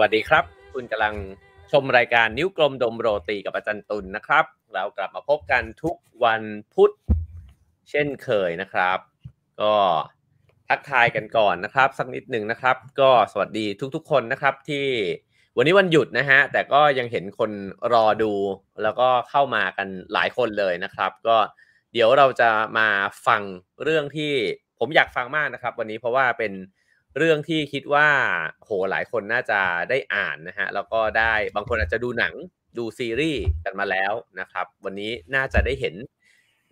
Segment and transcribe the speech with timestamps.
[0.00, 1.14] วัสดีครับ คุณกำลัง
[1.72, 4.44] ชมรายการนิ้วกลมดมโรตีกับอาจารย์ตุลนนะครับ
[4.74, 6.42] เรากลับมาพบกันทุกวัน
[6.74, 6.90] พุธ
[7.90, 8.98] เช่นเคยนะครับ
[9.60, 9.72] ก็
[10.68, 14.86] ทักทายกันก่อนนะครับ สักนิดหนึ่งนะครับ ก็สวัสดีทุกๆ คนนะครับที่
[15.56, 17.50] วันนี้วันหยุดนะฮะ แต่ก็ยังเห็นคน
[17.92, 18.32] รอดู
[18.82, 21.36] แล้วก็เข้ามากันหลายคนเลยนะครับ ก็
[21.92, 22.88] เดี๋ยวเราจะมา
[23.26, 23.42] ฟัง
[23.82, 24.32] เรื่องที่
[24.78, 26.52] ผมอยากฟังมากนะครับ วันนี้เพราะว่าเป็น
[27.18, 28.08] เรื่องที่คิดว่า
[28.64, 32.34] โหหลายคนน่าจะได้อ่านนะฮะแล้วก็ได้บางคนอาจจะดูหนัง
[32.78, 35.94] ดูซีรีส์กันมาแล้วนะครับ วันนี้น่าจะได้เห็น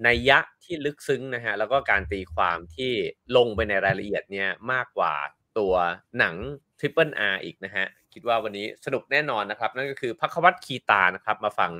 [0.07, 2.93] นัยยะที่ลึกซึ้งนะฮะแล้วก็การตีความที่
[3.37, 5.15] ลงไปในรายละเอียดเนี่ยมากกว่า
[5.59, 5.75] ตัว
[6.19, 6.35] หนัง
[6.79, 11.73] Triple R อีกนะฮะคิดว่าวันนี้สนุกแน่นอนนะครับ นั่นก็คือพักวัตคีตานะครับมาฟัง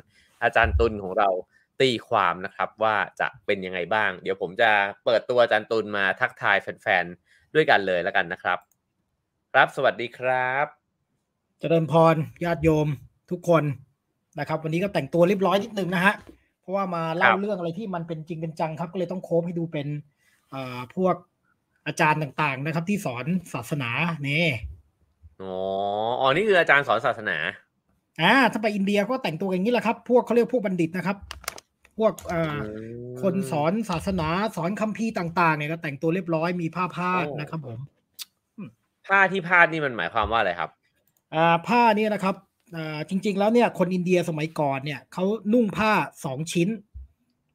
[0.43, 1.29] อาจารย์ตุลของเรา
[1.81, 4.71] ตีความนะครับว่าจะเป็นยังไงบ้าง เดี๋ยวผมจะ
[5.05, 7.17] เปิดตัวอาจารย์ตุลมาทักทายแฟนๆ
[7.55, 8.59] ด้วยกันเลยแล้วกันนะครับ
[9.53, 10.67] ครับสวัสดีครับ
[11.61, 12.89] เจริญพรญาติโยม
[13.31, 13.63] ทุกคน
[14.39, 16.15] นะครับ วันนี้ก็แต่งตัวเรียบร้อยนิดนึงนะฮะ
[16.61, 19.87] เพราะว่ามาเล่าเรื่องอะไรที่มันเป็นจริงเป็นจังครับ ก็เลยต้องโค้ชให้ดูเป็น
[20.55, 21.15] อ่าพวก
[21.87, 23.91] อาจารย์ต่างๆนะครับ ที่สอนศาสนา
[24.25, 24.51] เนี่ย
[25.43, 25.55] อ๋อ
[26.21, 27.37] อ๋อนี่คืออาจารย์สอนศาสนา
[28.21, 31.17] อ่าถ้าไปอินเดียก็แต่งตัวอย่างนี้แหละครับ พวกเขาเรียกพวกบัณฑิตนะครับ
[31.99, 32.59] พวกเอ่อ
[33.23, 37.79] คนสอนศาสนาสอนคัมภีร์ต่าง ๆ เนี่ยก็แต่งตัวเรียบร้อยมีผ้าพาดนะครับผม
[39.07, 40.71] ผ้าที่พาดนี่มันหมายความว่าอะไรครับ
[41.35, 42.35] อ่าผ้าเนี่ยนะครับ
[42.77, 45.91] อ่าจริง ๆ แล้วเนี่ย คนอินเดียสมัยก่อนเนี่ยเขานุ่งผ้า
[46.25, 46.69] สองชิ้น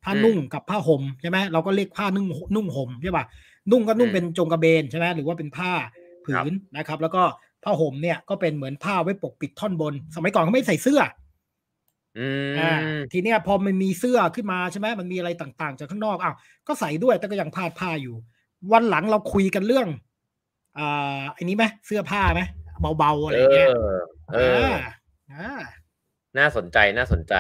[0.04, 3.26] ผ้าอืมนุ่งกับผ้าห่มใช่ไหมเราก็เรียกผ้านุ่งนุ่งห่มใช่ป่ะ
[3.72, 5.72] นุ่งก็นุ่งอืมเป็นจงกระเบนใช่ไหมหรือว่าเป็นผ้า
[6.26, 7.24] ผืนนะครับ แล้วก็
[7.64, 11.12] ผ้าห่มเนี่ยก็เป็นเหมือนผ้าไว้ปกปิดท่อนบน สมัยก่อนเขาไม่ใส่เสื้ออือ่าม
[13.12, 16.36] ทีเนี้ยพอมันมีเสื้อขึ้นมาใช่ไหมมันมีอะไรต่างๆ จากข้างนอกอ้าว
[16.68, 18.16] ก็ใส่ด้วยแต่ก็ยังพาดผ้าอยู่
[18.74, 19.88] วันหลังเราคุยกันเรื่อง
[20.78, 22.42] อ่าอันนี้ไหมเสื้อผ้าไหม
[22.98, 23.98] เบาๆอะไรอย่างเงี้ยเออ
[24.34, 24.38] เอ
[24.72, 24.74] อ
[25.32, 25.60] อ่า
[26.38, 27.34] น่าสนใจน่าสนใจ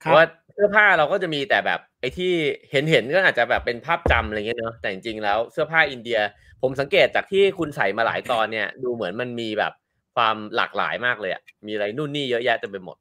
[0.00, 2.32] เพครับราะว่าเสื้อผ้าเราก็จะมีแต่แบบ ไอ้ที่
[2.70, 6.18] เห็นเห็นๆก็อาจจะแบบเป็นภาพจำอะไรเงี้ยเนาะแต่จริงๆแล้วเสื้อผ้าอินเดีย
[6.62, 9.72] ผมสังเกตจากที่คุณใส่มาหลายตอนเนี่ย ดูเหมือนมันมีแบบ
[10.16, 12.96] ความหลากหลายมากเลยอะมีอะไรนู่นนี่เยอะแยะเต็มไปหมด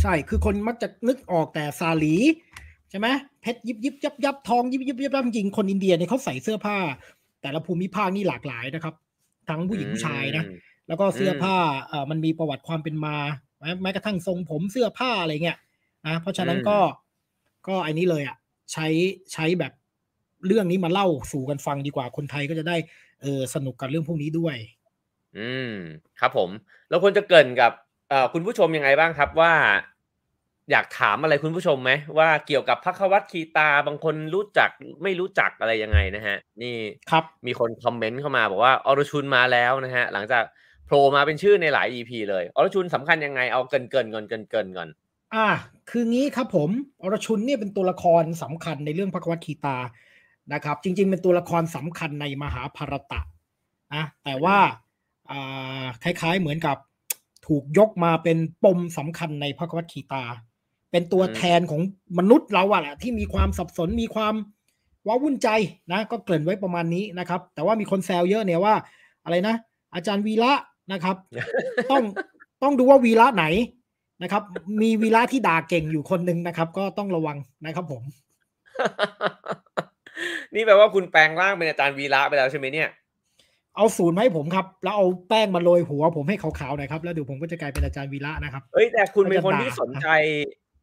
[0.00, 2.16] ใช่คือคนมักจะนึกออกแต่ซาลี
[2.90, 3.06] ใช่ไหม
[3.40, 6.78] เพชรยิบยิบยับยับทองยิบยิบยับยับจริงๆคนอินเดียเนี่ยเขาใส่เสื้อผ้า
[7.42, 8.94] แต่ละภูมิภาคนี่หลากหลายนะครับ
[9.48, 11.56] ทั้งผู้หญิงผู้ชายนะอืมแล้วก็เสื้ออมผ้า
[11.88, 13.16] เอ่อมันมีประวัติความเป็นมา
[13.60, 15.58] แม้แม้กระทั่งทรงผมเสื้อผ้าอะไรเงี้ย
[16.06, 16.78] นะเพราะฉะนั้นก็
[17.68, 18.36] ก็ไอ้นี้เลยอะ
[18.72, 18.86] ใช้
[19.32, 19.72] ใช้แบบ
[20.46, 22.76] เรื่องนี้มาเล่าสู่กันฟังดีกว่าคนไทยก็จะได้
[23.22, 24.56] เออสนุกกับเรื่องพวกนี้ด้วย
[25.38, 25.74] อืม
[26.20, 26.50] ครับผม
[26.88, 27.72] แล้วควรจะเกรินกับ
[28.08, 29.52] เอ่อคุณผู้ชมยังไงบ้างครับว่า
[30.70, 34.70] อยากถามอะไรคุณผู้ชมไหมว่าเกี่ยวกับพักวัตคีตาบางคนรู้จัก
[35.02, 36.76] ไม่รู้จักอะไรยังไงนะฮะ นี่
[37.10, 40.44] ครับมีคนคอมเมนต์เข้ามาบอกว่าอรชุนมาแล้วนะฮะ หลังจาก
[40.86, 44.88] โผล่มาเป็นชื่อในหลาย EP เลยอรชุนสำคัญยังไงเอาเกินเกินๆก่อนเกินเกินๆก่อน
[45.34, 45.46] อ่า
[45.90, 46.70] คืองี้ครับผม
[47.02, 49.78] อรชุนเนี่ยเป็นตัวละครสำคัญในเรื่องพระกวัตคีตา
[50.52, 53.20] นะครับ จริง ๆ เป็นตัวละครสำคัญในมหาภารตะ
[53.94, 54.56] นะแต่ว่า
[55.30, 56.76] อ่าคล้ายๆเหมือนกับ
[57.46, 60.24] ถูกยกมาเป็นปมสำคัญในพระกวัตคีตา
[60.90, 61.82] เป็นตัวอืมแทนของ
[62.18, 64.34] มนุษย์เราอะแหละที่มีความสับสนมีความ
[65.06, 65.48] ว้าวุ่นใจ
[65.92, 68.74] นะ ก็เกริ่นไว้ประมาณนี้นะครับ แต่ว่ามีคนแซวเยอะเนี่ยว่า
[69.24, 69.54] อะไรนะ
[69.94, 70.52] อาจารย์วีระ
[70.92, 71.16] นะครับ
[71.90, 72.02] ต้อง
[72.62, 73.44] ต้องดูว่าวีระไหน
[74.22, 74.42] นะครับ
[74.82, 78.02] มีวีระที่ด่าเก่งอยู่คนหนึ่งนะครับ ก็ต้องระวังนะครับผม
[80.54, 82.88] นี่แปลว่าคุณแปลงร่างเป็นอาจารย์วีระไปแล้วใช่ไหมเนี่ย
[83.76, 90.08] เอาศูนย์มาให้ผมครับ แล้วเอาแป้งมาโรยหัว ผมให้ขาวๆหน่อยครับ แล้วเดี๋ยวผมก็จะกลายเป็นอาจารย์วีระนะครับ เอ้ยแต่คุณเป็นคนก็จะด่าที่สนใจ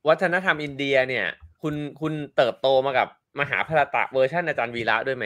[0.07, 1.25] วัฒนธรรมอินเดียเนี่ย
[1.61, 3.07] คุณคุณเติบโตมากับ
[3.39, 5.25] มหาภารตะเวอร์ชันอาจารย์วีระด้วยไหม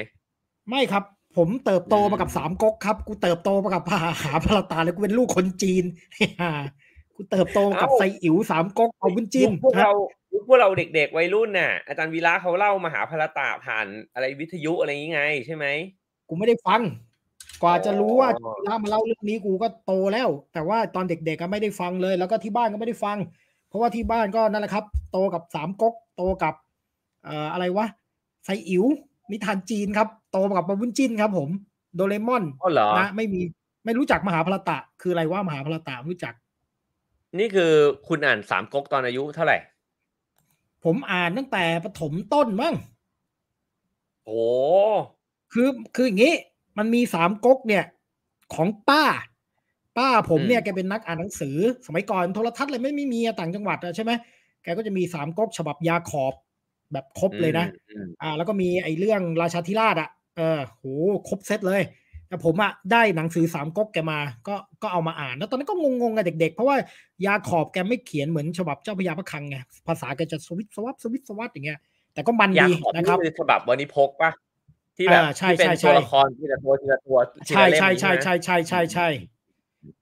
[0.69, 1.03] ไม่ครับ
[1.37, 5.83] ผมเติบโตมากับอืมสามก๊กครับ กูเติบโตมากับมหาหาพลตาเลยกูเป็นลูกคนจีน
[7.15, 9.91] กูเติบโตมากับไซอิ๋วสามก๊กเอาบุญจีนยุคพวกเรา
[10.33, 15.65] ยุคพวกเราเด็กๆวัยรุ่นน่ะ อาจารย์วีระเขาเล่ามหาภารตะผ่านอะไรวิทยุอะไรอย่างงี้ไงใช่ไหม
[16.29, 16.81] กูไม่ได้ฟัง
[17.62, 23.18] กว่าจะรู้ว่าอ๋อวีระมาเล่าเรื่องนี้กูก็โตแล้ว แต่ว่าตอนเด็กๆก็ไม่ได้ฟังเลย แล้วก็ที่บ้านก็ไม่ได้ฟัง
[23.68, 26.54] เพราะว่าที่บ้านก็นั่นแหละครับ โตกับสามก๊กโตกับ
[27.25, 27.86] เอ่ออะไรวะ
[28.46, 28.84] ไซอิ๋ว
[29.31, 31.50] นิทานจีนครับ โตกับบาบุญจินครับ ผม
[31.96, 33.42] โดเรมอนอ๋อเหรอนะไม่มี
[33.86, 36.34] ไม่รู้จักมหาพลตะ คืออะไรว่ามหาพลตะไม่รู้จัก
[37.40, 37.72] นี่คือ
[38.07, 39.57] คุณอ่านสามก๊กตอนอายุเท่าไหร่
[40.84, 42.74] ผมอ่านตั้งแต่ประถมต้นมั้ง
[44.25, 44.42] โอ้
[45.54, 46.36] คือคืออย่างนี้
[46.77, 47.83] มันมีสามก๊กเนี่ย
[48.56, 49.04] ของป้า
[49.98, 51.57] ป้าผมเนี่ยแกเป็นนักอ่านหนังสือ
[51.88, 54.12] สมัยก่อนโทรทัศน์อะไรไม่ไม่มีอะต่างจังหวัดอะใช่ไหม
[54.63, 56.33] แกก็จะมีสามก๊กฉบับยาขอบ
[56.94, 60.86] แบบครบเลยนะอืมอ่า แล้วก็มีไอ้เรื่องราชาธิราชอะ เออโห
[61.27, 61.81] ครบเซตเลย
[62.27, 66.78] แต่แต่ผมอะได้หนังสือสามก๊กแกมา ก็ก็เอามาอ่าน แล้วตอนนั้นก็งงๆกับเด็ก ๆ เพราะว่า
[67.25, 69.57] ยาขอบแกไม่เขียนเหมือนฉบับเจ้าพญาพระคลังไง
[69.88, 71.80] ภาษาแกจะสวิตสวับสวิตสวัสอย่างเงี้ย
[72.13, 74.31] แต่ก็มันอยากดีขอบนะครับนี่คือฉบับวันนี้พกปะ
[74.97, 79.07] ที่แบบอ่าใช่ที่เป็นใช่ใช่ตัวละครทีละตัวทีละตัวทีใช่ละเล่มใช่นี้ใช่นะใช่ใช่ใช่ใช่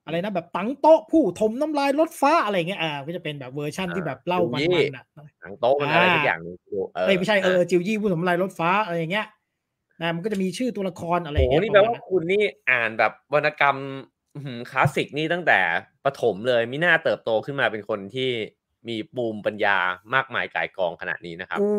[0.06, 5.06] อะไรนะแบบตังโต๊ะผู้ถมน้ำลายรถฟ้าอะไรเงี้ยอ่าก็จะเป็นแบบเวอร์ชั่นที่แบบเล่ามันๆอะ
[5.42, 9.28] หนังโต๊ะมันอะไรอ่าสักอย่างหนึงดูเออเอ้ยไม่ใช่เออจิวยี่ผู้ถมน้ำลายรถฟ้าอะไรอย่างเงี้ย
[10.02, 13.78] นะมันก็จะมีชื่อตัวละครอะไรอโอ้ย่างโหเงี้ยนี่แปลประมาณว่านั้นคุณนี่อ่านแบบวรรณกรรม
[14.36, 15.60] อื้อหือคลาสสิกนี่ตั้งแต่
[16.06, 18.32] ประถมเลยมิน่าเติบโตขึ้นมาเป็นคนที่
[18.88, 19.78] มีปูมปัญญา
[20.14, 21.70] มากมายกายกองขนาดนี้นะครับ กู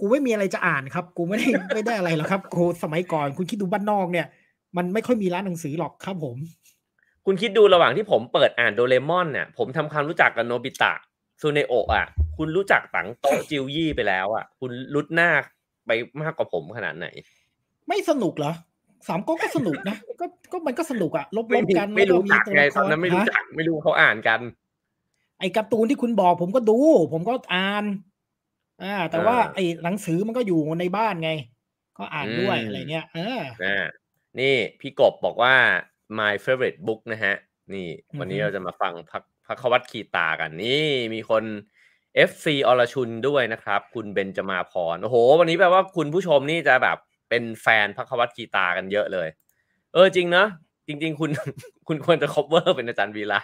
[0.00, 4.26] กูไม่มีอะไรจะอ่านครับ กูไม่ได้ไม่ได้อะไรหรอกครับกูสมัยก่อนคุณคิดดูบ้านนอกเนี่ย
[4.76, 6.36] มันไม่ค่อยมีร้านหนังสือหรอกครับผม
[7.26, 10.92] คุณคิดดูระหว่างที่ผมเปิดอ่านโดเรมอนเนี่ยผมทำความรู้จักกับโนบิตะ
[11.40, 12.06] ซูเนโอะอะ
[12.36, 15.30] คุณรู้จักตังโตะจิวยี่ไปแล้วอะ คุณรุดหน้า
[15.86, 15.90] ไป
[16.22, 17.06] มากกว่าผมขนาดไหน
[17.88, 18.52] ไม่สนุกเหรอ
[19.08, 24.40] สามก๊กก็สนุกนะก็ก็มันก็สนุกอะลบไม่ๆมีกันไม่แล้วรู้มีจักตัวไงละคตอนนั้นไม่รู้ฮะจักไม่รู้เขาอ่านกัน
[25.40, 26.78] ไอ้การ์ตูนที่คุณบอก ผมก็ดู
[27.12, 27.84] ผมก็อ่าน
[28.82, 31.30] อ่า แต่ว่าอ่าไอ้หนังสือมันก็อยู่ในบ้านไง
[31.98, 33.84] ก็อ่านด้วยอืมอะไรเงี้ยเอออ่า
[34.40, 35.54] นี่พี่กบบอกว่า
[36.18, 37.34] my favorite book นะฮะ
[37.74, 37.88] นี่
[38.18, 41.44] วันนี้อือฮึเราจะมาฟังพักภควัทคีตากันนี่มีคน
[42.28, 46.98] FC อรชุนด้วยนะครับ คุณเบนจมาพรโอ้โห วันนี้แปลว่าคุณผู้ชมนี่จะแบบ
[47.28, 49.28] เป็นแฟนพักวัตคีตากันเยอะเลย
[49.94, 50.48] เออจริงเนอะ
[50.86, 51.30] จริง ๆ คุณ
[51.88, 53.40] คุณควรจะ cover เป็นอาจารย์วีระ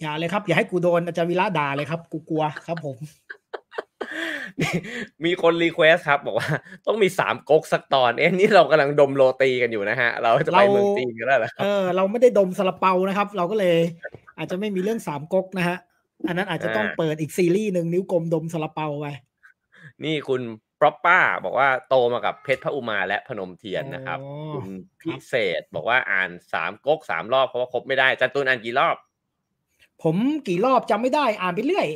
[0.00, 2.96] อย่าเลยครับ อย่าให้กูโดนอาจารย์วีระด่าเลยครับ กูกลัวครับผม
[5.24, 6.48] มีคน request ครับ บอกว่า
[6.86, 13.76] ต้องมีสามก๊กสักตอน เอ๊ะนี่เรากำลังดมโรตีกันอยู่นะฮะ เราจะไปเราเมืองจีนกันแล้วเหรอเออเราไม่ได้ดมซาลาเปานะครับ เราก็เลย
[14.38, 15.76] อาจจะไม่มีเรื่องสามก๊กนะฮะ
[16.28, 19.06] อันนั้นอาจจะต้องเปิดอีกซีรีส์หนึ่งนิ้วกลมดมซาลาเปาไป
[20.04, 20.42] นี่คุณ
[20.80, 24.66] ปรอปป้าบอกว่าโตมากับเพชรพระอุมาและพนมเทียนนะครับอ๋อคุณ
[25.00, 28.96] พิเศษบอกว่าอ่านสามก๊กสามรอบเพราะว่าครบไม่ได้จันตูนอ่านกี่รอบ
[30.02, 30.16] ผม
[30.48, 31.86] กี่รอบจำไม่ได้ อ่านไปเรื่อย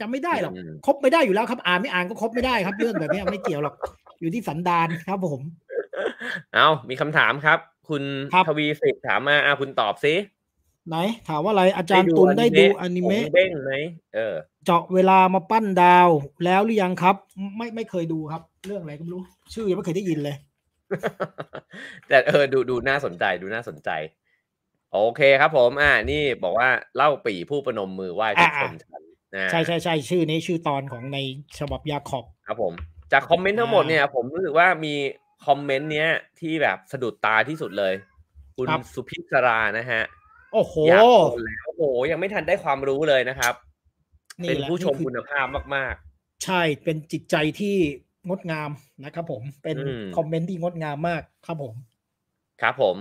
[0.00, 3.74] จำไม่ได้หรอกอืมครบไม่ได้อยู่แล้วครับ อ่านไม่อ่านก็ครบไม่ได้ครับเรื่องแบบนี้ไม่เกี่ยวหรอก
[4.20, 5.40] อยู่ที่สันดานครับผม
[6.54, 7.58] เอามีคำถามครับ
[7.88, 8.02] คุณ
[8.34, 10.14] ครับทวีสิทธิ์ถามมาอะคุณตอบซิ
[10.88, 10.96] ไหน
[11.28, 13.72] ถามว่าอะไรอาจารย์ตุลได้ดูอนิเมะผงเบ้งไหม
[14.14, 14.34] เออ
[14.64, 16.08] เจาะเวลามาปั้นดาว
[16.44, 17.16] แล้วหรือยังครับ
[17.56, 19.22] ไม่ไม่เคยดูครับ เรื่องอะไรก็ไม่รู้
[19.54, 20.36] ชื่อยังไม่เคยได้ยินเลย
[22.08, 23.90] แต่เออดูดูน่าสนใจดูน่าสนใจ
[24.94, 29.02] โอเคครับผม อ่า นี่บอกว่าเล่าปีผู้ประนมมือไหว้ทุกคนฉัน
[29.36, 31.18] นะใช่ใช่ใช่ชื่อนี้ชื่อตอนของใน
[31.58, 32.72] ฉบับยาขอบครับผม
[33.12, 34.94] จากคอมเมนต์ทั้งหมดเนี่ย ผมรู้สึกว่ามี
[35.46, 36.08] คอมเมนต์เนี้ย
[36.40, 37.94] ที่แบบสะดุดตาที่สุดเลย
[38.56, 40.02] คุณครับสุพิศรานะฮะ
[40.52, 43.54] โอ้โหอยากโอนแล้วโอ้โห ยังไม่ทันได้ความรู้เลยนะครับ
[44.42, 45.94] นี่เป็นแหละผู้ชมนี่คือคุณภาพมาก
[46.44, 47.76] ใช่เป็นจิตใจที่
[48.28, 48.70] งดงาม
[49.04, 52.96] นะครับผมเป็นอืมคอมเมนต์ที่งดงามมากครับผมๆครับผม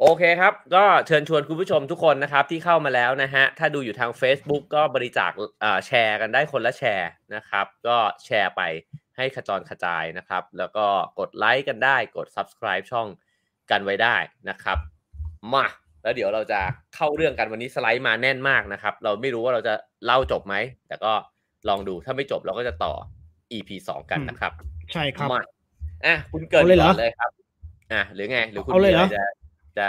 [0.00, 5.30] โอเคครับ ก็เชิญชวนคุณผู้ชมทุกคนนะครับที่เข้ามาแล้วนะฮะ ถ้าดูอยู่ทาง Facebook ก็บริจาค
[5.62, 8.62] อ่าแชร์กันได้คนละแชร์นะครับ ก็แชร์ไป
[9.16, 10.86] ให้ขจรกระจายนะครับ แล้วก็
[11.18, 13.08] กดไลค์กันได้กด Subscribe ช่อง
[13.70, 14.16] กันไว้ได้
[14.48, 14.78] นะครับ
[15.54, 15.66] มา
[16.02, 16.60] แล้วเดี๋ยวเราจะ
[16.94, 19.74] เข้าเรื่องกันวันนี้สไลด์มาแน่นมากนะครับ เราไม่รู้ว่าเราจะ
[20.04, 20.54] เล่าจบไหม
[20.88, 21.12] แต่ก็
[21.68, 22.92] ลองดูถ้าไม่จบเราก็จะต่อ
[23.52, 24.52] EP สองกันอืมนะครับ
[24.92, 25.42] ใช่ครับมา
[26.06, 27.30] อะคุณเกิดเอาเลยเหรอก่อนเลยครับ
[27.92, 29.88] อะหรือไงหรือคุณเอาเลยเหรอมีะไจะ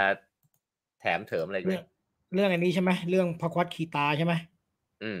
[1.00, 1.84] แถมเถิมอะไรไหมเรื่อง
[2.34, 4.34] เรื่องอันนี้ใช่ไหมเรื่องพระควัตคีตาใช่ไหม
[5.02, 5.10] อื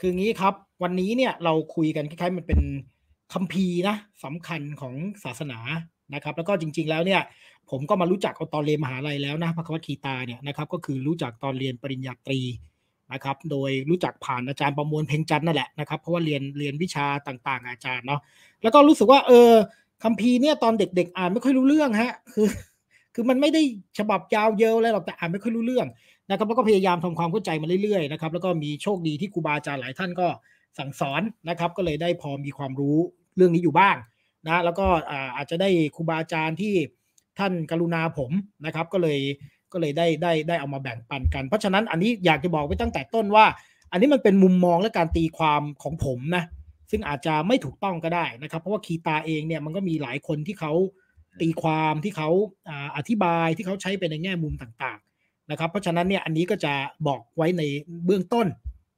[0.00, 2.60] คืองี้ครับ วันนี้เนี่ยเราคุยกันคล้ายๆมันเป็น
[3.32, 4.94] คัมภีร์นะสำคัญของ
[5.24, 5.58] ศาสนา
[6.14, 7.20] นะครับ แล้วก็จริง ๆ แล้วเนี่ย
[7.70, 12.40] ผมก็มารู้จักเอาตอนเรียนมหาลัยแล้วนะพระควัตคีตาเนี่ยนะครับ ก็คือรู้จักตอนเรียนปริญญาตรี
[13.12, 18.20] นะครับ โดยรู้จักผ่านอาจารย์ประมวลเพ่งจันทร์นั่นแหละนะครับ เพราะว่าเรียนเรียนวิชาต่างๆ อาจารย์เนาะ
[18.62, 19.52] แล้วก็รู้สึกว่า เออ
[20.02, 22.46] คัมภีร์เนี่ยตอนเด็ก ๆ อ่านไม่ค่อยรู้เรื่องฮะ คือ
[23.14, 23.62] คือมันไม่ได้
[23.98, 25.86] ฉบับยาวเยอะเลยหรอกแต่อ่านไม่ค่อยรู้เรื่อง
[26.30, 30.28] นะครับแล้วก็พยายามทำความเข้าใจมาเรื่อยๆนะครับแล้วก็มีโชคดีที่ครูบาอาจารย์หลายท่านก็
[30.78, 32.96] สั่งสอนนะครับ ก็เลยได้พอมีความรู้
[33.36, 33.96] เรื่องนี้อยู่บ้าง
[34.46, 36.74] นะแล้วก็อาอาจจะได้ครูบาอาจารย์ที่
[37.38, 38.30] ท่านกรุณาผม
[38.66, 39.18] นะครับ ก็เลย
[39.72, 43.46] ก็เลยได้ได้ได้เอามาแบ่งปันกัน เพราะฉะนั้นอันนี้อยากจะบอกไว้ตั้งแต่ต้นว่า
[43.92, 46.44] อันนี้มันเป็นมุมมองและการตีความของผมนะ
[46.90, 50.72] ซึ่งอาจจะไม่ถูกต้องก็ได้นะครับ เพราะว่าคีตาเองเนี่ยมันก็มีหลายคนที่เขา
[51.40, 52.28] ตีความที่เขา
[52.68, 56.72] อ่าอธิบายที่เขาใช้ไปในแง่มุมต่างๆนะครับ เพราะฉะนั้นเนี่ยอันนี้ก็จะ
[57.06, 57.62] บอกไว้ใน
[58.06, 58.46] เบื้องต้น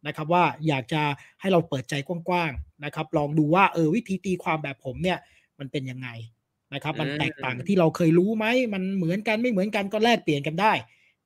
[0.06, 1.02] นะครับว่าอยากจะ
[1.40, 5.18] ให้เราเปิดใจกว้างๆนะครับ ลองดูว่าเออวิธีตีความแบบผมเนี่ย
[5.58, 6.08] มันเป็นยังไง
[6.74, 10.72] นะครับ มันอืมแตกต่างกับที่เราเคยรู้ไหมมันเหมือนกันไม่เหมือนกันก็แลกเปลี่ยนกันได้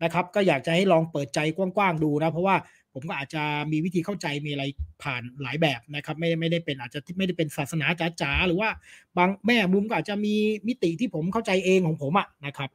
[0.05, 2.57] นะครับ ก็อยากจะให้ลองเปิดใจกว้างๆดูนะเพราะว่า
[2.99, 4.65] ผมก็อาจจะมีวิธีเข้าใจมีอะไร
[5.03, 7.87] ผ่านหลายแบบนะครับ ไม่ไม่ได้เป็นอาจจะไม่ได้เป็นศาสนา
[8.21, 8.71] จ๋าๆหรือว่า
[9.19, 10.35] บางแม่มุมก็อาจจะมี
[10.69, 12.71] มิติที่ผมเข้าใจเองของผมอะนะครับ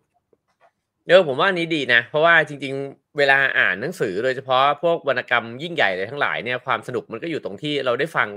[1.08, 8.30] เออผมว่านี้ดีนะ เพราะว่าจริง ๆ เวลาอ่านหนังสือโดยเฉพาะพวกวรรณกรรมยิ่งใหญ่เลยทั้งหลายเนี่ยความสนุกมันก็อยู่ตรงที่เราได้ฟัง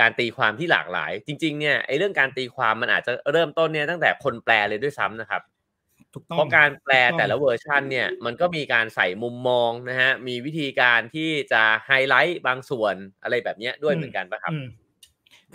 [0.00, 5.42] การตีความที่หลากหลาย จริง ๆ เนี่ยไอ้เรื่องการตีความมันอาจจะเริ่มต้นเนี่ยตั้งแต่คนแปลเลยด้วยซ้ำนะครับ
[6.10, 14.52] เพราะการแปลแต่ละเวอร์ชันเนี่ยมันก็มีการใส่มุมมองนะฮะมีวิธีการที่จะไฮไลท์บางส่วนอะไรแบบนี้ด้วยเหมือนกันปะครับ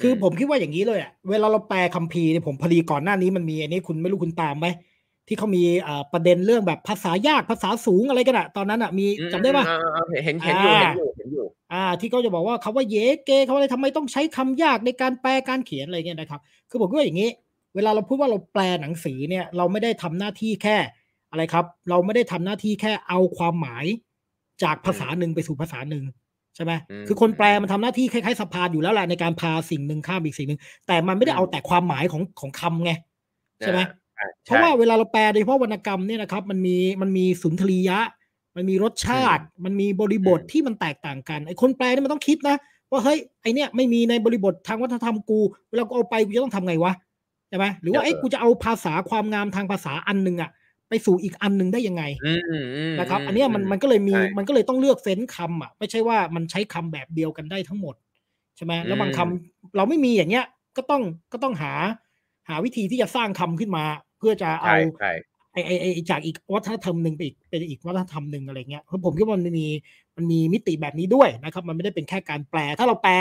[0.02, 4.68] คือผมคิดว่าอย่างนี้เลยอะเวลาเราแปลคัมภีร์เนี่ยผมพอดีก่อนหน้านี้มันมีอันนี้คุณไม่รู้คุณตามไหม
[5.28, 5.64] ที่เขามี
[6.14, 9.66] ประเด็นเรื่องแบบภาษายากภาษาสูงอะไรกันอะตอนนั้นอะมีจำได้ปะ
[10.26, 12.96] เห็นเห็นอยู่เห็นอยู่เห็นอยู่ อ่า ที่เขาจะบอกว่าคาว่าเย
[13.26, 17.30] เกเขาอะไรทำไมต้องใช้คำยากในการแปลการเขียนอะไรเงี้ยนะครับ คือผมว่าอย่างนี้
[17.75, 20.77] เวลาเราพูดว่าเราแปลหนังสือเนี่ยเราไม่ได้ทำหน้าที่แค่
[21.32, 23.86] อะไรครับ เราไม่ได้ทำหน้าที่แค่เอาความหมาย
[24.63, 26.03] จากภาษาหนึ่งไปสู่ภาษาหนึ่ง
[26.55, 26.72] ใช่ไหม
[27.08, 32.91] คือคนแปลมันทำหน้าที่คล้ายๆสะพานอยู่แล้วแหละในการพาสิ่งหนึ่งข้ามอีกสิ่งหนึ่งแต่มันไม่ได้เอาแต่ความหมายของของคำไง
[33.60, 33.79] ใช่ไหม
[34.44, 38.00] เพราะว่าเวลาเราแปลโดยเฉพาะวรรณกรรมเนี่ยนะครับ มันมีมันมีสุนทรียะ
[38.55, 42.55] มันมีรสชาติ มันมีบริบทที่มันแตกต่างกันไอ้คนแปลเนี่ยมันต้องคิดนะ
[42.91, 45.39] ว่าเฮ้ยไอเนี้ยไม่มีในบริบททางวัฒนธรรมกู
[45.70, 50.52] เวลากูเอาไปกูจะต้องทำไงวะใช่ไหมหรือว่าไอ้กูจะเอาภาษาความงามทางภาษาอันหนึ่งอะ
[50.90, 52.04] ไปสู่อีกอันหนึ่งได้ยังไง
[53.00, 57.96] นะครับ อันนี้มันมันก็เลยมีมันก็เลยต้องเลือกเฟ้นคำอะไม่ใช่ว่ามันใช้คำแบบเดียวกันได้ทั้งหมด
[58.58, 60.46] ใช่ไหมแล้วบางคำเราไม่มีอย่างเงี้ย
[60.78, 61.02] ก็ต้อง
[61.34, 61.74] ก็ต้องหา
[62.50, 63.86] หาวิธีที่จะสร้างคำขึ้นมา
[64.20, 64.74] เพื่อจะเอา
[65.54, 69.68] ไอไอไอจากอีกวัฒนธรรมหนึ่งไปอีกเป็นอีกวัฒนธรรมหนึ่งอะไรเงี้ยเพราะผมคิดว่ามันมี
[70.18, 73.14] มันมีมิติแบบนี้ด้วยนะครับ มันไม่ได้เป็นแค่การแปล ถ้าเราแปล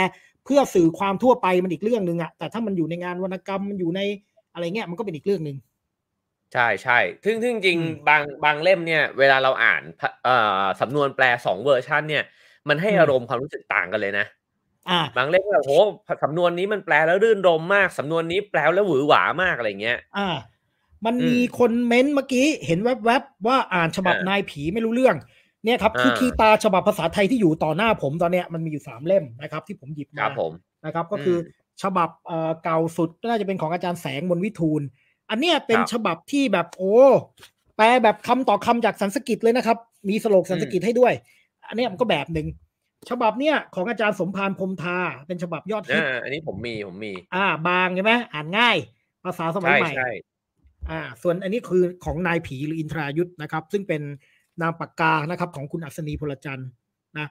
[0.45, 4.01] เพื่อสื่อความทั่วไปมันอีกเรื่องหนึ่งอะแต่ถ้ามันอยู่ในงานวรรณกรรมมันอยู่ใน
[4.53, 5.57] อะไรเงี้ยมันก็เป็นอีกเรื่องหนึ่ง
[6.53, 9.81] ใช่ใช่ซึ่งซึ่งจริงบางบางเล่มเนี่ย เวลาเราอ่าน
[10.23, 12.23] เอ่อสำนวนแปลสองเวอร์ชันเนี่ย
[12.69, 14.25] มันให้อารมณ์ความรู้สึกต่างกันเลยนะ
[14.89, 15.73] อ่าบางเล่มแบบโห
[16.23, 20.29] สำนวนนี้มันแปลแล้วรื่นรมมากสำนวนนี้แปลแล้วหวือหวามากอะไรเงี้ย อ่า
[21.05, 25.15] มันมีคนเม้นเมื่อกี้เห็นแวบๆว่าอ่านฉบับนายผีไม่รู้เรื่อง
[25.65, 30.25] เนี่ยครับคือคีตาฉบับภาษาไทยที่อยู่ต่อหน้าผมตอนเนี้ยมันมีอยู่สามเล่มนะครับ ที่ผมหยิบมา
[30.85, 31.37] นะครับ ก็คือ
[31.83, 32.09] ฉบับ
[32.63, 34.81] เก่าสุดน่าจะเป็นของอาจารย์แสงมนวิทูล
[35.29, 36.95] อันเนี้ยเป็นฉบับที่แบบโอ้
[37.77, 39.77] แปลแบบคำต่อคำจากสันสกิตเลยนะครับ
[40.09, 41.13] มีสโลกสันสกิตให้ด้วย
[41.67, 42.47] อันนี้มันก็แบบหนึ่ง
[43.09, 48.77] ฉบับเนี้ยของอาจารย์สมพานพรมทาเป็นฉบับยอดฮิตอันนี้ผมมีผมมี อ่า บางใช่ไหมอ่านง่าย
[49.23, 49.91] ภาษาสมัยใหม่
[50.91, 54.01] อ่า ส่วนอันนี้คือของนายผีหรืออินทรายุทธนะครับ ซึ่งเป็น
[54.61, 56.69] นามปากกานะครับ ของคุณอัศนีพลจันทร์
[57.17, 57.27] นะ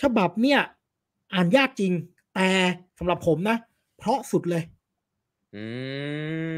[0.00, 0.60] ฉบับเนี้ย
[1.34, 1.92] อ่านยากจริง
[2.34, 2.48] แต่
[2.98, 3.56] สำหรับผมนะ
[3.98, 4.62] เพราะสุดเลย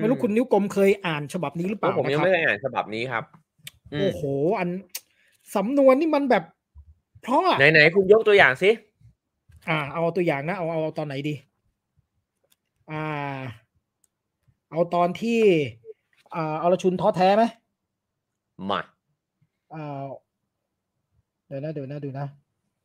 [0.01, 3.25] ไม่รู้คุณนิ้วกลมเคยอ่านฉบับนี้หรือเปล่าผมยังไม่เคยอ่านฉบับนี้ครับ
[3.93, 4.23] โอ้โห
[4.59, 4.69] อัน
[5.57, 6.45] สำนวนนี่มันแบบ
[7.23, 8.71] เพราะไหนไหนคุณยกตัวอย่างสิ
[9.69, 11.35] อ่า เอาตัวอย่างนะเอาเอาตอนไหนดี
[12.91, 13.39] อ่า
[14.71, 15.41] เอาตอนที่
[16.35, 17.45] อ่าเอาละชุนท้อแท้ไหม
[18.71, 18.98] มาอ่า
[21.47, 22.27] เดี๋ยวนะเดี๋ยวนะดูนะ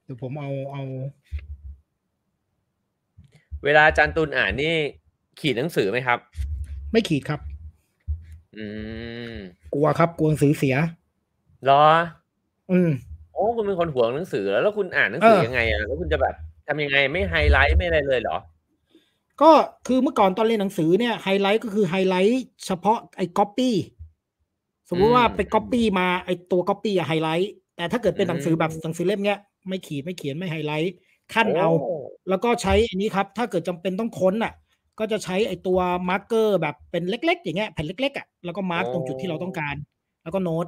[0.04, 0.84] เดี๋ยวผมเอาเอา
[3.63, 4.74] เวลาจันตุนอ่านนี่
[5.40, 6.20] ขีดหนังสือไหมครับ
[6.92, 7.40] ไม่ขีดครับ
[8.58, 8.66] อื
[9.34, 9.36] ม
[9.74, 10.75] กลัวครับกลัวหนังสือเสีย
[11.70, 11.84] รอ
[12.72, 12.90] อืม
[13.34, 16.36] โอ้คุณเป็นคนห่วงหนังสือแล้วแล้วคุณอ่านหนังสือยังไงอะแล้วคุณจะแบบ
[16.68, 18.38] ทำยังไงไม่ไฮไลท์ไม่อะไรเลยเหรอ
[19.42, 19.52] ก็
[19.88, 23.75] คือเมื่อก่อนตอนเรียนหนังสือเนี่ยไฮไลท์ก็คือไฮไลท์เฉพาะไอ้ก๊อปปี้
[24.90, 30.94] สมมุติว่าไปก๊อปปี้มาไอ้ตัวก๊อปปี้อะไฮไลท์แต่ถ้าเกิดเป็นหนังสือแบบหนังสือเล่มเนี้ย ไม่ขีดไม่เขียนไม่ไฮไลท์
[31.34, 31.70] ขั่นเอา
[32.30, 34.54] แล้วก็ใช้อันนี้ครับ ถ้าเกิดจำเป็นต้องค้นอะ
[35.00, 39.75] ก็จะใช้ไอ้ตัว marker แบบเป็นเล็ก ๆ อย่างเงี้ยแผ่นเล็กๆอะแล้วก็ mark ตรงจุดที่เราต้องการ
[40.24, 40.66] แล้วก็โน้ต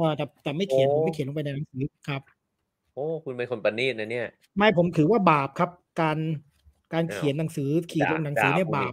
[0.00, 2.22] ว่าแต่แต่ไม่เขียนผมไม่เขียนลงไปในหนังสือครับ
[2.94, 5.70] โอ้คุณเป็นคนประณีตนะเนี่ย ไม่ผมถือว่าบาปครับ
[6.00, 6.18] การ
[6.94, 8.92] การเขียนหนังสือเขียนลงหนังสือเนี่ยบาป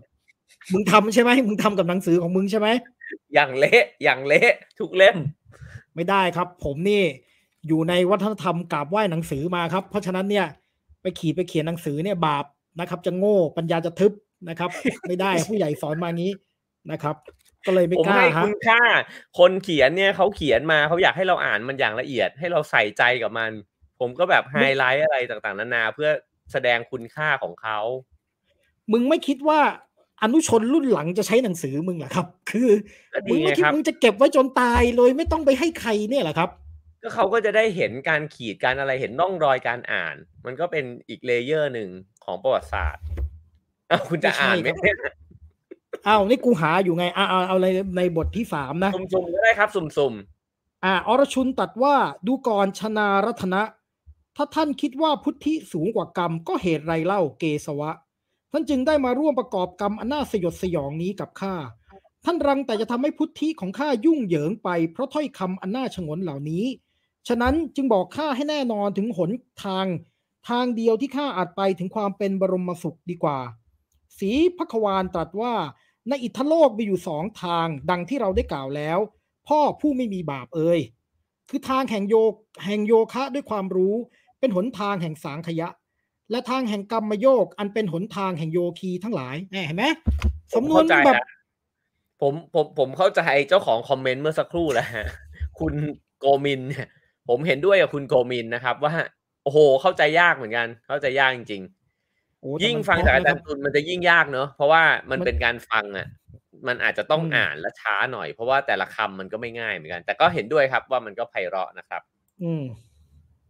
[0.73, 2.67] มึงทำใช่ไหมมึงทำกับหนังสือของมึงใช่ไหม
[3.33, 5.17] อย่างเละอย่างเละทุกเล่ม
[5.95, 7.03] ไม่ได้ครับ ผมนี่
[7.67, 10.45] อยู่ในวัฒนธรรมกราบไหว้หนังสือมาครับ เพราะฉะนั้นเนี่ย
[11.01, 12.45] ไปขีดไปเขียนหนังสือเนี่ยบาป
[12.79, 14.11] นะครับ จะโง่ปัญญาจะทึบ
[14.49, 14.69] นะครับ
[15.07, 16.31] ไม่ได้ผู้ใหญ่สอนมางี้
[16.91, 17.15] นะครับ
[17.65, 18.81] ก็เลยไม่กล้าฮะคุณค่า
[19.39, 23.51] คนเขียนเนี่ยเขาเขียนมาเขาอยากให้เราอ่านมันอย่างละเอียด ให้เราใส่ใจกับมัน
[23.99, 26.09] ผมก็แบบไฮไลท์อะไรต่างๆ นานาเพื่อ
[26.51, 27.79] แสดงคุณค่าของเขา
[28.91, 29.61] มึงไม่คิดว่า
[30.25, 32.69] อนุชนรุ่นหลังจะใช้หนังสือมึงเหรอครับ คือ
[33.29, 36.49] มึงไม่คิดมึงจะเก็บไว้จนตายเลยไม่ต้องไปให้ใครเนี่ยเหรอครับ
[37.01, 40.15] ก็เขาก็จะได้เห็นการขีดการอะไรเห็นร่องรอยการอ่าน
[40.45, 41.89] มันก็เป็นอีกเลเยอร์หนึ่ง
[42.25, 43.03] ของประวัติศาสตร์
[43.89, 44.67] เอาคุณจะอ่านไหม
[46.05, 47.67] เอานี่กูหาอยู่ไงเอาเอาเอาใน
[47.97, 51.95] ในบทที่สามนะสุ่มๆก็ได้ครับ สุ่มๆอ่าอรชุนตัดว่า
[52.27, 53.61] ดูก่อนชนารัตนะ
[54.35, 57.91] ถ้าท่านคิดว่าพุทธิสูงกว่ากรรมก็เหตุไรเล่าเกสวะ
[58.57, 61.55] ท่านจึงได้มาร่วมประกอบกรรมอันน่าสยดสยองนี้กับข้า
[62.25, 66.65] ท่านรังแต่จะทำให้พุทธิของข้ายุ่งเหยิงไปเพราะถ้อยคำอันน่าชงนเหล่านี้
[67.27, 69.31] ฉะนั้นจึงบอกข้าให้แน่นอนถึงหน
[69.63, 69.85] ทาง
[70.49, 73.39] ทางเดียวที่ข้าอาจไปถึงความเป็นบรมสุขดีกว่า
[74.19, 75.53] สีพักวานตรัสว่า
[76.09, 78.99] ในอิทธโลกมีอยู่สองทางดังที่เราได้กล่าวแล้ว
[79.47, 80.79] พ่อผู้ไม่มีบาปเอ่ย
[81.49, 82.15] คือทางแห่งโย
[82.65, 83.95] แห่งโยคะด้วยความรู้
[84.39, 85.69] เป็นหนทางแห่งสางขยะ
[86.31, 89.85] และทางแห่งกรรมโยก อันเป็นหนทางแห่งโยคีทั้งหลายเห็นไหม
[90.55, 91.23] สำนวนแบบ
[92.21, 95.07] ผมผมผมเข้าใจเจ้าของคอมเมนต์เมื่อสักครู่แล้วฮะ
[95.59, 95.73] คุณ
[96.19, 96.87] โกมินเนี่ย
[97.29, 98.93] ผมเห็นด้วยกับคุณโกมินนะครับ ว่า
[99.43, 106.07] โอ้โห เข้าใจยากเหมือนกัน เข้าใจยากจริงๆยิ่งฟังจากอาจารย์ตุลมันจะยิ่งยากเนอะเพราะว่ามันเป็นการฟังอะ
[106.67, 112.01] มันอาจจะต้องอ่านและช้าหน่อย เพราะว่าแต่ละคำมันก็ไม่ง่ายเหมือนกัน แต่ก็เห็นด้วยครับว่ามันก็ไพเราะนะครับ
[112.43, 112.63] อืม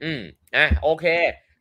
[0.03, 0.21] อืม
[0.55, 1.05] อะโอเค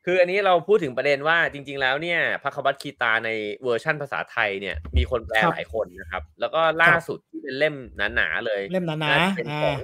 [0.05, 3.31] คืออันนี้เราพูดถึงประเด็นว่าจริง ๆ แล้วเนี่ยพระควัตคีตาใน
[3.65, 7.75] เวอร์ชั่นภาษาไทยเนี่ยมีคนแปลหลายคนนะครับ แล้วก็ล่าสุดที่เป็นเล่ม
[8.15, 9.81] หนาๆเลย เล่มหนาๆเป็นของ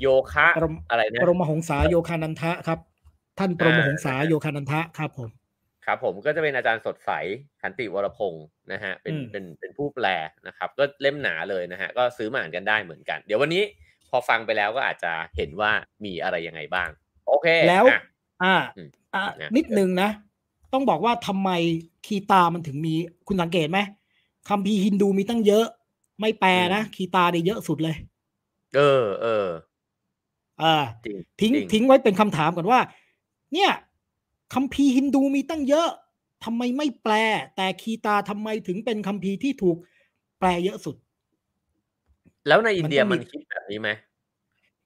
[0.00, 0.46] โยคะ
[0.90, 2.78] อะไรนะปรมหงษาโยคานันทะครับ
[3.38, 5.30] ท่านปรมหงษาโยคานันทะครับผม
[5.86, 7.10] ครับ ผมก็จะเป็นอาจารย์สดใส
[7.60, 10.06] ขันติวรพงศ์นะฮะเป็นเป็นเป็นผู้แปล
[10.46, 13.62] นะครับ ก็เล่มหนาเลยนะฮะก็ซื้อมาอ่านกันได้เหมือนกัน เดี๋ยววันนี้
[14.10, 15.72] พอฟังไปแล้วก็อาจจะเห็นว่า
[16.04, 16.88] มีอะไรยังไงบ้าง
[17.28, 17.84] โอเคแล้ว
[18.42, 18.54] อ่า
[19.14, 19.24] อ่า
[19.56, 20.10] นิดนึงนะ
[20.72, 21.50] ต้องบอกว่าทำไม
[22.06, 22.94] คีตามันถึงมี
[23.26, 23.78] คุณสังเกตไหม
[24.48, 25.64] คำพีฮินดูมีตั้งเยอะ
[26.20, 27.96] ไม่แปลนะคีตาได้เยอะสุดเลย
[28.76, 29.48] เออเออ
[30.62, 30.74] อ่า
[31.40, 32.80] ทิ้งทิ้งไว้เป็นคำถามก่อนว่า
[33.52, 33.70] เนี่ย
[34.54, 35.88] คำพีฮินดูมีตั้งเยอะ
[36.44, 37.14] ทำไมไม่แปล
[37.56, 39.76] แต่คีตาทำไมถึงเป็นคำพีที่ถูก
[40.38, 40.96] แปลเยอะสุด
[42.48, 43.88] แล้วในอินเดียมันคิดแบบนี้ไหม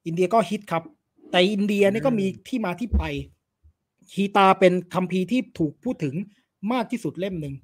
[0.06, 0.82] อินเดียก็ฮิตครับ
[1.30, 3.04] แต่อินเดียนี่ก็มีที่มาที่ไป
[4.12, 6.14] คีตาเป็นคัมภีร์ที่ถูกพูดถึง
[6.72, 7.54] มากที่สุดเล่มหนึ่ง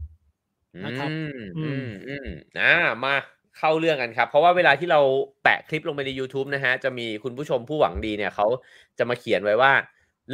[0.85, 1.11] นะครับ
[1.59, 2.29] อืมอืม
[2.61, 3.15] อ่ามา
[3.59, 5.01] เข้าเรื่องกันครับ เพราะว่าเวลาที่เรา
[5.43, 8.47] แปะคลิปลงไปใน YouTube นะฮะ จะมีคุณผู้ชมผู้หวังดีเนี่ยเขา
[8.99, 9.73] จะมาเขียนไว้ว่า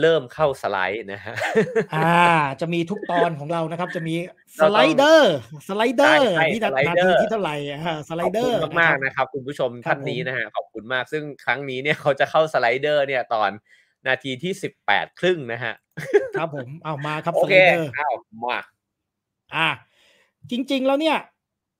[0.01, 1.35] เริ่มเข้าสาระนะฮะ
[1.95, 2.23] อ่า
[2.61, 4.15] จะมีทุกตอนของเรานะครับ จะมี
[4.61, 7.57] สาระเด้อ สาระเด้อที่นาทีที่เท่าไหร่
[8.09, 13.51] สาระเด้อมากๆนะครับ คุณผู้ชมท่านนี้นะฮะ ขอบคุณมาก ซึ่งครั้งนี้เนี่ยเขาจะเข้าสาระเด้อเนี่ยตอน
[14.07, 15.75] นาทีที่สิบแปดครึ่งนะฮะ
[16.39, 17.55] ครับผมเอามาครับโอเค
[17.97, 18.11] เอา
[18.45, 18.59] มา
[19.55, 19.69] อ่า
[20.51, 21.17] จริง ๆ แล้วเนี่ย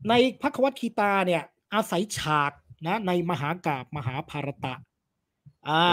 [0.09, 1.43] ในพักวัตคีตาเนี่ย
[1.75, 2.53] อาศัยฉาก
[2.87, 4.75] นะ ในมหากาบมหาภารตะ
[5.69, 5.85] อ่า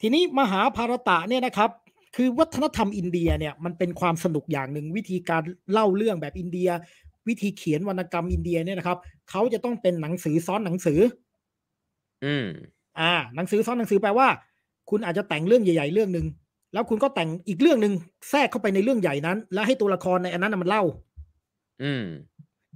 [0.00, 1.70] ทีนี้มหาภารตะเนี่ยนะครับ
[2.16, 6.68] คือวัฒนธรรมอินเดียเนี่ยมันเป็นความสนุกอย่างหนึ่งวิธีการเล่าเรื่องแบบอินเดีย
[7.28, 8.98] วิธีเขียนวรรณกรรมอินเดียเนี่ยนะครับ
[9.30, 11.00] เขาจะต้องเป็นหนังสือซ้อนหนังสือ
[12.24, 12.46] อืม
[13.00, 14.28] อ่า หนังสือซ้อนหนังสือแปลว่า
[14.90, 16.26] คุณอาจจะแต่งเรื่องใหญ่ๆเรื่องหนึ่ง
[16.72, 17.92] แล้วคุณก็แต่งอีกเรื่องหนึ่ง
[18.30, 20.82] แทรกเข้าไปในเรื่องใหญ่นั้น แล้วให้ตัวละครในอันนั้นมันเล่า
[21.82, 22.04] อืม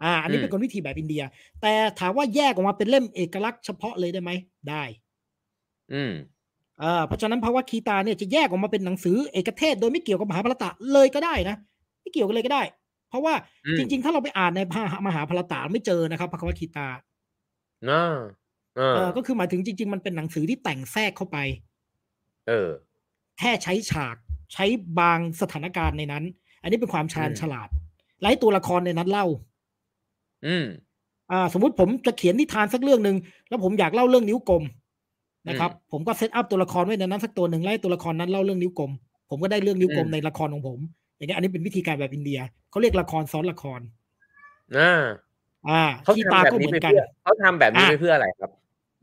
[0.03, 1.23] อ่า อันนี้เป็นกลวิธีแบบอินเดีย
[1.63, 4.31] แต่ถามว่าแยกออกมาเป็นเล่มเอกลักษณ์เฉพาะเลยได้ไหม
[4.71, 4.83] ได้
[5.93, 6.13] อืม
[6.83, 11.57] อ่าเพราะฉะนั้นภาวะคีตาเนี่ยจะแยกออกมาเป็นหนังสือเอกเทศ โดยไม่เกี่ยวกับมหาภารตะเลยก็ได้นะ
[12.03, 12.63] ไม่เกี่ยวกันเลยก็ได้
[13.09, 13.35] เพราะว่า
[13.79, 14.61] จริง ๆ ถ้าเราไปอ่านใน
[15.07, 16.89] มหาภารตะไม่เจอนะครับภาวะคีตา
[17.91, 18.05] น่า
[18.95, 21.39] เออก็คือหมายถึงจริง ๆ มันเป็นหนังสือที่แต่งแทรกเข้าไป
[22.49, 22.69] เออ
[23.39, 24.17] แค่ใช้ฉาก
[24.53, 24.65] ใช้
[25.01, 26.25] บางสถานการณ์ในนั้น
[26.63, 27.69] อันนี้เป็นความชาญฉลาด
[28.21, 29.27] ให้ตัวละครในนั้นเล่า
[30.47, 30.67] อืม
[31.31, 33.17] อ่า สมมุติผมจะเขียนนิทานสักเรื่องหนึ่ง
[33.49, 34.63] แล้วผมอยากเล่าเรื่องนิ้วกลม
[35.49, 38.93] นะครับ ผมก็ set up ตัวละครไว้ในนั้นสักตัวหนึ่งให้ตัวละครนั้นเล่าเรื่องนิ้วกลม
[39.31, 40.79] ผมก็ได้เรื่องนิ้วกลมในละครของผม
[41.17, 43.81] อย่างเงี้ยอันนี้เป็นวิธีการแบบอินเดียเขาเรียกละครซ้อนละคร
[44.77, 45.03] อ่า
[45.69, 48.51] อ่าเขาทำแบบนี้ไปเพื่อเขาทำแบบนี้ไปเพื่ออะไรครับ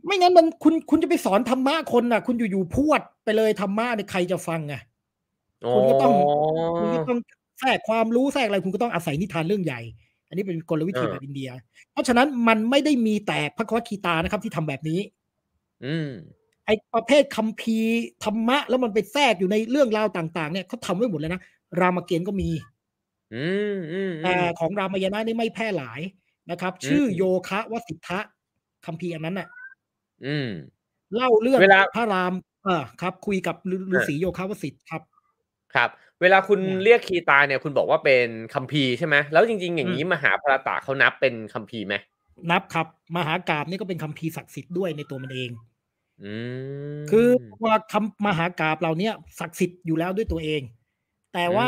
[0.05, 4.81] ไม่งั้นมันคุณคุณจะไปสอนธรรมะคนอะ คุณอยู่ๆพูดไปเลยธรรมะเนี่ยใครจะฟังอะ
[5.73, 6.13] คุณก็ต้อง
[6.77, 7.19] คุณก็ต้อง
[7.59, 9.81] แทรกความรู้แทรกอะไรคุณก็ต้องอาศัยนิทานเรื่องใหญ่
[10.27, 11.49] อันนี้เป็นกลวิธีแบบอินเดีย
[11.91, 14.99] เพราะฉะนั้นมันไม่ได้มีแต่พระคัคีตานะครับ ที่ทำแบบนี้
[15.85, 16.09] อืม
[16.65, 21.41] ไอประเภทคัมภีร์ธรรมะ แล้วมันไปแทรกอยู่ในเรื่องราวต่าง ๆ เนี่ยเขาทำไว้หมดเลยนะ
[21.79, 22.49] รามเกียรติก็มี
[23.33, 26.01] อืมอืมแต่ของรามายณะนี่ไม่แพร่หลาย
[26.51, 28.19] นะครับ ชื่อโยคะวสิทธะ
[28.85, 29.47] คัมภีร์อันนั้นน่ะ
[30.25, 30.49] อืม
[31.15, 35.01] เล่าเรื่องเวลาพระรามเออครับ คุยกับฤาษีโยคาวสิทธิ์ครับ
[35.75, 35.89] ครับ
[36.21, 41.95] เวลาคุณเรียกคีตาเนี่ยคุณบอกว่าเป็นคัมภีร์ใช่ไหมแล้วจริง ๆ อย่างนี้มหาพระตาเขานับเป็นคัมภีร์ไหม
[42.51, 45.49] นับครับ มหากราบนี่ก็เป็นคัมภีร์ศักดิ์สิทธิ์ด้วยในตัวมันเอง
[46.23, 46.33] อื
[46.97, 47.29] มคือ
[47.63, 50.61] ว่าคำมหากราบเราเนี้ยศักดิ์สิทธิ์อยู่แล้วด้วยตัวเอง
[51.33, 51.67] แต่ว่า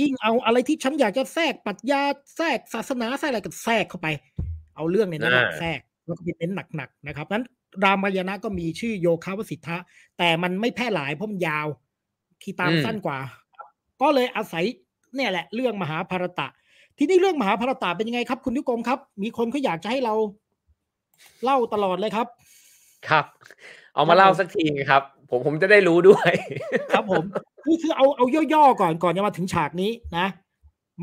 [0.00, 2.02] ยิ่งเอาอะไรที่ฉันอยากจะแทรกปรัชญา
[2.36, 4.08] แทรกศาสนาแทรกอะไรก็แทรกเข้าไป
[4.76, 7.44] เอาเรื่องในนั้นแทรกแล้วก็เป็นเน้นหนักๆนะครับนั้น
[7.84, 9.76] รามายณะก็มีชื่อโยคาวสิทธะ
[10.18, 11.66] แต่มันไม่แพร่หลายเพราะมันยาว
[12.42, 13.18] คีตามสั้นกว่า
[14.02, 14.64] ก็เลยอาศัย
[15.14, 16.46] เนี่ยแหละ เรื่องมหาภารตะ
[16.98, 20.14] ทีนี้เรื่องมหาภารตะเป็นยังไงครับ คุณนิกรมครับ มีคนเขาอยากจะให้เรา
[21.44, 22.26] เล่าตลอดเลยครับ
[23.08, 23.24] ครับ
[23.94, 26.32] เอามาเล่าสักทีครับ ผมผมจะได้รู้ด้วย
[26.94, 27.24] ครับผม
[27.64, 30.26] คือคือเอาเอาย่อๆก่อนก่อนจะมาถึงฉากนี้นะ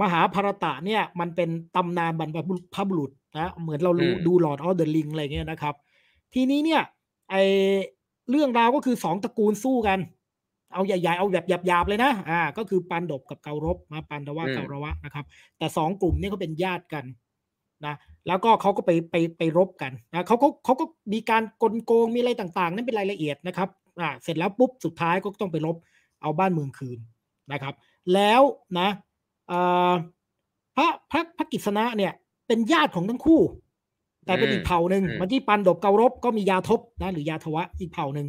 [0.01, 2.29] มหาภารตะเนี่ย มันเป็นตำนานบรร
[2.73, 5.75] พบุรุษนะเหมือนเรารู้ดูหลอดออฟเดอะลิงอะไรเงี้ยนะครับ
[6.33, 6.81] ทีนี้เนี่ย
[7.29, 7.35] ไอ
[8.29, 9.99] เรื่องราวก็คือสองตระกูลสู้กัน
[10.73, 15.25] เอาใหญ่ๆเอาแบบหยาบๆเลยนะอ่า ก็คือปันดบกับเการบมาปันดวะเการวะนะครับ
[15.57, 17.05] แต่สองกลุ่มนี้เขาเป็นญาติกัน
[17.85, 17.95] นะ
[18.27, 25.75] แล้วก็เขาก็ไปไปไปรบกันนะเขาก็เขาก็มีการกลโกงมีอะไรต่างๆ นั่นเป็นรายละเอียดนะครับอ่าเสร็จแล้วปุ๊บสุดท้ายก็ต้องไปรบ
[26.21, 26.99] เอาบ้านเมืองคืน
[27.51, 27.73] นะครับ
[28.13, 28.41] แล้ว
[28.79, 28.89] นะ
[30.75, 32.13] พระพระพระกิษณะเนี่ย
[32.47, 33.41] เป็นญาติของทั้งคู่
[34.25, 38.27] แต่เป็นอีกเผ่าหนึ่งมันที่ปันดบเการบก็มียาทบนะหรือยาทวะอีกเผ่าหนึ่ง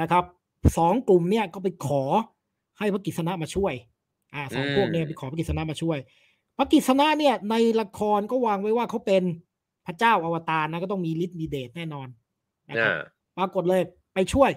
[0.00, 0.24] นะครับ
[0.76, 2.02] สองกลุ่มเนี่ยก็ไปขอ
[2.78, 3.74] ให้พระกิษณะมาช่วย
[4.34, 5.98] อ่าสองพวกเนี่ยไปขอพระกิษณะมาช่วย
[6.58, 9.22] พระกิษณะเนี่ยในละครก็วางไว้ว่าเขาเป็น
[9.86, 12.08] พระเจ้าอวตารนะก็ต้องมีฤทธิ์มีเดชแน่นอน
[12.68, 12.94] นะครับ
[13.38, 13.82] ปรากฏเลย
[14.14, 14.50] ไปช่วย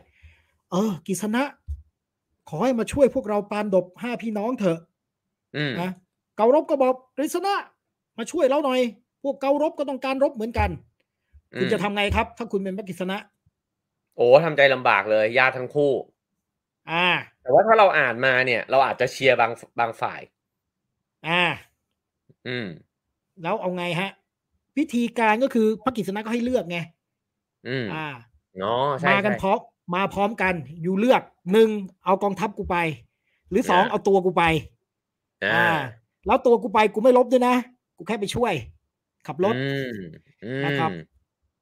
[0.71, 1.43] เออ กิษณะ
[2.49, 4.79] ขอให้มาช่วยพวกเราปานดบห้าพี่น้องเถอะ
[5.81, 5.89] นะ
[6.37, 7.53] เการบก็บอกกฤษณะ
[8.17, 8.79] มาช่วยเราหน่อย
[9.23, 10.69] พวกเการบก็ต้องการรบเหมือนกัน
[11.59, 13.17] คุณจะทำไงครับ ถ้าคุณเป็นพระกิษณะ
[14.15, 15.91] โอ้ทำใจลำบากเลยญาติทั้งคู่
[16.91, 17.07] อ่า
[17.41, 20.21] แต่ว่าถ้าเราอ่านมาเนี่ย เราอาจจะเชียร์บางบางฝ่าย
[21.27, 21.43] อ่า
[22.47, 22.67] อืม
[23.41, 24.09] แล้วเอาไงฮะ
[24.75, 26.77] พิธีการก็คือพระกิษณะก็ให้เลือกไง
[27.67, 28.07] อืม อ่า
[28.59, 29.59] เนาะมากันพร้อม
[29.95, 31.69] มาพร้อมกัน อยู่เลือกหนึ่ง
[32.05, 32.77] เอากองทัพกูไป
[33.49, 34.43] หรือสองเอาตัวกูไป
[35.53, 35.67] อ่า
[36.25, 37.55] แล้วตัวกูไปกูไม่ลบด้วยนะ
[37.97, 38.53] กูแค่ไปช่วย
[39.27, 39.55] ขับรถ
[40.65, 40.89] นะครับ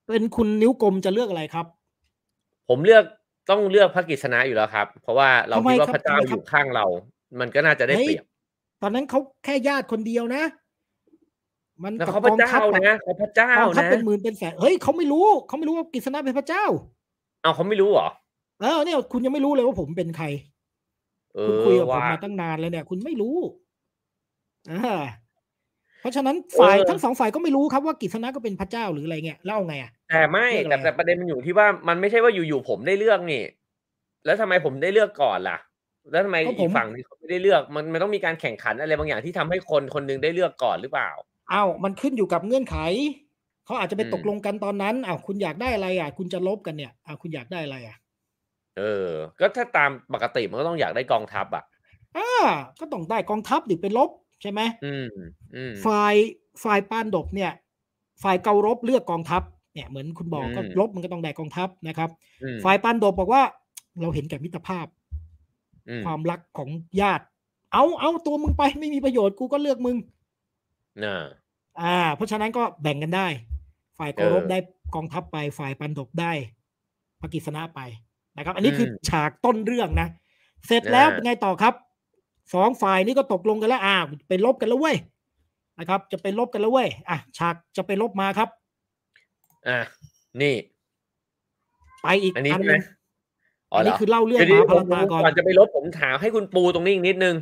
[0.08, 1.66] เป็นคุณนิ้วกลมจะเลือกอะไรครับ
[2.70, 3.04] ผมเลือก
[3.50, 6.86] ต้องเลือกพระกิษณะอยู่แล้วครับ เพราะว่าเราคิดว่าพระเจ้าอยู่ข้างเรา
[7.40, 8.26] มันก็น่าจะได้เปรียบ
[8.82, 10.44] ตอนนั้นเขาแค่ญาติคนเดียวนะ
[11.84, 12.54] มันเขาพระเจ้า
[12.88, 16.66] นะเขาพระเจ้านะเป็นหมื่นเป็นแสนเฮ้ยเขาไม่รู้เขาไม่รู้ว่ากิษณะเป็นพระเจ้า
[17.42, 18.08] เอาเขาไม่รู้เหรอ
[18.62, 20.26] เออเนี่ยคุณยังไม่รู้เลยว่าผมเป็นใคร
[21.48, 23.38] คุณคุยกับผมมาตั้งนานแล้วเนี่ย คุณไม่รู้
[24.72, 25.27] อ่าเพ
[26.08, 33.44] ราะฉะนั้นฝ่ายทั้งสองฝ่ายก็ไม่รู้ครับว่ากิษณะก็เป็นพระเจ้าหรืออะไรเงี้ยเล่าไงอะแต่ไม่แต่แต่ประเด็นมันอยู่ที่ว่ามันไม่ใช่ว่าอยู่ๆผมได้เลือกนี่
[34.26, 35.58] แล้วทำไมผมได้เลือกก่อนล่ะ
[36.12, 41.10] แล้วทำไมอีกฝั่งนี้เขาไม่ได้เลือกมันมันต้องมีการแข่งขันอะไรบางอย่างที่ทำให้คนคนนึงได้เลือกก่อนหรือเปล่า
[41.52, 42.78] อ้าวมันขึ้นอยู่กับเงื่อนไข
[43.66, 47.98] เขาอาจจะไปตกลงกันตอนนั้นอ้าวคุณอยากได้อะไรอะ คุณจะลบกันเนี่ยอ้าวคุณอยากได้อะไรอะ
[48.78, 51.64] เออ ก็ถ้าตามปกติมันก็ต้องอยากได้กองทัพอะ
[52.18, 52.30] อ่า
[52.80, 54.10] ก็ต้องได้กองทัพดิไปลบ
[54.42, 55.08] ใช่ไหมอืม
[55.56, 56.16] อืมฝ่าย
[56.64, 57.52] ฝ่ายปานดบเนี่ย
[58.24, 59.42] ฝ่ายเการบเลือกกองทัพ
[59.74, 62.10] เนี่ยเหมือนคุณบอกก็ลบมันก็ต้องได้กองทัพนะครับ
[62.64, 63.44] ฝ่ายปานดบบอกว่า
[64.02, 64.86] เราเห็นแก่มิตรภาพ
[66.06, 66.70] ความรักของ
[67.02, 67.24] ญาติ
[67.74, 69.98] เอาเอาตัวมึงไปไม่มีประโยชน์กูก็เลือกมึง
[71.82, 73.28] อ่า เพราะฉะนั้นก็แบ่งกันได้
[74.00, 74.58] ฝ่ายเการบได้
[74.96, 76.32] กองทัพไป ฝ่ายปันดบได้
[77.22, 77.80] ปกิษณะไป
[78.38, 80.08] นะครับ อันนี้คือฉากต้นเรื่องนะ
[80.68, 81.74] เสร็จแล้วเป็นไงต่อครับ
[82.54, 84.98] สองฝ่ายนี้ก็ตกลงกันแล้วอ่าไปลบกันแล้วเว้ย
[85.80, 88.50] นะครับ จะไปลบกันแล้วเว้ยอะฉากจะไปลบมาครับ
[89.68, 89.80] อะ
[90.42, 90.56] นี่
[92.04, 92.76] ไปอีกอันนี้ใช่ไหม
[93.72, 97.36] อันนี้คือเล่าเรื่องมาพลังตาก่อนก่อนจะไปลบผมถามให้คุณปูตรงนี้อีกนิดนึง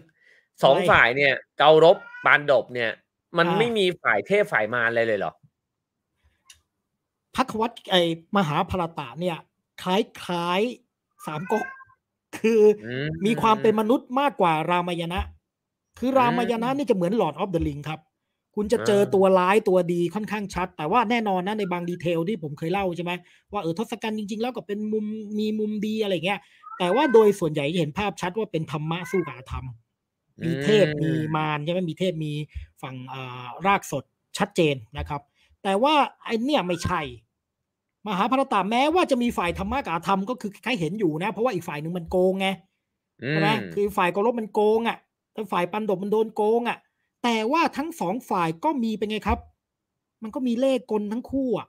[0.63, 2.91] สองฝ่ายเนี่ย เการบปานดบเนี่ย
[3.37, 5.33] มันไม่มีฝ่ายเทพฝ่ายมารอะไรเลยเหรอ
[7.35, 7.95] พักวัดไอ
[8.37, 9.37] มหาภารตะเนี่ย
[9.81, 10.61] คล้ายคล้าย
[11.25, 11.65] สามก๊ก
[12.37, 12.61] คือ
[13.25, 15.19] มีความเป็นมนุษย์มากกว่ารามายณะ
[15.99, 17.99] คือรามายณะนี่จะเหมือน Lord of the Rings ครับ
[18.55, 23.11] คุณจะเจอตัวร้ายตัวดีค่อนข้างชัด แต่ว่าแน่นอนนะในบาง detail ที่ผมเคยเล่าใช่ไหม
[23.53, 25.05] ว่าเออทศกัณฐ์จริง ๆ แล้วก็เป็นมุม
[25.39, 26.39] มีมุมดีอะไรเงี้ย
[26.79, 29.65] แต่ว่าโดยส่วนใหญ่จะเห็นภาพชัดว่าเป็นธรรมะสู้กับอธรรม
[30.45, 32.31] มีเทพมีมารใช่ไหมมีเทพมี
[32.81, 32.95] ฝั่ง
[33.65, 34.03] รากสด
[34.37, 35.21] ชัดเจนนะครับ
[35.63, 35.93] แต่ว่า
[36.23, 37.01] ไอเนี่ยไม่ใช่
[38.07, 42.47] มหาภารตาแม้ว่าจะมีฝ่ายธรรมะกับธรรมก็คือใครเห็นอยู่นะ เพราะว่าอีกฝ่ายหนึ่งมันโกงไง
[43.29, 44.97] ใช่ไหมคือฝ่ายกรบมันโกงอะ
[45.33, 46.77] แต่ฝ่ายปันดบมันโดนโกงอะ
[47.23, 49.39] แต่ว่าทั้งสองฝ่ายก็มีเป็นไงครับ
[50.23, 51.67] มันก็มีเลขกลทั้งคู่อะ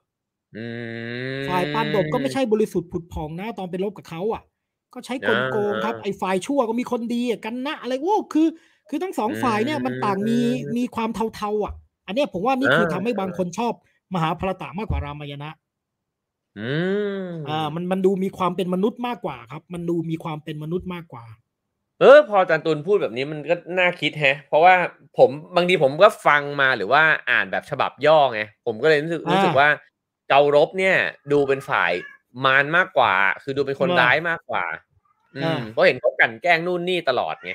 [1.47, 4.41] ฝ่ายปันดบก็ไม่ใช่บริสุทธิ์ผุดผ่องนะตอนไปลบกับเขาอะ
[4.93, 8.47] ก็ใช้กลโกงครับไอ้ฝ่ายชั่วก็มีคนดีกันนะอะไรโอ้คือ
[8.89, 10.39] คือทั้งสองฝ่ายเนี่ยมันต่างมี
[10.77, 11.73] มีความเทาๆอะ
[12.07, 13.73] อันนี้ผมว่านี่คือทำให้บางคนชอบ
[14.13, 15.49] มหาพรตามากกว่ารามายณะ
[16.59, 16.71] อื
[17.23, 21.25] มอ่า มันมันดูมีความเป็นมนุษย์มากกว่าครับ มันดูมีความเป็นมนุษย์มากกว่า
[21.99, 24.75] เออ พอจันตุนพูดแบบนี้มันก็น่าคิดแฮะ เพราะว่า
[25.17, 29.69] ผมบางทีผมก็ฟังมาหรือว่าอ่านแบบฉบับย่อไงผมก็เลยรู้สึกรู้สึกว่า
[30.29, 30.95] เการบเนี่ย
[31.31, 31.91] ดูเป็นฝ่าย
[32.45, 34.65] มารมากกว่า คือดูเป็นคนร้ายมากกว่า
[35.35, 37.51] อืมเพราะเห็นเขากลั่นแกล้งนู่นนี่ตลอดไง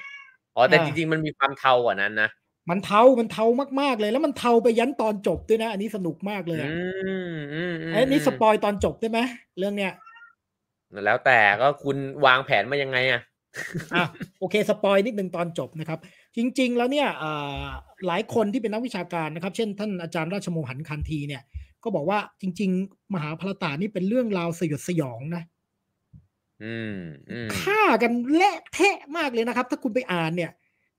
[0.54, 2.28] อ๋อแต่จริงๆมันมีความเทากว่านั้นนะ
[2.70, 3.46] มันเทา มันเทา
[3.80, 6.70] มากๆเลย แล้วมันเทาไปยันตอนจบด้วยนะ อันนี้สนุกมากเลยอือะ
[7.32, 9.18] มอืมอืมไอ้นี่ spoil ตอนจบได้ไหม
[9.58, 9.92] เรื่องเนี้ย
[11.04, 11.96] แล้วแต่ก็คุณ
[12.26, 13.22] วางแผนมายังไงอะ
[13.94, 14.04] อะ
[14.40, 15.98] โอเค spoil นิดนึงตอนจบนะครับ
[16.36, 17.64] จริง ๆ แล้วเนี่ยอ่า
[18.06, 21.42] หลายคนที่เป็นนักวิชาการนะครับ เช่นท่านอาจารย์ราชโมหันคานธีเนี่ย
[21.82, 25.42] ก็บอกว่าจริง ๆ มหาภารตะนี่เป็นเรื่องราวสยดสยองนะ
[26.62, 26.98] อืม
[27.30, 30.50] อืมฆ่ากันเละเทะมากเลยนะครับ ถ้าคุณไปอ่านเนี่ย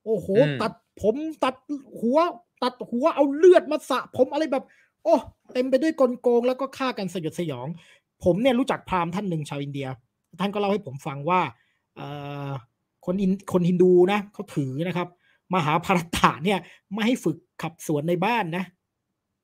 [0.05, 1.55] โอ้โหอืมตัด ผมตัด
[1.99, 2.19] หัว
[2.63, 4.65] ตัดหัวเอาเลือดมาสระผมอะไรแบบ
[5.03, 5.15] โอ้
[5.53, 7.67] เต็มไปด้วยกลโกงแล้วก็ฆ่ากันสยดสยอง
[8.23, 9.87] ผมเนี่ยรู้จักพราหมณ์ท่านหนึ่งชาวอินเดีย
[10.39, 11.41] ท่านก็เล่าให้ผมฟังว่า
[11.95, 12.07] เอ่
[12.47, 12.49] อ
[13.05, 15.07] คนอินคนฮินดูนะเขาถือนะครับ
[15.53, 16.59] มหาภารตะเนี่ย
[16.93, 18.63] ไม่ให้ฝึกขับสวนในบ้านนะ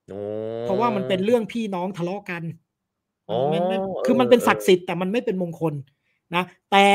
[0.09, 0.19] โอ้
[0.61, 2.43] เพราะว่ามันเป็นเรื่องพี่น้องทะเลาะกัน
[3.29, 5.73] อ๋อมันไม่เออคือมันเป็นเออศักดิ์สิทธิ์แต่มันไม่เป็นมงคล
[6.35, 6.85] นะ แต่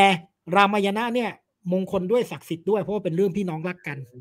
[0.57, 1.31] รามายณะเนี่ย
[1.73, 4.21] มงคลด้วยศักดิ์สิทธิ์ด้วยเพราะว่าเป็นเรื่องพี่น้องรักกันอื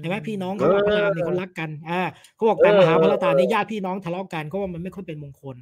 [0.00, 2.00] เห็นไหมพี่น้องเขาว่าพระรามเนี่ยเขารักกันอ่า
[2.36, 5.56] เขาบอกเออแต่มหาเออภารตาเนี่ยเออญาติพี่น้องทะเลาะกันเขาว่ามันไม่ค่อยเป็นมงคล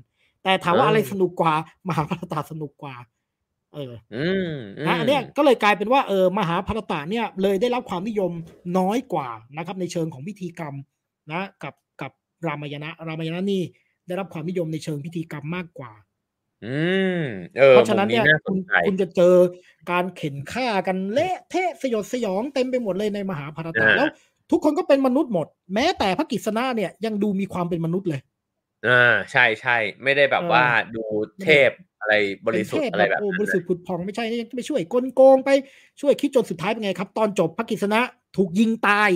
[0.44, 1.54] แต่ถามว่าเออออะไรสนุกกว่า
[1.88, 2.94] มหาภารตาสนุกกว่า
[3.74, 4.52] เอออืม
[4.84, 8.32] มนะอันเนี้ยก็เลยกลายเป็นว่าเออมหาภารตะเนี่ยเลยได้รับความนิยม
[8.78, 10.74] น้อยกว่านะครับ ในเชิงของพิธีกรรม
[11.32, 12.12] นะ กับกับ
[12.46, 13.62] รามายณะรามายณะนี่
[14.06, 15.92] ได้รับความนิยมในเชิงพิธีกรรมมากกว่า
[16.66, 16.76] อื
[17.18, 17.20] ม
[17.58, 19.34] เออเพราะฉะนั้นเนี่ยมุมน่าสคุณนใจคุณจะเจอ
[19.90, 24.08] การเข็นฆ่ากันเละเทะสยดสยองเต็มไปหมดเลยในมหาภารตะอ่าแล้ว
[24.50, 28.20] ทุกคนก็เป็นมนุษย์หมด แม้แต่พระกฤษณะเนี่ยยังดูมีความเป็นมนุษย์เลย
[28.88, 31.02] อ่าใช่ใช่ไม่ได้แบบเออว่าดู
[31.44, 31.70] เทพ
[32.00, 32.14] อะไร
[32.46, 35.50] บริสุทเป็นธิ์เทพอะไรแบบโอ้นั้นบริสุทธิ์ผุดพองไม่ใช่นะยังไปช่วยกลโกงไป
[36.00, 38.00] ช่วยคิดจนสุดท้ายเป็นไงครับ ตอนจบพระกฤษณะ
[38.36, 39.10] ถูกยิงตาย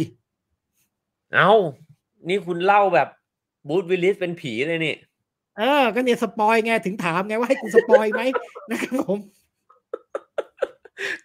[1.34, 1.52] เอ้า
[2.28, 3.08] นี่คุณเล่าแบบ
[3.68, 4.94] Bruce Willis เป็นผีเลยนี่
[5.58, 8.22] เออ ก็เนี่ย spoil ไงถึงถามไงว่าให้กู spoil ไหม
[8.70, 9.18] นะครับผม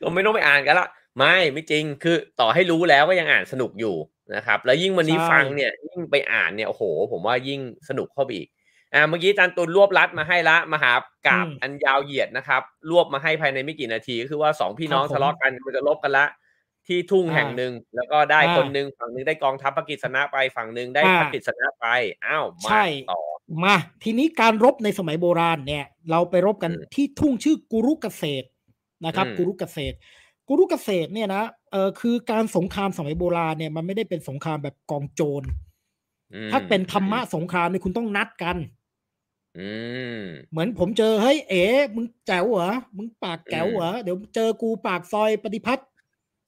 [0.02, 3.96] ก็ไม่ต้องไปอ่านกันละไม่ไม่จริงคือต่อให้รู้แล้วก็ยังอ่านสนุกอยู่
[4.36, 8.48] นะครับ แล้วยิ่งวันนี้ได้ฟังเนี่ย ยิ่งไปอ่านเนี่ยโอ้โห ผมว่ายิ่งสนุกเข้าไปอีก
[8.94, 10.92] อ่าเมื่อกี้อาจารย์ตุลรวบรัดมาให้ละมหา
[11.28, 16.26] กาบอันยาวเหยียดนะครับ รวบมาให้ภายในไม่กี่นาทีก็คือว่าสองพี่น้องทะเลาะกันมันจะลบกันละ
[16.88, 21.86] ที่ทุ่งแห่งหนึ่งแล้วก็ได้คนหนึ่งฝั่งหนึ่งได้กองทัพปกิษณะไปฝั่งหนึ่งได้ปกิษณะไป
[22.26, 23.22] อ้าวมาใช่ต่อ
[23.64, 28.48] มาทีนี้การรบในสมัยโบราณเนี่ย เราไปรบกันอืมที่ทุ่งชื่อกุรุเกษตร
[29.06, 29.96] นะครับอืมกุรุเกษตร
[30.48, 35.44] กุรุเกษตรเนี่ยนะเออคือการสงครามสมัยโบราณเนี่ยมันไม่ได้เป็นสงครามแบบกองโจร
[36.34, 38.58] อืมถ้าเป็นธรรมะสงครามเนี่ยคุณต้องนัดกัน
[39.60, 39.72] อื
[40.20, 41.66] มเหมือนผมเจอเฮ้ยเอ๋
[41.96, 45.88] มึงแจ๋วเหรอมึงปากแก๋วเหรอเดี๋ยวเจอกูปากซอยปฏิพัฒน์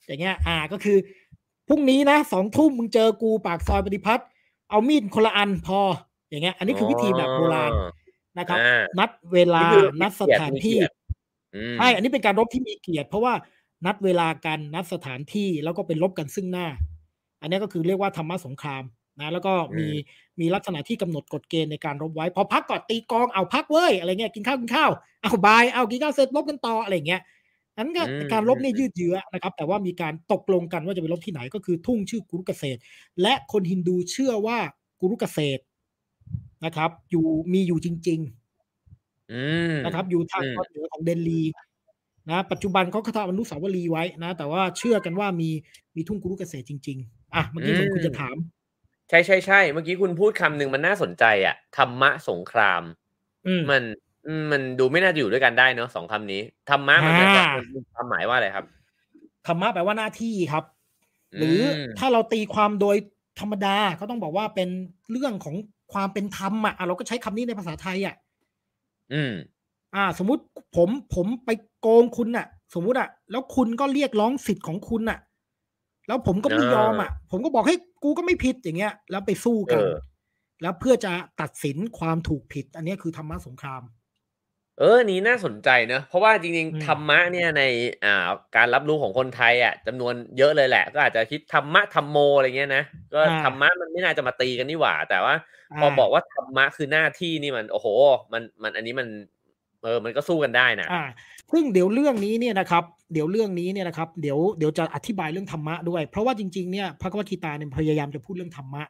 [0.07, 0.97] อย่างเงี้ยอ่าก็คือ
[1.67, 4.27] พรุ่งนี้นะสองทุ่มมึงเจอกูปากซอยปฏิพัฒน์
[4.69, 5.79] เอามีดคนละอันพอ
[6.29, 7.71] อย่างเงี้ย อันนี้คือวิธีแบบโบราณ
[8.39, 10.93] นะครับอ่านัดเวลานี่คือนัดสถานที่มีเกียรติ
[11.55, 13.33] อืมใช่อันนี้เป็นการรบที่มีเกียรติ เพราะว่า
[13.85, 16.67] นัดเวลากันนัดสถานที่แล้วก็เป็นรบกันซึ่งหน้า
[17.41, 18.83] อันนี้ก็คือเรียกว่าธรรมะสงคราม
[19.19, 19.87] นะแล้วก็มี
[20.39, 27.21] มีลักษณะที่กำหนดกฎเกณฑ์ในการรบไว้ พอพักก่อนตีกองเอาพักเว้ยอะไรเงี้ยกินข้าวกินข้าวเอาบายเอากินข้าวเสร็จรบกันต่ออะไรเงี้ย
[27.77, 32.79] นั้นก็อืมการรบเนี่ยอืมยืดเยื้อนะครับ แต่ว่ามีการตกลงกันว่าจะไปรบที่ไหนก็คือทุ่งชื่อกุรุเกษตร
[33.21, 34.59] และคนฮินดูเชื่อว่า
[34.99, 35.61] กุรุเกษตร
[36.65, 39.33] นะครับ อยู่มีอยู่จริงๆอื
[39.67, 41.41] มนะครับ อยู่ทางอืมตอนเหนือของเดลี
[42.29, 45.49] นะปัจจุบันเขาก็ทำอนุสาวรีย์ไว้นะ แต่ว่าเชื่อกันว่ามี
[45.95, 48.37] มีทุ่งกุรุเกษตรจริง ๆ อะเมื่อกี้เหมือนคุณจะถาม
[49.09, 52.83] ใช่ใช่ใช่เมื่อกี้คุณพูดคำหนึ่งมันน่าสนใจอะธรรมะสงคราม
[53.45, 53.83] อืมมันอื
[54.41, 58.65] มมันดูไม่น่าจะอยู่ด้วยกันได้เนอะสองคำนี้ธรรมะมันจะอ่ามันมีความหมายว่าอะไรครับ
[59.47, 60.63] ธรรมะแปลว่าหน้าที่ครับ
[61.37, 62.97] หรืออมถ้าเราตีความโดย
[63.39, 64.69] ธรรมดาก็ต้องบอกว่าเป็น
[65.11, 65.55] เรื่องของ
[65.93, 68.15] ความเป็นธรรมอะอะเราก็ใช้คำนี้ในภาษาไทยอะ
[69.13, 69.33] อืม
[69.95, 70.43] อ่า สมมุติ
[70.75, 71.49] ผมผมไป
[71.81, 75.19] โกงคุณอะ สมมุติอะ แล้วคุณก็เรียกร้องสิทธิ์ของคุณอะ
[76.07, 79.93] แล้วผมก็ไม่อ่ายยอมอะ ผมก็บอกให้ยกูก็ไม่ผิดอย่างเงี้ย แล้วไปสู้กันเออ
[80.61, 83.81] แล้วเพื่อจะตัดสินความถูกผิด อันเนี้ยคือธรรมะสงคราม
[84.79, 87.63] เออนี่น่าสนใจเนอะเพราะว่าจริงอืมๆธรรมะเนี่ยใน
[88.05, 92.83] อ่าการรับรู้ของคนไทยอะจำนวนเยอะเลยแหละ ก็อาจจะคิดธรรมะธรรมโมอะไรเงี้ยนะ
[93.13, 95.35] ก็ธรรมะมันไม่น่าจะมาตีกันนี่หว่า แต่ว่า
[95.79, 97.87] พอบอกว่าธรรมะคือหน้าที่นี่มันโอ้โห
[98.33, 99.07] มันมันอันนี้มัน
[99.83, 101.03] เออ มันก็สู้กันได้นะอ่า
[101.51, 102.83] ซึ่งเดี๋ยวเรื่องนี้เนี่ยนะครับ
[103.13, 108.83] เดี๋ยวเรื่องนี้เนี่ยนะครับ เดี๋ยว เดี๋ยวจะอธิบายเรื่องธรรมะด้วย เพราะว่าจริงๆ เนี่ย พระกวตคีตาเนี่ยพยายามจะพูดเรื่องธรรมะ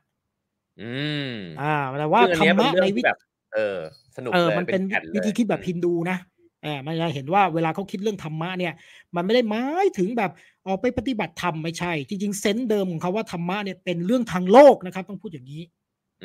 [0.82, 0.94] อื
[1.30, 3.20] มอ่า แต่ว่าซึ่งอันธรเนี้ยรเป็นมะเรื่องในวิ ที่แบบ
[3.54, 3.80] เออ
[4.16, 6.18] สนุกเออเลยมันเป็นแก่เลยวิธีคิดแบบฮินดูนะ
[6.64, 8.74] เออมันจะเห็นว่าเวลาเขาคิดเรื่องธรรมะเนี่ย
[9.16, 10.32] มันไม่ได้หมายถึงแบบ
[10.68, 15.62] ออกไปปฏิบัติธรรมไม่ใช่ จริงๆเซนส์เดิมของเขาว่าธรรมะเนี่ยเป็นเรื่องทางโลกนะครับ ต้องพูดอย่างนี้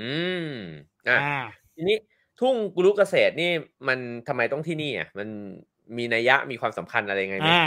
[0.01, 0.13] อื
[0.49, 0.53] ม
[1.09, 1.39] อะอ่า
[1.75, 1.99] ทีนี้
[2.41, 3.51] ทุ่งกุลุเกษตรนี่
[3.89, 3.99] มัน
[4.29, 5.29] ทำไมต้องที่นี่อะมัน
[5.97, 7.63] มีนัยยะมีความสำคัญอะไรยังไงไหมอ่า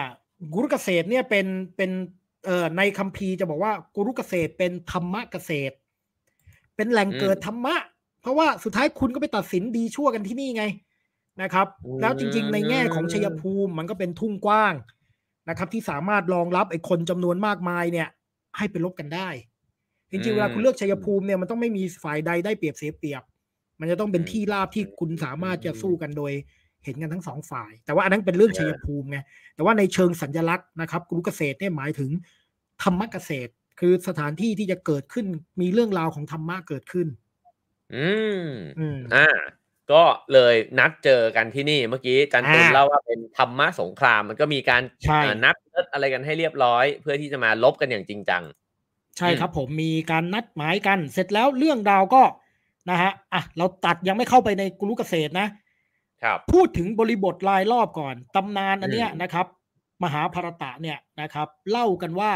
[0.54, 1.92] กุรุเกษตรเนี่ยเป็นเป็น
[2.46, 5.76] เอ่อในคัมภีร์จะบอกว่ากุรุเกษตรเป็นธรรมะเกษตร
[6.76, 7.76] เป็นแหล่งเกิดธรรมะ
[8.22, 10.64] เพราะว่าสุดท้ายคุณก็ไปตัดสินดีชั่วกันที่นี่ไง
[11.42, 11.68] นะครับ
[12.02, 14.74] แล้วจริง ๆ ในแง่ของชัยภูมิมันก็เป็นทุ่งกว้าง
[15.50, 18.08] นะครับ ที่สามารถรองรับไอ้คนจำนวนมากมายเนี่ย
[18.58, 19.30] ให้ไปลบกันได้
[20.12, 23.24] จริงๆเวลาคุณเลือกชัยภูมิเนี่ยมันต้องไม่มีฝ่ายใดได้เปรียบเสียเปรียบ
[23.80, 26.32] มันจะต้องเป็นที่ราบที่คุณสามารถจะสู้กันโดย
[26.84, 29.18] เห็นกันทั้งสองฝ่าย แต่ว่าอันนั้นเป็นเรื่องชัยภูมิไง
[29.56, 32.12] แต่ว่าในเชิงสัญลักษณ์นะครับกรุเกษตรเนี่ยหมายถึง
[32.84, 35.26] ธรรมะเกษตร คือสถานที่ที่จะเกิดขึ้น
[35.62, 37.08] มีเรื่องราวของธรรมะเกิดขึ้น
[37.96, 38.10] อื
[38.42, 38.46] ม
[38.80, 39.28] อืมอ่า
[39.92, 48.44] ก็เลยนัดเจอกันที่นี่เมื่อกี้จันตุนอ่าเล่าว่าเป็นธรรมะสงคราม มันก็มีการใช่เอ่อนัดเลิศอะไรกันให้เรียบร้อย เพื่อที่จะมาลบกันอย่างจริงจัง
[49.18, 52.24] ใช่ครับผมมีการนัดหมายกัน เสร็จแล้วเรื่องราวก็
[52.90, 55.48] นะฮะอะเราตัดยังไม่เข้าไปในกรุเกษตรนะ
[56.24, 59.46] ครับพูดถึงบริบทรายรอบก่อนตำนานอันเนี้ยอืมนะครับ
[60.04, 62.32] มหาภารตะเนี่ยนะครับ เล่ากันว่า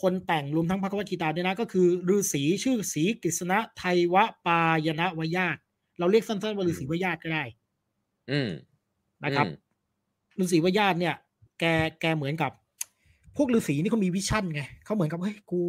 [0.00, 5.56] คนแต่งรวมทั้งพระกวจิตาเนี่ยนะ ก็คือฤาษีชื่อศรีกฤษณะไทยวปายนะวยาต
[5.98, 7.44] เราเรียกสั้นๆว่าฤาษีวยาตก็ได้
[8.30, 8.50] อืม
[9.24, 9.62] นะครับอืม
[10.40, 11.14] ฤาษีวยาตเนี่ย
[11.60, 11.64] แก
[12.00, 12.50] แกเหมือนกับ
[13.36, 15.60] พวกฤาษีนี่เขามีวิชั่นไงเขาเหมือนกับเฮ้ยกู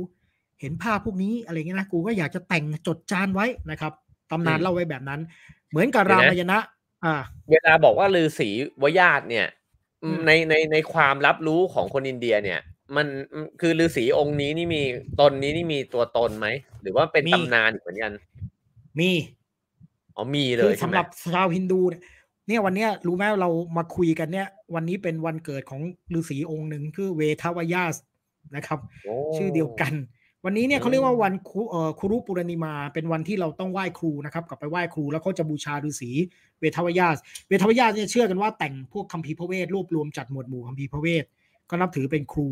[0.61, 3.93] เห็นภาพพวกนี้อะไรเงี้ยนะกูก็อยากจะแต่งจดจานไว้นะครับ
[4.31, 5.21] ตำนานเล่าไว้แบบนั้น
[5.69, 6.57] เหมือนกับรามายณะ
[7.05, 7.15] อ่า
[7.51, 8.49] เวลาบอกว่าฤาษี
[8.83, 9.47] วยาตเนี่ย
[10.03, 12.59] อืมในในในความรับรู้ของคนอินเดียเนี่ย
[12.97, 13.07] มัน
[13.61, 14.81] คือฤาษีองค์นี้นี่มี
[15.19, 16.47] ตนนี้นี่มีตัวตนไหม
[16.81, 18.11] หรือว่าเป็นตำนานอีกเหมือนกัน
[18.99, 19.11] มี
[20.15, 22.01] อ๋อมีเลคืยอใช่สำไหมหรับชาวฮินดูเนี่ย
[22.47, 25.81] เนี่ยวันเนี้ยรู้ไหมเรามาคุยกันเนี่ย วันนี้เป็นวันเกิดของ
[26.17, 27.95] ฤาษีองค์หนึ่งคือเวทวยาส
[28.55, 29.93] นะครับโอ้ชื่อเดียวกัน
[30.45, 36.11] วันนี้เนี่ยอืมเขาเรียกว่าวันครูเอ่อครูรุปุรณิมา เป็นวันที่เราต้องไหว้ครูนะครับกลับไปไหว้ครู แล้วเขาจะบูชาฤาษี
[36.59, 41.23] เวทวยาสเวทวยาสเนี่ยเชื่อกันว่าแต่งพวกคัมภีร์พระเวทรวบรวมจัดหมวดหมู่คัมภีร์พระเวท
[41.69, 42.47] ก็นับถือเป็นครู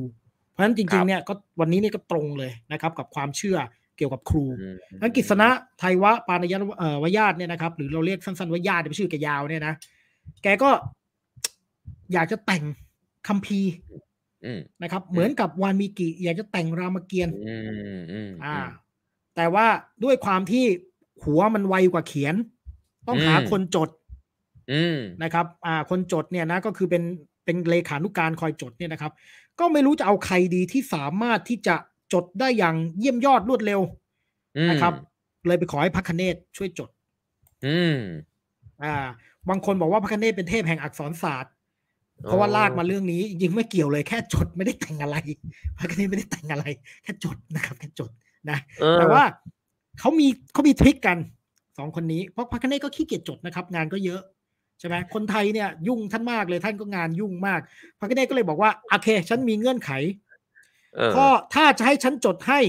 [0.52, 3.58] เพราะฉะนั้นจริงๆเนี่ยก็วันนี้เนี่ยก็ตรงเลยนะครับกับความเชื่อ
[3.98, 9.74] เกี่ยวกับครูอืมนักกิษณะไทยวะปานยนเอ่อวยาตเนี่ยนะครับ หรือเราเรียกสั้นๆว่าญาติเป็นชื่อแกยาวเนี่ยนะ
[10.44, 10.70] แกก็
[12.14, 12.64] อยากจะแต่ง
[13.28, 13.72] คัมภีร์
[14.46, 17.56] อืมนะครับ เหมือนกับวานมีกิอยากจะแต่งรามเกียรติ์อื
[17.98, 18.56] มอืมอ่า
[19.36, 19.66] แต่ว่า
[20.04, 20.66] ด้วยความที่
[21.24, 22.36] หัวมันไวกว่าเขียน
[23.08, 23.90] ต้องหาคนจด
[24.72, 27.04] อืมนะครับ อ่า คนจดเนี่ยนะก็คือเป็น
[27.46, 29.12] เป็นเลขานุการคอยจดเนี่ยนะครับ
[29.62, 31.76] ก็ไม่รู้จะเอาใครดีที่สามารถที่จะ
[32.14, 33.82] จดได้อย่างเยี่ยมยอดรวดเร็ว
[34.58, 34.94] อืมนะครับ
[35.48, 36.90] เลยไปขอให้พระคเนศช่วยจด
[37.66, 37.96] อืม
[38.84, 38.96] อ่า
[39.50, 41.54] บางคนบอกว่าพระคเนศเป็นเทพแห่งอักษรศาสตร์
[42.24, 45.18] เพราะว่าลากมาเรื่องนี้จริงๆไม่เกี่ยวเลยแค่จดไม่ได้แต่งอะไร
[45.78, 46.66] พระคเนศไม่ได้แต่งอะไร
[47.04, 48.12] แค่จดนะครับ แค่จด
[48.50, 49.24] นะเออแต่ว่า
[50.00, 51.18] เขามีเขามีทริคกัน
[51.78, 54.22] สองคนนี้เพราะพระคเนศก็ขี้เกียจจดนะครับ งานก็เยอะ
[54.82, 57.60] ใช่ไหมคนไทยเนี่ยยุ่งท่านมากเลยท่านก็งานยุ่งมาก
[58.00, 59.92] พระคเนศก็เลยบอกว่าโอเค ฉันมีเงื่อนไข
[60.96, 62.60] เออข้อถ้าจะให้ฉันจดให้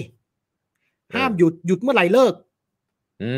[1.14, 2.34] ห้ามหยุดหยุดเมื่อไหร่เลิก
[3.22, 3.32] อื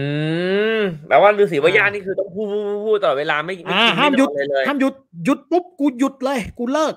[0.78, 6.94] มแปลว่าฤาษีวายานี่คือต้องพูดพูดพูดพูดตลอดเวลาไม่ไม่อ่ากินห้ามไม่หยุนดอนเลยเลยห้ามหยุดหยุดปุ๊บกูหยุดเลย กูเลิก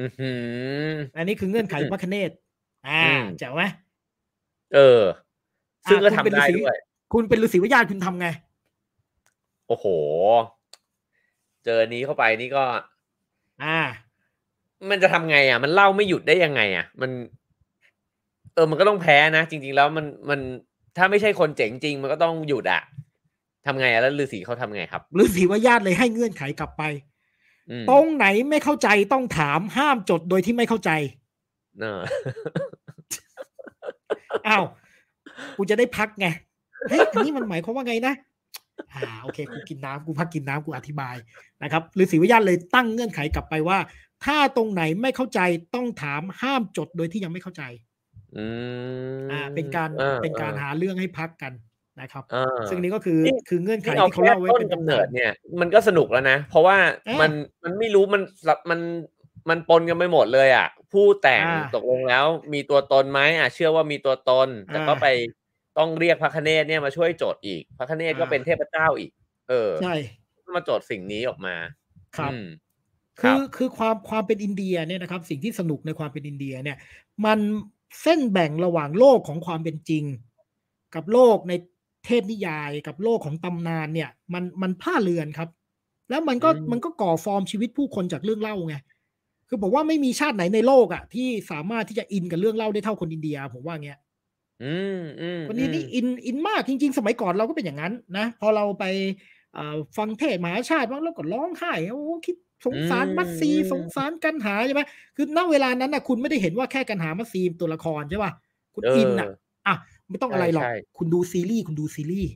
[0.00, 0.30] อือหื
[0.88, 2.30] ออันนี้คือเงื่อนไขพระคเนศ
[2.88, 3.62] อ่าอืมเจ๋วไหม
[4.74, 5.02] เออ
[5.90, 6.78] ซึ่งก็อะคุณเป็นทำได้ฤาษีด้วย
[7.12, 8.28] คุณเป็นฤาษีวิญญาณคุณทำไง
[9.68, 9.86] โอ้โห
[11.66, 12.64] เจอนี้เข้าไปนี่ก็
[13.62, 13.78] อ่า
[14.90, 17.10] มันจะทำไงอะ มันเล่าไม่หยุดได้ยังไง อะ มัน
[18.54, 20.40] เออ มันก็ต้องแพ้นะ จริง ๆ แล้วมันมัน
[20.96, 22.82] ถ้าไม่ใช่คนเจ๋งจริง มันก็ต้องหยุดอะ
[23.66, 26.82] ทำไงอะแล้วฤาษีเขาทำไงครับฤาษีวิญญาณเลยให้เงื่อนไขกลับไป
[27.70, 30.90] อืมตรงไหนไม่เข้าใจต้องถามห้ามจดโดยที่ไม่เข้าใจ
[31.80, 32.00] เออ
[34.48, 34.64] อ้าว
[35.56, 36.26] กูจะได้พักไง
[36.88, 38.14] เฮ้ยอันนี้มันหมายความว่าไงนะ
[38.94, 41.16] อ่าโอเคกูกินน้ำกูพักกินน้ำกูอธิบาย
[41.62, 43.78] นะครับฤาษีวิญญาณเลยตั้งเงื่อนไขกลับไปว่า
[44.24, 45.40] ถ้าตรงไหนไม่เข้าใจ
[45.74, 47.62] ต้องถามห้ามจดโดยที่ยังไม่เข้าใจ
[48.36, 48.46] อื
[49.18, 51.52] มอ่าเป็นการออเป็นการออหาเรื่องให้พักกัน
[52.00, 57.30] นะครับเออซึ่งนี้ก็คือนี่คือเงื่อนไขที่เอาที่เขาแค่เล่าไว้ต้นเป็นกำเนิดเนี่ย มันก็สนุกแล้วนะ เพราะว่าเอ๊ะมัน
[57.64, 58.22] มันไม่รู้มัน
[58.70, 58.80] มัน
[59.48, 65.06] มันปนกันไปหมดเลยอะ ผู้แต่งอ่าตกลงแล้วมีตัวตนไหมอะ เชื่อว่ามีตัวตน แต่ก็อ่าไป
[65.78, 69.10] ต้องเรียกพระคเนศเนี่ยมาช่วยโจทย์อีก พระคเนศก็อ่าเป็นเทพเจ้าอีก
[69.48, 69.94] เออใช่
[70.54, 71.54] มาโจทย์สิ่งนี้ออกมา
[72.16, 72.44] ครับอืม
[73.20, 76.78] คคืรัอบคือความความเป็นอินเดียเนี่ยนะครับ สิ่งที่สนุกในความเป็นอินเดียเนี่ย
[77.26, 77.38] มัน
[78.02, 80.04] เส้นแบ่งระหว่างโลกของความเป็นจริง
[80.94, 81.52] กับโลกใน
[82.04, 85.48] เทพนิยายกับโลกของตำนานเนี่ย มันมันพลาดเรือนครับ
[86.10, 88.76] แล้วมันก็อืมมันก็ก่อฟอร์มชีวิตผู้คนจากเรื่องเล่าไง
[89.48, 93.98] คือผมว่าไม่มีชาติไหนในโลกอะที่สามารถที่จะ in กับเรื่องเล่าได้เท่าคนอินเดีย ผมว่าเงี้ย
[94.62, 98.84] อืมอืมคนนี้นี่อืม in in มากจริง ๆ สมัยก่อนเราก็เป็นอย่างนั้นนะ พอเราไป
[99.54, 102.36] เอ่อฟังเทศน์มหาชาติบ้างแล้วก็ร้องไห้โอ้คิด
[102.66, 104.82] สงสารมัทรีสงสารกัณหาใช่ไหม
[105.16, 108.32] คือณเวลานั้นนะคุณไม่ได้เห็นว่าแค่กัณหามัทรีตัวละครใช่ป่ะ
[108.74, 109.28] คุณ in อะ
[109.66, 109.74] อะ
[110.10, 112.30] ไม่ต้องอะไรหรอกคุณดูซีรีส์คุณดูซีรีส์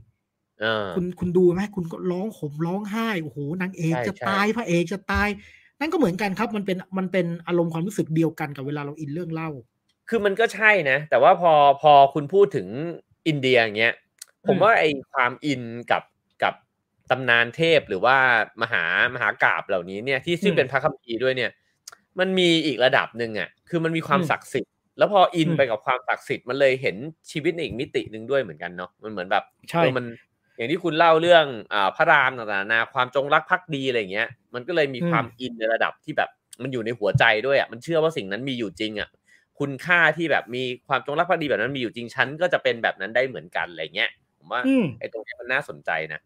[0.95, 5.29] คุณคุณดูไหมคุณก็ร้องห่มร้องไห้โอ้โหนางเอกจะตายพระเอกจะตาย
[5.81, 9.51] นั่นก็เหมือนกันครับ มันเป็นมันเป็นอารมณ์ความรู้สึกเดียวกันกับเวลาเราอินเรื่องเล่า
[10.11, 11.53] คือมันก็ใช่นะ แต่ว่าพอ
[11.83, 12.69] พอคุณพูดถึง
[13.29, 13.95] อินเดียอย่างเงี้ย
[14.49, 16.03] ผมว่าไอความอินกับ
[16.43, 16.55] กับ
[17.11, 18.17] ตำนานเทพหรือว่า
[18.63, 18.85] มหา
[19.15, 21.51] มหากราบเหล่านี้เนี่ยที่ซึ่งเป็นพระคัมภีร์ด้วยเนี่ย
[22.21, 26.97] มันมีอีกระดับหนึ่งอะคือมันมีความศักดิ์สิทธิ์แล้วพออินไปกับความศักดิ์สิทธิ์มันเลยเห็น
[27.31, 30.05] ชีวิตในอีกมิติหนึ่งด้วยเหมือนกันเนาะมันเหมือนแบบใช่มัน
[30.57, 36.31] อย่างที่คุณเล่าเรื่องอ่าพระรามต่างๆนาความจงรักภักดีอะไรเงี้ย มันก็เลยมีความอินในระดับที่แบบ
[36.63, 39.09] มันอยู่ในหัวใจด้วยอะมันเชื่อว่าสิ่งนั้นมีอยู่จริงอะ
[39.61, 44.61] คุณค่าที่แบบมีความจงรักภักดีแบบนั้นมีอยู่จริงฉันก็จะเป็นแบบนั้นได้เหมือนกันอะไรเงี้ยผมว่า
[44.99, 46.21] ไอ้ตรงนี้มันน่าสนใจนะ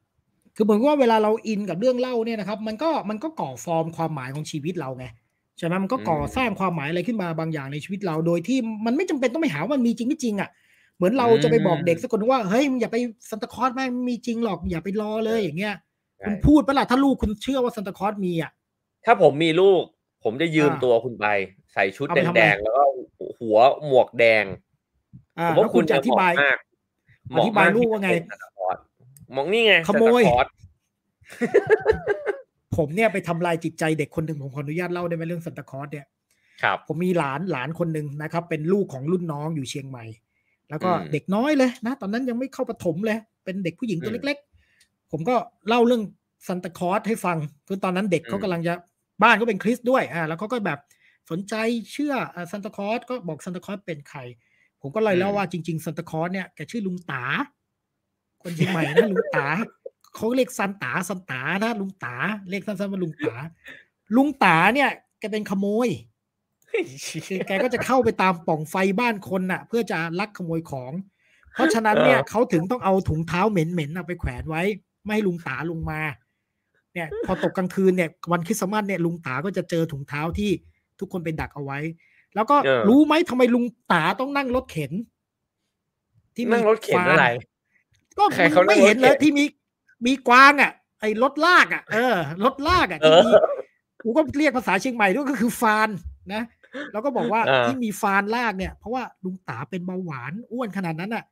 [0.56, 5.06] คือเหมือนว่าเวลาเราอินกับเรื่องเล่าเนี่ยนะครับ มันก็มันก็ก่อฟอร์มความหมายของชีวิตเราไง
[5.58, 10.50] ใช่ไหมมันก็ก่อสร้างความหมายอะไรขึ้นมาบางอย่างในชีวิตเรา โดยที่มันไม่จำเป็นต้องไปหาว่ามันมีจริงไม่จริงอะ
[10.96, 12.96] เหมือนเราจะไปบอกเด็กสักคนว่าเฮ้ยมึงอย่าไป
[13.30, 15.74] ซานตาคลอสแม่งมีจริงหรอกอย่าไปรอเลยอย่างเงี้ย
[16.26, 18.50] คุณพูดปะล่ะถ้าลูกคุณเชื่อว่าซานตาคลอสมีอะ
[19.04, 19.82] ถ้าผมมีลูก
[20.24, 21.26] ผมจะยืมตัวคุณไป
[21.74, 22.82] ใส่ชุดแดงๆแล้วก็
[23.44, 24.44] หัวหมวกแดง
[25.48, 26.32] ผมว่าคุณจะอธิบาย
[27.36, 28.10] อธิบายลูกว่าไง
[29.36, 30.22] มองนี่ไงขโมย
[32.76, 36.06] ผมเนี่ยไปทำลายจิตใจเด็กคนหนึ่งผมขออนุญาตเล่าได้ไหมเรื่องซานตาคลอสเนี่ย
[36.62, 40.04] ครับ ผมมีหลานหลานคนหนึ่งนะครับ เป็นลูกของรุ่นน้องอยู่เชียงใหม่
[40.70, 44.36] แล้วก็เด็กน้อยเลยนะ ตอนนั้นยังไม่เข้าประถมเลย เป็นเด็กผู้หญิงตัวเล็ก
[44.74, 45.34] ๆ ผมก็
[45.68, 46.02] เล่าเรื่อง
[46.48, 47.36] ซันตาคอสให้ฟัง
[47.68, 48.74] คือตอนนั้นเด็กเขากำลังจะ
[49.22, 50.78] บ้านก็เป็นคริสด้วยอ่าแล้วเขาก็แบบ
[51.30, 51.54] สนใจ
[51.92, 52.14] เชื่อ
[52.52, 54.20] ซันตาคอสก็บอกซันตาคอสเป็นใคร
[54.80, 57.24] ผมก็เลยเล่าว่าจริง ๆซันตาคอสเนี่ยแกชื่อลุงตา
[58.42, 59.46] คนเชียงใหม่นะลุงตา
[60.14, 62.14] เขาเรียกซันตาซันตานะลุงตา
[62.50, 63.34] เรียกสั้นๆว่าลุงตา
[64.16, 65.88] ลุงตาเนี่ยแกเป็นขโมย
[67.46, 70.92] แกก็จะเข้าไปตามป่องไฟบ้านคนน่ะ เพื่อจะลักขโมยของ
[71.54, 74.62] เพราะฉะนั้นเนี่ยเขาถึงต้องเอาถุงเท้าเหม็นๆไปแขวนไว้
[75.04, 76.00] ไม่ให้ลุงตาลงมา
[76.94, 80.50] เนี่ย พอตกกลางคืนเนี่ยวันคริสต์มาสเนี่ยลุงตาก็จะเจอถุงเท้าที่
[81.04, 81.78] ทุกคนไปดักเอาไว้
[82.34, 82.56] แล้วก็
[82.88, 84.92] รู้ไหมทำไมลุงตาต้องนั่งรถเข็น
[86.34, 87.26] ที่นั่งรถเข็นอะไร
[88.18, 88.24] ก็
[88.68, 89.44] ไม่เห็นเลยที่มี
[90.06, 93.30] มีกวางอะ ไอ้รถลากอะเออรถลากอะที่มี
[94.02, 95.88] กูก็เรียกภาษาเชียงใหม่ด้วยก็คือฟาน
[96.34, 96.42] นะ
[96.92, 101.24] แล้วก็บอกว่าที่มีฟานลากเนี่ย เพราะว่าลุงตาเป็นเบาหวานอ้วนขนาดนั้นอะ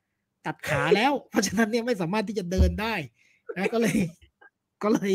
[0.45, 2.93] ตัดขาแล้ว เพราะฉะนั้นเนี่ยไม่สามารถที่จะเดินได้
[3.57, 3.97] นะก็เลย
[4.83, 5.13] ก็เลย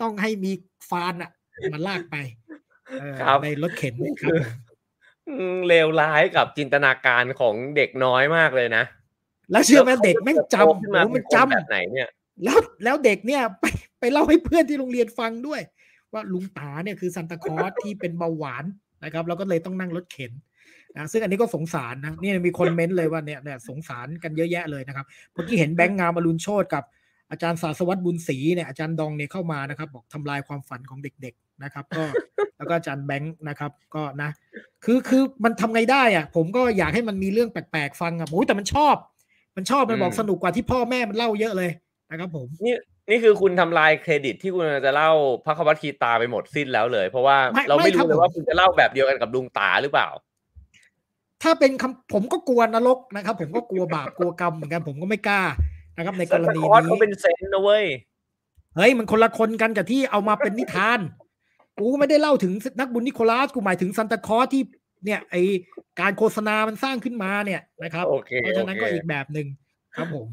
[0.00, 0.52] ต้องให้มี
[0.90, 1.30] ฟานอะ
[1.72, 2.16] มาลากไป
[3.42, 4.32] ในรถเข็นครับ
[5.68, 8.84] เลวร้ายกับจินตนาการของเด็กน้อยมากเลยนะ
[9.50, 12.08] แล้วเชื่อไหมเด็กแม่งจำมันจำแบบไหนเนี่ย
[12.44, 13.64] แล้วแล้วเด็กเนี่ยไป
[14.00, 15.60] ไปเล่าให้เพื่อนที่โรงเรียนฟังด้วย
[16.12, 18.64] ว่าลุงตาเนี่ยคือซันตาคอสที่เป็นเบาหวาน
[19.04, 20.32] นะครับ แล้วก็เลยต้องนั่งรถเข็น
[20.96, 26.84] นะซึ่งอันนี้ก็สงสารนะนี่มีคนเม้นเลยว่าเนี่ยเนี่ยสงสารกันเยอะแยะเลยนะครับเมื่อกี้เห็นแบงค์งามอรุณโชตกับ
[27.30, 32.04] อาจารย์ศาสวัตรบุญศรีเนี่ยอาจารย์ดองเนี่ยเข้ามานะครับ บอกทำลายความฝันของเด็กๆ นะครับ ก็
[32.56, 34.30] แล้วก็อาจารย์แบงค์นะครับ ก็นะ
[34.84, 38.96] คือคือมันทำไงได้อะ ผมก็อยากให้มันมีเรื่องแปลกๆฟังอะโอ้แต่มันชอบ
[39.56, 41.70] มันชอบมันบอกสนุกกว่าที่พ่อแม่มันเล่าเยอะเลย
[42.10, 42.74] นะครับผมนี่
[43.10, 45.10] นี่คือคุณทำลายเครดิตที่คุณจะเล่า
[45.44, 47.36] พระควัตคีตาไปหมดสิ้นแล้วเลย เพราะว่า
[47.68, 50.08] เราไม่รู้เลยว่าคุณจะเล่าแบบเดียวกันกับลุงตาหรือเปล่า
[51.42, 55.42] ถ้าเป็นคำผมก็กลัวนรกนะครับ ผมก็กลัวบาปกลัวกรรมเหมือนกันผมก็ไม่กล้า
[55.96, 57.84] นะครับ ในกรณีนี้เขาเป็นเซนนะเว้ย
[58.76, 61.00] เฮ้ยมันคนละคนกันกับที่เอามาเป็นนิทาน
[61.80, 64.62] กูไม่ได้เล่าถึงนักบุญนิโคลัสกูหมายถึงซันตาคอสที่
[65.04, 65.36] เนี่ยไอ
[66.00, 69.46] การโฆษณามันสร้างขึ้นมาเนี่ยนะครับเพราะฉะนั้นก็อีกแบบหนึ่ง
[69.96, 70.26] ครับผม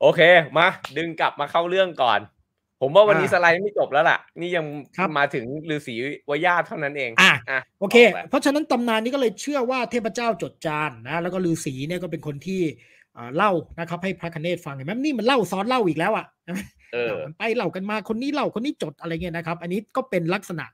[0.00, 0.20] โอเค
[0.58, 2.20] มาดึงกลับมาเข้าเรื่องก่อน
[2.82, 4.64] ผมว่าวันนี้สไลด์ไม่จบแล้วล่ะ นี่ยัง
[5.18, 5.94] มาถึงฤาษี
[6.30, 7.96] วายาเท่านั้นเองอะโอเค
[8.30, 12.62] เพราะฉะนั้นตำนานนี้ก็เลยเชื่อว่าเทพเจ้าจดจานนะแล้วก็ฤาษีเนี่ยก็เป็นคนที่
[13.36, 16.26] เล่านะครับ ให้พระคเนศฟังเห็นไหมนี่มันเล่าซ้อนเล่าอีกแล้วอะ
[16.94, 20.66] เออไปเล่ากันมาคนนี้เล่าคนนี้จดอะไรเงี้ยนะครับ อันนี้ก็เป็นลักษณะ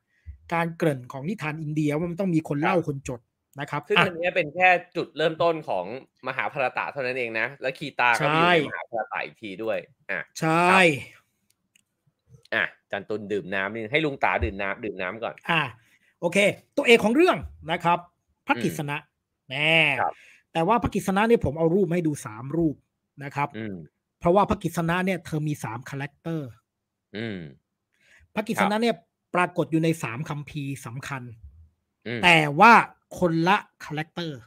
[0.54, 3.20] การเกริ่นของนิทานอินเดียว่ามันต้องมีคนเล่าคนจด
[3.60, 5.84] นะครับซึ่งอันนี้เป็นแค่จุดเริ่มต้นของ
[6.28, 9.78] มหาภารตะเท่านั้นเองนะ แล้วคีตาก็มีมหาภารตะอีกทีด้วย
[10.10, 10.80] อะใช่
[12.54, 15.62] อะจันตุนดื่มน้ำนี่ให้ลุงตาดื่มน้ำดื่มน้ำก่อน อะ
[16.20, 16.38] โอเค
[16.76, 17.36] ตัวเอกของเรื่อง
[17.72, 17.98] นะครับ
[18.46, 18.96] พระกิษณะ
[19.50, 19.74] แน่
[20.54, 22.76] แต่ว่าพระกิษณะเนี่ยผมเอารูปให้ดูสามรูป
[23.24, 23.48] นะครับ
[24.20, 26.48] เพราะว่าพระกฤษณะเนี่ยเธอมีสาม character
[28.34, 28.96] พระกฤษณะเนี่ย
[29.34, 31.22] ปรากฏอยู่ในสามคัมภีร์สำคัญ
[32.24, 32.72] แต่ว่า
[33.18, 34.38] คนละ character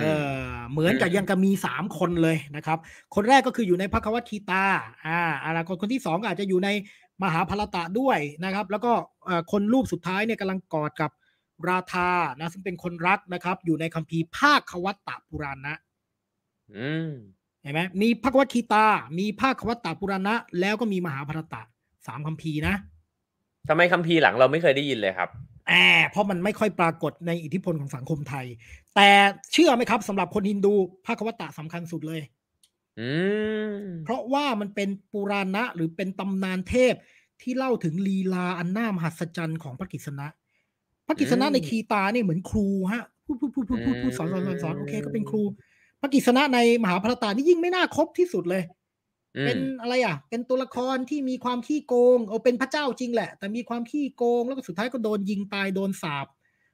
[0.00, 0.04] เอ
[0.40, 2.78] อเหมือนกับยังก็มีสามคนเลยนะครับ
[3.14, 4.64] คนแรกก็คืออยู่ในพระควัตคีตา
[5.06, 6.68] อ่าอะไรคนคนที่สองอาจจะอยู่ใน
[7.22, 8.92] มหาภารตะด้วยนะครับ แล้วก็
[9.52, 11.10] คนรูปสุดท้ายเนี่ยกำลังกอดกับ
[11.68, 15.72] ราธานะซึ่งเป็นคนรักนะครับ อยู่ในคัมภีร์ภาควัตตปุราณะ
[17.62, 18.86] เห็นไหมมีภาควัตคีตา
[19.18, 21.62] มีภาควัตตปุราณะ แล้วก็มีมหาภารตะ
[22.06, 22.74] สามคัมภีร์นะ
[23.68, 25.28] ทำไมคัมภีร์หลังเราไม่เคยได้ยินเลยครับ
[25.68, 28.46] แอบเพราะมันไม่ค่อยปรากฏในอิทธิพลของสังคมไทย
[28.96, 29.10] แต่
[29.52, 30.74] เชื่อไหมครับสำหรับคนฮินดู
[31.06, 32.20] ภาควัตตะสำคัญสุดเลย
[34.04, 36.94] เพราะว่ามันเป็นปุราณะหรือเป็นตำนานเทพ
[37.42, 40.26] ที่เล่าถึงลีลาอันน่ามหัศจรรย์ของพระกิษณะ
[41.08, 45.42] พระกิษณะในคีตาเนี่ยเหมือนครูฮะพูดพูดพูดพูดพูดสอนสอนสอนสอนโอเคก็เป็นครู
[46.00, 48.62] พระกิษณะในมหาพรตานี่ยิ่งไม่น่าครบที่สุดเลย
[49.46, 56.26] เป็นอะไรอะ เป็นตัวละครที่มีความขี้โกงเอาเป็นพระเจ้าจริงแหละ แต่มีความขี้โกงแล้วก็สุดท้ายก็โดนยิงตายโดนสาบ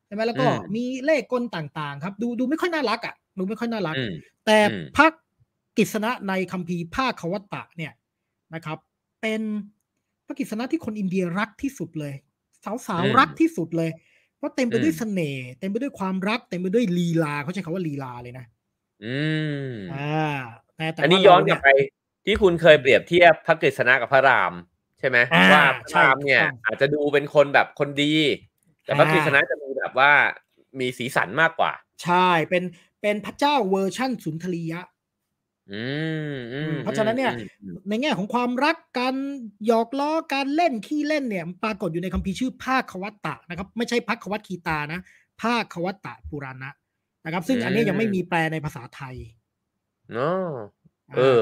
[0.06, 3.96] ใช่ไหมแล้วก็มีเลขกลต่างๆ ครับ ดูดูไม่ค่อยน่ารักอะดูไม่ค่อยน่ารัก
[4.46, 4.58] แต่
[4.96, 5.06] พระ
[5.76, 7.92] กิษณะในคัมภีร์ภาควัตตะเนี่ย
[8.54, 8.78] นะครับ
[9.22, 9.40] เป็น
[10.26, 12.14] พระกิษณะที่คนอินเดียรักที่สุดเลย
[12.86, 13.90] สาวๆรักที่สุดเลย
[14.38, 18.46] เพราะเต็มไปด้วยเสน่ห์เต็มไปด้วยความรักเต็มไปด้วยลีลาเขาใช้คาว่าลีลาเลยนะ
[19.04, 19.18] อื
[19.68, 20.32] มอ่า
[20.76, 21.68] แต่แต่อันนี้ย้อนกลับไป
[22.26, 24.52] ที่คุณเคยเปรียบเทียบพระกฤษณะกับพระราม
[24.98, 25.18] ใช่ไหม
[25.52, 28.14] ว่าพระรามเนี่ย อาจจะดูเป็นคนแบบคนดี
[28.84, 30.12] แต่พระกฤษณะจะมีแบบว่า
[30.80, 31.72] มีสีสันมากกว่า
[32.04, 32.64] ใช่เป็น
[33.02, 34.80] เป็นพระเจ้าเวอร์ชั่นสุนทรียะ
[36.82, 37.32] เพราะฉะนั้นเนี่ย
[37.88, 39.14] ในแง่ของความรักการ
[39.66, 45.00] หยอกล้อการเล่นขี้เล่นเนี่ยปรากฏอยู่ในคัมภีร์ชื่อภาควัตตะนะครับ ไม่ใช่พักวัตคีตานะ
[45.42, 46.70] ภาควัตตะปุราณะ
[47.24, 49.16] นะครับ ซึ่งอันนี้ยังไม่มีแปลในภาษาไทย
[50.12, 50.50] เนาะ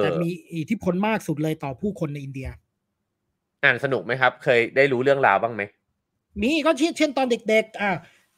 [0.02, 2.48] แต่มีอิทธิพลมากสุดเลยต่อผู้คนในอินเดีย
[3.64, 5.62] อ่านสนุกไหมครับ เคยได้รู้เรื่องราวบ้างไหม
[6.42, 7.90] มีก็เช่นตอนเด็ก ๆ อ่า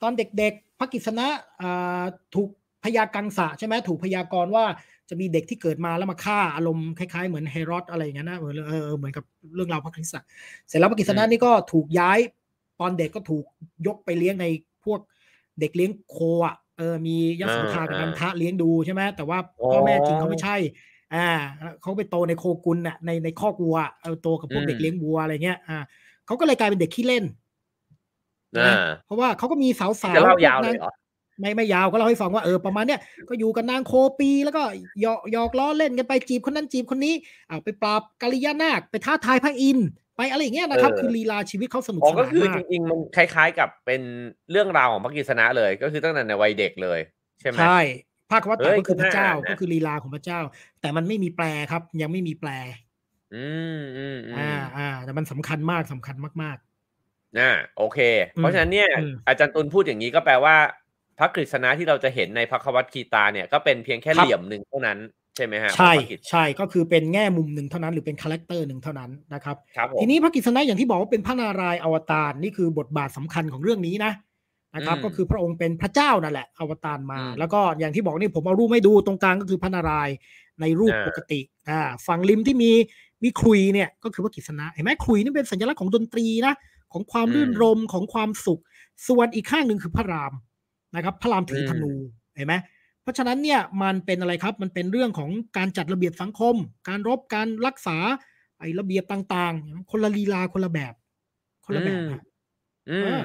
[0.03, 1.29] ตอนเด็ก ๆพระกิษณะ
[1.61, 2.03] อ่า
[2.35, 2.49] ถูก
[2.85, 4.65] พยากังสะใช่ไหมถูกพยากรณ์ว่า
[5.09, 9.25] จะมีเด็กที่เกิดมาแล้วมาฆ่าอารมณ์คล้ายๆเหมือนเฮโรดอะไรอย่างเงี้ยนะเหมือนเออเหมือนกับ
[9.55, 10.27] เรื่องราวพระคริสต์
[10.69, 12.19] เสร็จแล้วพระกิษณะนี่ก็ถูกย้าย
[12.81, 13.45] ตอนเด็กก็ถูก
[13.87, 14.47] ยกไปเลี้ยงใน
[14.85, 15.01] พวก
[15.61, 19.39] เด็กเลี้ยงโคอะเออมียโสธากับนันทะเลี้ยงดูใช่ไหมแต่ว่า
[19.71, 20.57] พ่อแม่จริงเขาไม่ใช่
[21.15, 21.27] อ่า
[21.81, 25.79] เขาไปโตในโคกุลน่ะในในคอกวัวเออโตกับพวกเด็กเลี้ยงวัวอะไรเงี้ยอ่า
[26.27, 27.25] เขาก็เลยกลายเป็นเด็กขี้เล่น
[29.07, 30.93] เพราะว่าเขาก็มีสาวสาวจะเล่ายาวเลยเหรอ
[31.41, 34.63] ไม่ไม่ยาวก็เล่าให้ฟังว่าเออประมาณเนี้ยก็อยู่กับนางโคปี แล้วก็
[35.03, 37.15] หยอกหยอกล้อเล่นกันไปจีบคนนั้นจีบคนนี้
[37.49, 39.79] เอาไปปราบกาลิยานาคไปท้าทายพระอิน
[40.17, 44.03] ไปอะไรอย่างเงี้ยนะครับ คือลีลาชีวิตเขาสนุกสนานมากก็คือจริงๆมันคล้าย ๆ กับเป็น
[44.51, 47.01] เรื่องราวของพระกิษณะเลย ก็คือตั้งแต่ในวัยเด็กเลย
[47.41, 47.81] ใช่ไหมใช่
[48.31, 50.41] ภาควัตถก็คือพระเจ้าก็คือลีลาของพระเจ้า
[50.81, 52.51] แต่มันไม่มีแปลครับ ยังไม่มีแปล
[53.35, 53.47] อื
[53.79, 57.99] มอืมอ่าอ่าแต่มันสำคัญมากสำคัญมากๆอ่าโอเค
[58.35, 58.91] เพราะฉะนั้นเนี่ย
[59.29, 60.57] อาจารย์ตุลพูดอย่างนี้ก็แปลว่า
[61.19, 64.99] พระกฤษณะที่เราจะเห็นในพระควัตคีตาเนี่ยก็เป็นเพียงแค่เหลี่ยมหนึ่งเท่านั้น
[65.37, 65.93] ใช่ไหมฮะใช่
[66.31, 69.57] ใช่ก็คือเป็นแง่มุมหนึ่งเท่านั้นหรือเป็น character หนึ่งเท่านั้นนะครับ
[70.01, 74.13] ทีนี้พระกฤษณะอย่างที่บอกว่าเป็นพระนารายณ์อวตารนี่คือบทบาทสำคัญของเรื่องนี้นะ
[74.75, 80.15] นะครับ ก็คือพระองค์เป็นพระเจ้านั่นแหละอวตารมา แล้วก็อย่างที่บอกนี่ผมเอารูปให้ดูตรงกลางก็คือพระนารายณ์
[80.61, 82.71] ในรูปปกติอ่าฝั่งริมที่มี
[83.23, 86.55] มีครุยเนี่ยก็คือพระกิษณะเห็นไหมครุยนี่เป็นสัญลักษณ์ของดนตรีนะ
[86.93, 88.61] ของความรื่นรมของความสุข
[89.09, 90.33] ส่วนอีกข้างหนึ่งคือพระราม
[90.95, 91.93] นะครับพระรามถือธนู
[92.37, 92.55] เห็นไหม
[93.03, 96.55] เพราะฉะนั้นเนี่ยมันเป็นอะไรครับมันเป็นเรื่องของการจัดระเบียบสังคม
[96.89, 97.97] การรบการรักษา
[98.61, 100.95] ไอ้ระเบียบต่างๆ คนละลีลาคนละแบบ
[101.65, 102.19] คนละแบบ
[102.91, 103.23] อืม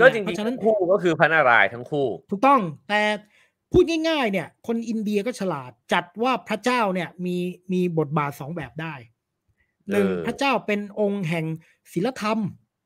[0.00, 3.02] ก็จริงๆทั้งคู่ก็คือพระนารายณ์ทั้งคู่ ถูกต้องแต่
[3.72, 7.36] พูดง่าย ๆ เนี่ย คนอินเดียก็ฉลาดจัดว่าพระเจ้าเนี่ยมี
[7.72, 8.94] มีบทบาทสองแบบได้
[9.90, 11.46] หนึ่งพระเจ้าเป็นองค์แห่ง
[11.92, 12.38] ศีลธรรม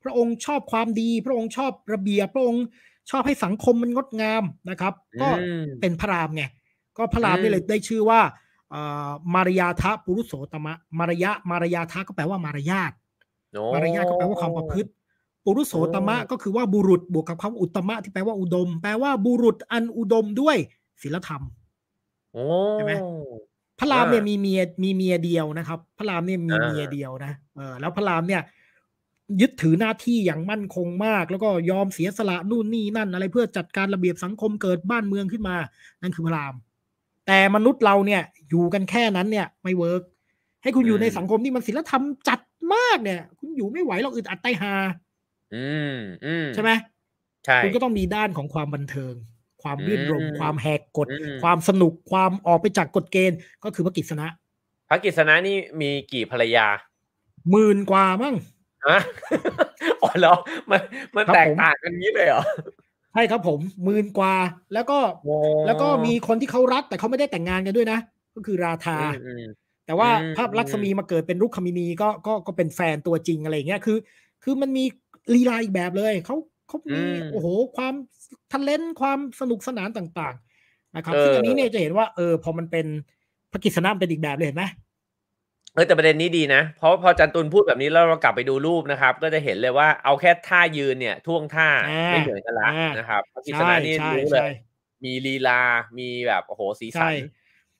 [0.03, 2.65] พระองค์ชอบความดี พระองค์ชอบระเบียบพระองค์
[3.09, 5.27] ชอบให้สังคมมันงดงามนะครับ ก็
[5.81, 6.43] เป็นพระรามไง
[6.97, 8.21] ก็พระรามนี่เลยได้ชื่อว่า
[9.33, 12.91] มารยาทะปุรุโสตมะมารยะมารยาทะก็แปลว่ามารยาท
[13.73, 14.89] มารยาทก็แปลว่าความประพฤติ
[15.45, 20.57] ปุรุโษตมะก็คือว่าบุรุษบวกกับคำอุตมะที่แปลว่าอุดม แปลว่าบุรุษอันอุดมด้วย
[21.01, 21.41] ศีลธรรม
[22.73, 22.93] ใช่ไหม
[23.79, 28.41] พระรามเนี่ยมีเมียมีเมียเดียวนะครับ พระรามเนี่ยมีเมียเดียวนะเออแล้วพระรามเนี่ย
[29.41, 35.55] ยึดถือหน้าที่อย่างมั่นคงมาก แล้วก็ยอมเสียสละนู่นนี่นั่น อะไรเพื่อจัดการระเบียบสังคมเกิดบ้านเมืองขึ้นมา
[36.01, 36.53] นั่นคือพระราม
[37.27, 40.01] แต่มนุษย์เราเนี่ยอยู่กันแค่นั้นเนี่ยไม่ work
[40.63, 42.39] ให้คุณอยู่ในสังคมที่มันศีลธรรมจัด
[42.73, 44.73] มากเนี่ย คุณอยู่ไม่ไหวเราอึดอัดไตหา
[45.55, 46.71] อืมอืมใช่ไหม
[47.45, 49.13] ใช่คุณก็ต้องมีด้านของความบันเทิง
[49.63, 51.07] ความรื่นรมความแหกกฎ
[51.43, 54.27] ความสนุกความออกไปจากกฎเกณฑ์ ก็คือพระกิษณะ
[54.89, 56.67] พระกิษณะนี่มีกี่ภรรยา
[57.51, 58.52] หมื่นกว่ามั้งฮะ
[60.03, 60.35] อ๋อแล้ว
[60.69, 60.81] มัน
[61.15, 62.43] มันแตกต่างกันนี้เลยเหรอ
[63.13, 64.35] ใช่ครับผมหมื่นกว่า
[64.73, 64.99] แล้วก็
[65.67, 67.99] แล้วก็มีคนที่เขารักแต่เขาไม่ได้แต่งงานกันด้วยนะ
[68.35, 68.97] ก็คือราธา
[69.85, 73.97] แต่ว่าอืมภาพลักษมีมาเกิดเป็นรุกขมินีก็ก็ก็เป็นแฟนตัวจริงอะไรอย่างเงี้ยคือ
[74.43, 74.83] คือมันมี
[75.35, 76.35] ลีลาอีกแบบเลยเขา
[76.67, 77.93] เขามีอืมโอ้โหความ
[78.51, 82.85] ทันเลนความสนุกสนานต่าง ๆ นะครับเออซึ่งอันนี้เนี่ยจะเห็นว่าเออพอมันเป็น
[83.51, 84.65] พระกิษณะมันเป็นอีกแบบเลยเห็นไหม
[85.73, 94.51] เออแต่ประเด็นนี้ดีนะ เพราะพอจันตุลพูดแบบนี้แล้วเรากลับไปดูรูปนะครับ ก็จะเห็นเลยว่าเอาแค่ท่ายืนเนี่ยท่วงท่าอ่าไม่เหมือนกันละอ่านนะครับพระกิษใช่ณะนี่ใช่รู้เลใช่ย
[95.03, 95.61] มีลีลา
[95.97, 97.13] มีแบบโอ้โหสีสัใช่น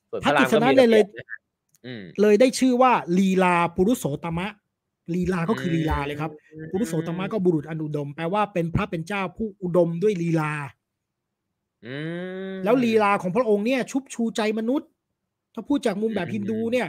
[0.10, 1.38] ส่วนพระรามกิษณะมีเลยเลยระบีบนะ
[1.86, 4.48] อืมเลยได้ชื่อว่าลีลาปุรุโสตมะ
[5.16, 6.32] ลีลาก็คือลีลาเลยครับ
[6.72, 10.54] ปุรุโสตมะก็บุรุษอนุดม แปลว่าเป็นพระเป็นเจ้าผู้อุดมด้วยลีลา
[11.86, 11.96] อื
[12.58, 14.90] มแล้วลีลาของพระองค์เนี่ย ชุบชูใจมนุษย์
[15.54, 16.88] ถ้าพูดจากมุมแบบอืมฮินดูเนี่ย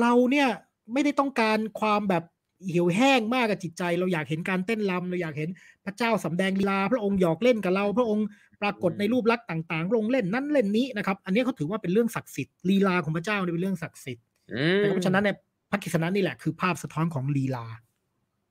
[0.00, 0.48] เราเนี่ย
[0.92, 2.24] ไม่ได้ต้องการความแบบ
[2.66, 5.48] เหี่ยวแห้งมากกับจิตใจ เราอยากเห็นการเต้นรำเราอยากเห็น
[5.84, 8.26] พระเจ้าสำแดงลีลา พระองค์หยอกเล่นกับเรา พระองค์
[8.62, 14.24] ปรากฏในรูปลักษณ์ต่างๆพระองค์เล่นนั้นเล่นนี้นะครับ อันนี้เขาถือว่าเป็นเรื่องศักดิ์สิทธิ์ลีลาของพระเจ้าเนี่ยเป็นเรื่องศักดิ์สิทธิ์
[14.54, 15.36] อืมนะครับเพราะฉะนั้นเนี่ย
[15.70, 17.66] พระกิษณะนี่แหละคือภาพสะท้อนของลีลา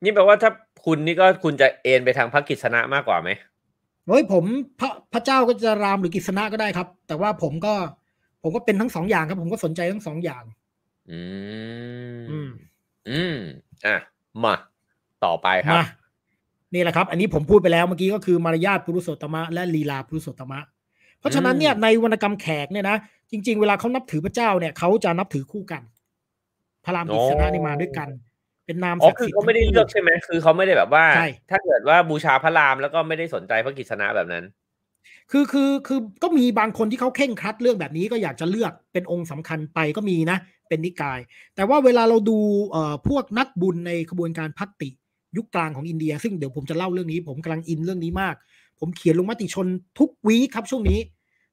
[0.03, 0.51] นี่แปลว่าถ้า
[0.85, 3.29] คุณนี่ก็คุณจะเอ็นไปทางพระกิษณะมากกว่าไหม
[4.07, 4.43] เฮ้ยผม
[4.79, 7.73] พระพระเจ้าก็จะรามหรือกิษณะก็ได้ครับ แต่ว่าผมก็
[8.43, 10.43] ผมก็เป็นทั้งสองอย่างครับ ผมก็สนใจทั้งสองอย่าง
[11.11, 11.21] อื
[12.17, 12.49] มอืม
[13.09, 13.37] อืม
[13.85, 13.97] อะ
[14.43, 14.55] มา
[15.25, 15.85] ต่อไปครับมา
[16.73, 20.59] นี่แหละครับ อันนี้ผมพูดไปแล้วเมื่อกี้ก็คือมารยาทปุรุโสตมะ และลีลาปุรุโสตมะ
[21.19, 22.97] เพราะฉะนั้นเนี่ยอืมในวรรณกรรมแขกเนี่ยนะ
[23.31, 25.81] จริง ๆ เวลาเขานับถือพระเจ้าเนี่ยเขาจะนับถือคู่กัน
[26.85, 28.09] พระรามกิษณะนี่มาด้วยกัน
[28.65, 34.43] เป็นนามอ๋อศักดิ์คือสิทธิ์เขาไม่ได้เลือกใช่ไหมคือเขาไม่ได้แบบว่าใช่ถ้าเกิดว่าบูชาพระรามแล้วก็ไม่ได้สนใจพระกิษณะแบบนั้น
[35.31, 40.37] คือคือคือก็มีบางคนที่เขาเข่งครัดเรื่องแบบนี้ก็อยากจะเลือกเป็นองค์สำคัญไปก็มีนะ
[40.69, 41.19] เป็นนิกาย
[41.55, 42.37] แต่ว่าเวลาเราดู
[42.71, 44.89] เอ่อพวกนักบุญในขบวนการพัตติ
[45.37, 48.35] ยุคกลางของอินเดีย ซึ่งเดี๋ยวผมจะเล่าเรื่องนี้ ผมกำลังอินเรื่องนี้มาก
[48.79, 49.67] ผมเขียนลงมติชน
[49.99, 50.99] ทุกวีคครับช่วงนี้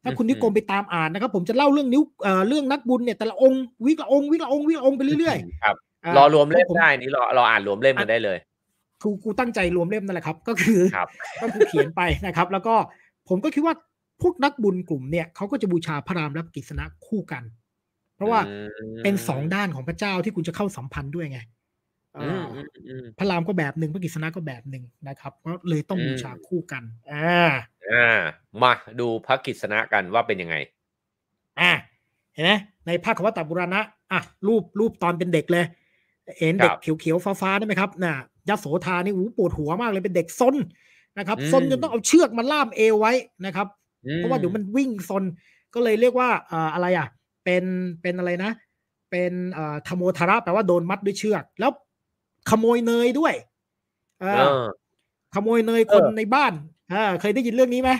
[0.04, 8.38] ถ้าคุณอืมนิกรมไปตามอ่านนะครับ ผมจะเล่าเรื่องนิ้วเอ่อเรื่องนักบุญเนี่ยแต่ละองค์วิกละองค์วิกละองค์วิกละองค์ไปเรื่อยครับๆารอรวมเล่มผมได้นี่รอรออ่านรวมเล่มกันได้เลย
[9.02, 11.08] กูกูตั้งใจรวมเล่มนั่นแหละครับ ก็คือครับ
[11.42, 12.74] ก็คือเขียนไปนะครับ แล้วก็
[13.28, 13.74] ผมก็คิดว่า
[14.22, 17.42] พวกนักบุญกลุ่มเนี่ยเขาก็จะบูชาพระรามและกฤษณะคู่กัน
[18.16, 21.38] เพราะว่าอืมเป็นสองด้านของพระเจ้าที่คุณจะเข้าสัมพันธ์ด้วยไง
[22.22, 27.50] อืมอ่าอืมอืมพระรามก็แบบหนึ่งพระกฤษณะก็แบบหนึ่งนะครับ ก็เลยต้องอืมบูชาคู่กันอ่า
[27.90, 28.20] อ่า
[28.62, 30.56] มาดูพระกิษณะกันว่าเป็นยังไง
[31.60, 31.72] อ่า
[32.34, 32.52] เห็นไหม
[32.86, 33.80] ในภาคขวัตตบุรณะ
[34.12, 35.64] อะรูปรูปตอนเป็นเด็กเลย
[36.38, 38.14] เห็นเด็กครับเขียวๆฟ้าๆได้ไหมครับน่ะ
[38.48, 40.54] ยโสธานี่หูปวดหัวมากเลยเป็นเด็กซน
[41.18, 43.12] นะครับอืมซนจนต้องเอาเชือกมาล่ามเอวไว้
[43.46, 43.66] นะครับ
[44.06, 45.24] อืมเพราะว่าเดี๋ยวมันวิ่งซน
[45.74, 47.06] ก็เลยเรียกว่าเอ่ออะไรอะ
[47.44, 47.64] เป็น
[48.02, 48.52] เป็นอะไรนะ
[49.10, 51.72] เป็นเอ่อธโมทาระแปลว่าโดนมัดด้วยเชือก แล้ว
[52.50, 53.34] ขโมยเนยด้วย
[54.20, 54.64] เออเออ
[55.34, 56.52] ขโมยเนยคนเออในบ้าน
[56.92, 57.90] อ่าเคยได้ยินเรื่องนี้ไหม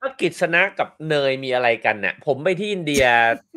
[0.00, 3.04] พระกิษณะกับเนยมีอะไรกันเนี่ยผมไปที่อินเดีย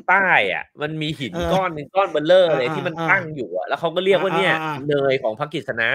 [0.09, 5.89] ใต้อะ มันมีหินเออก้อนหนึ่งก้อนเบลเลอร์เลยอ่าที่มันอ่าตั้งอยู่อะแล้วเขาก็เรียกว่าเนี่ยอ่าอ่าเนยของพระกิษณะ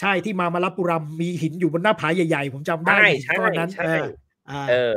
[0.00, 4.06] ใช่ที่มามาลปุรัมมีหินอยู่บนหน้าผาใหญ่ๆ ผมจำได้ใช่หินใช่ก้อนนั้นใช่เออ
[4.50, 4.94] อ่าเออ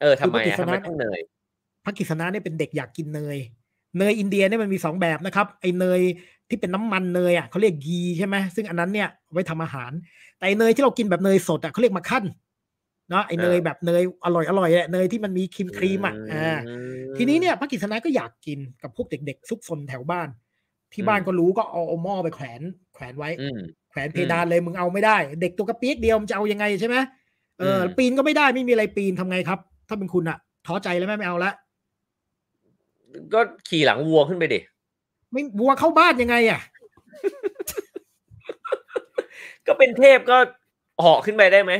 [0.00, 1.20] เออทำไมคือพระกิอะษทำไมณะต้องเนย
[1.84, 3.38] พระกิษณะเนี่ยเป็นเด็กอยากกินเนย
[3.98, 6.00] เนยอินเดียเนี่ยมันมีสองแบบนะครับไอเนย
[6.48, 9.92] ที่เป็นน้ำมันเนยอะเขาเรียกยีใช่ไหมซึ่งอันนั้นเนี่ยเอาไว้ทำอาหาร
[10.36, 12.24] แต่ไอเนยที่เรากินแบบเนยสดอะเขาเรียกมาขั้น
[13.10, 16.56] เนาะไอเนยอ่าแบบเนยอร่อยอร่อยๆอะเนยที่มันมีครีมครีมๆอะอ่า
[17.16, 20.28] ทีนี้เนี่ยพระกิษณะก็อยากกินกับพวกเด็กๆซุกซนแถวบ้าน
[20.92, 22.60] ที่บ้านก็รู้ก็เอาเอาหม้อไปแขวน
[22.94, 26.96] แขวนไว้อืมแขวนเพดานเลยมึงเอาไม่ได้ เด็กตัวกระเปียกเดียวมันจะเอายังไงใช่ไหม
[27.58, 31.52] เอออมปีนก็ไม่ได้ไม่มีอะไรปีนทำไงครับ ถ้าเป็นคุณอะท้อใจแล้วแม่ไม่เอาละ
[33.34, 34.60] ก็ขี่หลังวัวขึ้นไปดิ
[35.32, 36.60] ไม่วัวเข้าบ้านยังไงอะ
[39.66, 40.36] ก็เป็นเทพก็
[41.00, 41.72] เหาะขึ้นไปได้ไหม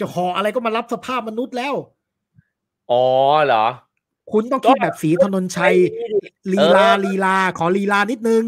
[0.00, 1.74] จะห่ออะไรก็มารับสภาพมนุษย์แล้ว
[2.90, 3.04] อ๋อ
[3.46, 3.66] เหรอ
[4.32, 5.74] คุณต้องคิดแบบสีถนนชัย
[6.52, 8.42] ลีลาเออลีลา ขอลีลานิดนึง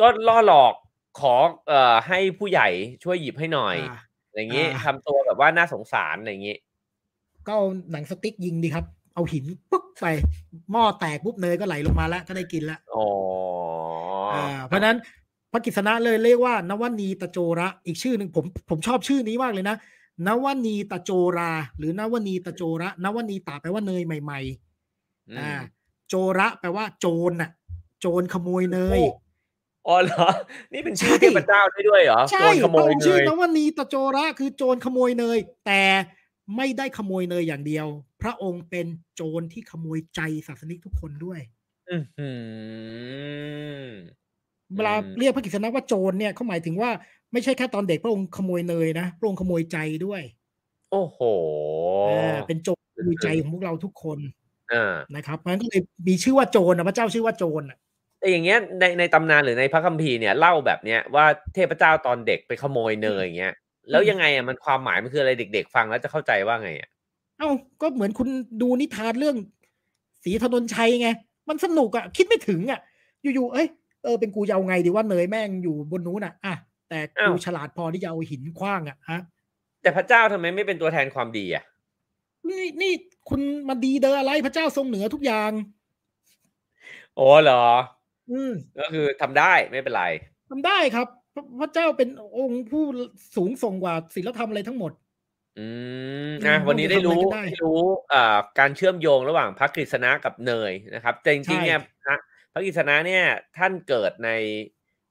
[0.00, 0.74] ก็ล่อหลอก
[1.18, 1.34] ขอ
[1.68, 2.68] เอ่อให้ผู้ใหญ่
[3.04, 3.98] ช่วยหยิบให้หน่อยอ่า
[4.34, 6.56] อย่างนี้อ่าทำตัวแบบว่าน่าสงสารอะไรอย่างนี้
[7.46, 8.84] ก็เอาหนังสติ๊กยิงดีครับ
[9.14, 10.06] เอาหินปุ๊บไป
[10.72, 13.06] หม้อแตกปุ๊บเนยก็ไหลลงมาแล้วก็ได้กินแล้วอ๋อ
[14.32, 14.96] ออ่าเพราะฉะนั้น
[15.52, 19.76] พระกิษณะเลยเรียกว่านวนีตะโจระ อีกชื่อหนึ่งผมผมชอบชื่อนี้มากเลยนะ
[20.26, 24.40] นวนีตะโจรา หรือนวนีตะโจระนวนีตาแปลว่าเนยใหม่
[25.30, 25.60] อืๆอ่าม
[26.08, 27.50] โจระแปลว่าโจรน่ะ
[28.00, 29.00] โจรขโมยเนย
[29.90, 30.28] อ๋อเหรอ
[30.72, 35.82] นี่เป็นชื่อใช่เทพเจ้าได้ด้วยเหรอ ใช่โจรขโมพระยองค์เนชื่อยนวนีตะโจระคือโจรขโมยเนย แต่
[36.56, 37.86] ไม่ได้ขโมยเนยอย่างเดียว
[38.22, 41.40] พระองค์เป็นโจรที่ขโมยใจศาสนิกทุกคนด้วย
[41.90, 42.30] อื้อหื
[43.82, 43.90] อ
[44.76, 46.90] เวลาอืมเรียกพระกิษณะว่าโจรเนี่ยเขาหมายถึงว่า
[47.32, 50.22] ไม่ใช่แค่ตอนเด็กพระองค์ขโมยเนยนะพระองค์ขโมยใจด้วย
[50.92, 51.18] โอ้โห
[52.08, 54.18] เออเป็นโจรขโมยใจของพวกเราทุกคน
[54.72, 57.89] อ่านะครับเพราะฉะนั้นก็เลยมีชื่อว่าโจรนะพระเจ้าชื่อว่าโจรน่ะแต่
[58.30, 63.54] อย่างเงี้ยในในตำนานหรือในพระคัมภีร์เนี่ยเล่าแบบเนี้ยว่าเทพเจ้าตอนเด็กไปขโมยเนยอย่างเงี้ย
[63.90, 66.88] แล้วยังไงอะมันความหมายมันคืออะไรเด็ก ๆ ฟังแล้วจะเข้าใจว่าไงอะ
[67.38, 67.50] เอ้า
[67.80, 68.28] ก็เหมือนคุณ
[68.62, 69.36] ดูนิทานเรื่อง
[70.24, 71.08] สีถนนชัยไง
[71.48, 72.80] มันสนุกอะคิดไม่ถึงอะ
[73.22, 73.68] อยู่ๆเอ้ย
[74.02, 76.54] เออเป็นกูจะเอาไงดีว่าเนยแม่งอยู่บนนู้นอะอะ
[76.88, 79.20] แต่กูฉลาดพอที่จะเอาหินคว้างอะฮะ
[79.82, 81.64] แต่พระเจ้าทำไมไม่เป็นตัวแทนความดีอะ
[82.48, 82.92] นี่นี่
[83.28, 85.52] คุณมาดีเดออะไรพระเจ้าทรงเหนือทุกอย่าง
[87.14, 87.99] โอ้เหรออืม
[88.78, 90.04] ก็คือทำได้ไม่เป็นไร
[90.50, 92.08] ทำได้ครับพระพระเจ้าเป็น
[92.38, 92.84] องค์ผู้
[93.36, 94.92] สูงส่งกว่าศีลธรรมอะไรทั้งหมด
[95.58, 95.66] อื
[96.30, 102.16] มอืมอะวันนี้ได้รู้ทำอะไรก็ได้ได้รู้อ่าการเชื่อมโยงระหว่างพระกฤษณะกับเนยนะครับแต่จริงๆใช่เนี่ยพระ
[102.52, 103.24] พระกฤษณะเนี่ย
[103.58, 104.30] ท่านเกิดใน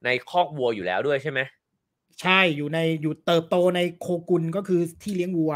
[0.05, 1.39] ในคอกวัวอยู่แล้วด้วยใช่ไหม
[2.21, 5.53] ใช่อยู่ในอยู่เติบโตในโคกุลก็คือที่เลี้ยงวัว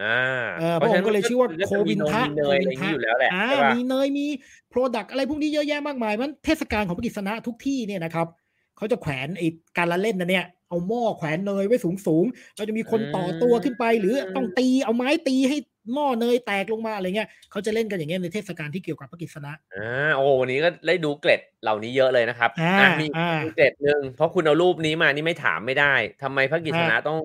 [0.00, 4.26] อ่าเออพระองค์ก็เลยชื่อว่าก็โคจะมีวินทะมีเนยอะไรอย่างนี้อยู่แล้วแหละอ่าใช่ปะมีเนยมี
[4.70, 8.26] โปรดักอะไรพวกนี้เยอะแยะมากมายมันเทศกาลของพระกฤษณะทุกที่เนี่ยนะครับ
[8.76, 15.56] เขาจะแขวนไอ้การละเล่นนะเนี่ยเอาหม้อแขวนเนยไว้สูงสูงๆเราจะมีคนต่อตัวขึ้นไป หรือต้องตีเอาไม้ตีให้
[15.94, 27.18] หม้อเนยแตกลงมาอะไรเงี้ยเขาจะเล่นกันอย่างเงี้ยในเทศกาลที่เกี่ยวกับพระกฤษณะอ่าโอ้วันนี้ก็ได้ดูเกร็ดเหล่านี้เยอะเลยนะครับอ่าอะมีอ่ามีเกร็ดหนึ่งเพราะคุณเอารูปนี้มานี่ไม่ถามไม่ได้ทำไมพระกฤษณะอ่าต้อง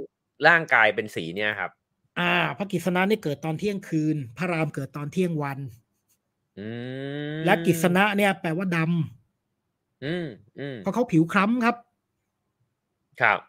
[0.48, 1.72] ร่างกายเป็นสีเนี่ยครับ
[2.20, 5.60] อ่า พระกฤษณะนี่เกิดตอนเที่ยงคืน พระรามเกิดตอนเที่ยงวัน
[6.60, 6.68] อื
[7.38, 10.26] มและกฤษณะเนี่ย แปลว่าดำอืม
[10.60, 11.76] อืมเพราะเขาผิวคล้ำครับ
[13.22, 13.40] ครับ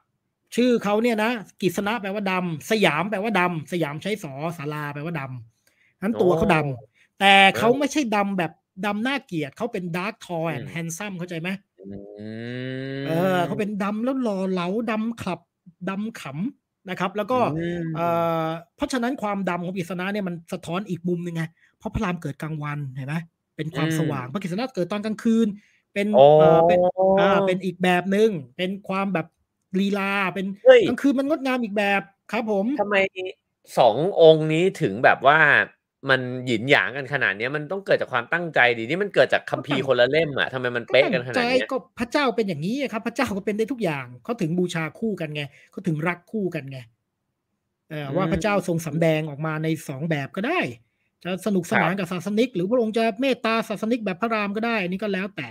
[0.54, 1.30] ชื่อเขาเนี่ยนะ
[1.62, 8.52] กฤษณะแปลว่าดำศยามแปลว่าดำศยามใช้ศอศาลาแปลว่าดำนั้นตัวเขาดำแต่เขาไม่ใช่ดำแบบ
[8.86, 11.48] ดำน่าเกลียดเขาเป็น dark tall handsome เข้าใจไหม
[11.80, 11.84] อื
[13.00, 15.40] มเออเขาเป็นดำแล้วหล่อเหลาดำขับ
[15.88, 16.57] ดำขำ
[16.90, 18.06] นะครับ แล้วก็อืมเอ่
[18.44, 21.42] อเพราะฉะนั้นความดำของกฤษณะเนี่ยมันสะท้อนอีกมุมหนึ่งไง
[21.78, 23.14] เพราะพระรามเกิดกลางวันเห็นไหม
[23.56, 25.46] เป็นความสว่างพระกฤษณะเกิดตอนกลางคืน
[25.94, 26.78] เป็นโอ้เอ่อเป็น
[27.20, 29.26] อ่าเป็นอีกแบบหนึ่งเป็นความแบบ
[29.80, 32.02] ลีลาเป็นเฮ้ยกลางคืนมันงดงามอีกแบบ
[32.32, 32.96] ครับผมทำไม
[33.78, 35.38] สององค์นี้ถึงแบบว่า
[36.10, 45.42] มันหยินหยางกันขนาดเนี้ยมันต้องเกิดจากความตั้งใจดีนี่มันเกิดจากคัมภีร์คนละเล่มอะทำไมมันเป๊ะกันขนาดใจเนี้ยก็พระเจ้าเป็นอย่างนี้ครับ พระเจ้าก็เป็นได้ทุกอย่างเขาถึงบูชาคู่กันไง
[45.72, 46.78] เขาถึงรักคู่กันไง
[47.90, 50.60] เออว่าพระเจ้าทรงสำแดงออกมาในสองแบบก็ได้
[51.24, 55.48] จะสนุกสนานกับศาสนิก หรือพระองค์จะเมตตาศาสนิกแบบพระรามก็ได้อันนี่ก็แล้วแต่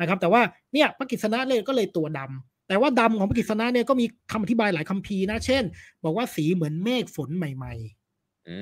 [0.00, 0.42] นะครับ แต่ว่า
[0.72, 5.64] เนี่ยพระกฤษณะเลยก็เลยตัวดำแต่ว่าดำของพระกฤษณะเนี่ยก็มีคำอธิบายหลายคัมภีร์นะ เช่น
[6.04, 7.97] บอกว่าสีเหมือนเมฆฝนใหม่ ๆ
[8.48, 8.60] อื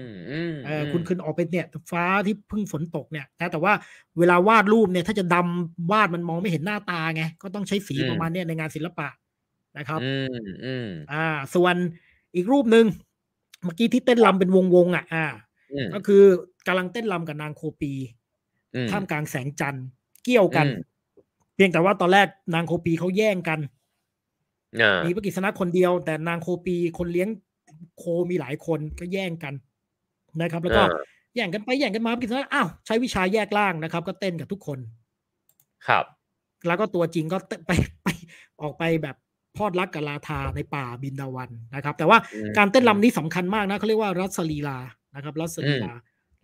[0.00, 3.72] มอืมเออคุณขึ้นออกไปเนี่ย ฟ้าที่เพิ่งฝนตกเนี่ยนะแต่ว่า
[4.18, 9.08] เวลาวาดรูปเนี่ยถ้าจะดำวาดมันมองไม่เห็นหน้าตาไง ก็ต้องใช้สีประมาณเนี้ยในงานศิลปะ
[9.78, 11.74] นะครับ อืมอืมอ่า ส่วน
[12.34, 12.86] อีกรูปหนึ่ง
[13.64, 15.24] เมื่อกี้ที่เต้นรำเป็นวงวงๆอะ อ่า
[15.72, 16.22] อืมก็คือ
[16.66, 17.92] กำลังเต้นรำกับนางโคปี
[18.74, 19.84] อืมท่ามกลางแสงจันทร์
[20.24, 20.84] เกี่ยวกันอืม
[21.54, 23.60] เพียงแต่ว่าตอนแรกนางโคปีเขาแย่งกัน
[24.80, 27.28] อ่ามีพระกฤษณะคนเดียว แต่นางโคปีคนเลี้ยง
[27.98, 29.54] โคมีหลายคนก็แย่งกัน
[30.40, 31.02] นะครับ แล้วก็อ่า
[31.34, 34.78] แย่งกันไปแย่งกันมาพระกฤษณะอ้าวใช้วิชาแยกล่างนะครับ ก็เต้นกับทุกคน
[35.86, 36.04] ครับ
[36.66, 37.72] แล้วก็ตัวจริงก็เต้นไป
[38.02, 38.08] ไป
[38.62, 39.16] ออกไปแบบ
[39.56, 44.78] พอดรักกับลาทาในป่าบินดาวันนะครับ แต่ว่าอืมการเต้นรำนี้สำคัญมากนะเขาเรียกว่ารัสลีลา
[45.14, 45.92] นะครับรัสลีลา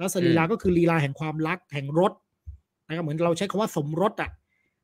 [0.00, 2.12] รัสลีลาอืมก็คือลีลาแห่งความรักแห่งรส
[2.86, 4.30] นะครับเหมือนเราใช้คำว่าสมรสอะ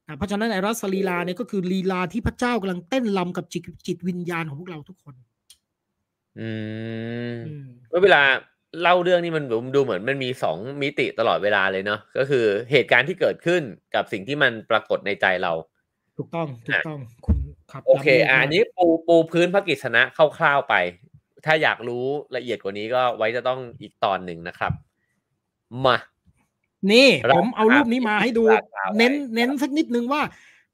[0.06, 5.14] อะเพราะฉะนั้นไอ้รัสลีลาเนี่ยก็คือลีลาที่พระเจ้ากำลังเต้นรำกับจิตจิตวิญญาณของพวกเราทุกคน
[6.40, 6.48] อื
[7.32, 8.22] มอืมเมื่อเวลา
[8.82, 13.62] เล่าเรื่องนี้มันดูดูเหมือนมันมีสองมิติตลอดเวลาเลยเนาะก็คือเหตุการณ์ที่เกิดขึ้น
[13.94, 15.52] กับสิ่งที่มันปรากฏในใจเรา
[16.16, 17.36] ถูกต้องถูกต้องคุณ
[17.72, 20.74] ครับโอเคล้ำลิศอะมากอันนี้ปูปูพื้นพระกฤษณะคร่าวๆไป
[21.44, 22.04] ถ้าอยากรู้
[22.36, 24.72] ละเอียดกว่านี้ก็ไว้จะต้องอีกตอนหนึ่งนะครับ
[25.86, 25.96] มา
[26.92, 30.22] นี่ราผมเอารูปนี้มาให้ดูราคาไว้เน้นเน้นสักนิดนึงว่า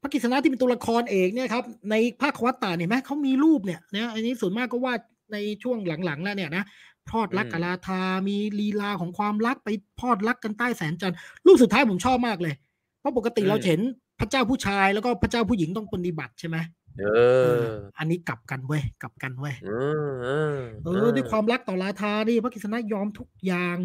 [0.02, 5.00] พระกฤษณะที่เป็นตัวละครเอกเนี่ยครับในภาควัตตาเนี่ยไหมเขามีรูปเนี่ยนะอันนี้ส่วนมากก็วาด
[5.32, 6.64] ในช่วงหลังๆ แล้วเนี่ยนะ
[7.10, 9.68] พอดรักกบลาทา มีลีลาของความรักไป
[10.00, 12.54] พอดรักกันใต้แสนจันทร์รูปสุดท้ายผมชอบมากเลย
[13.00, 13.82] เพราะปกติเราจะเห็น
[14.20, 16.56] พระเจ้าผู้ชายแล้วก็พระเจ้าผู้หญิงต้องปฏิบัติใช่ไหม
[16.98, 17.04] เอ
[17.44, 19.70] เออออันนี้กลับกันเว้ยกลับกันเว้ยเอ
[20.08, 23.76] อเออเออด้วยความรักต่อลาทานี่พระกฤษณะยอมทุกอย่าง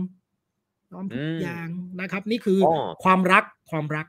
[0.93, 1.67] ยอมทุกอย่าง
[2.01, 2.71] นะครับ นี่คืออ
[3.03, 4.05] ความรักความรัก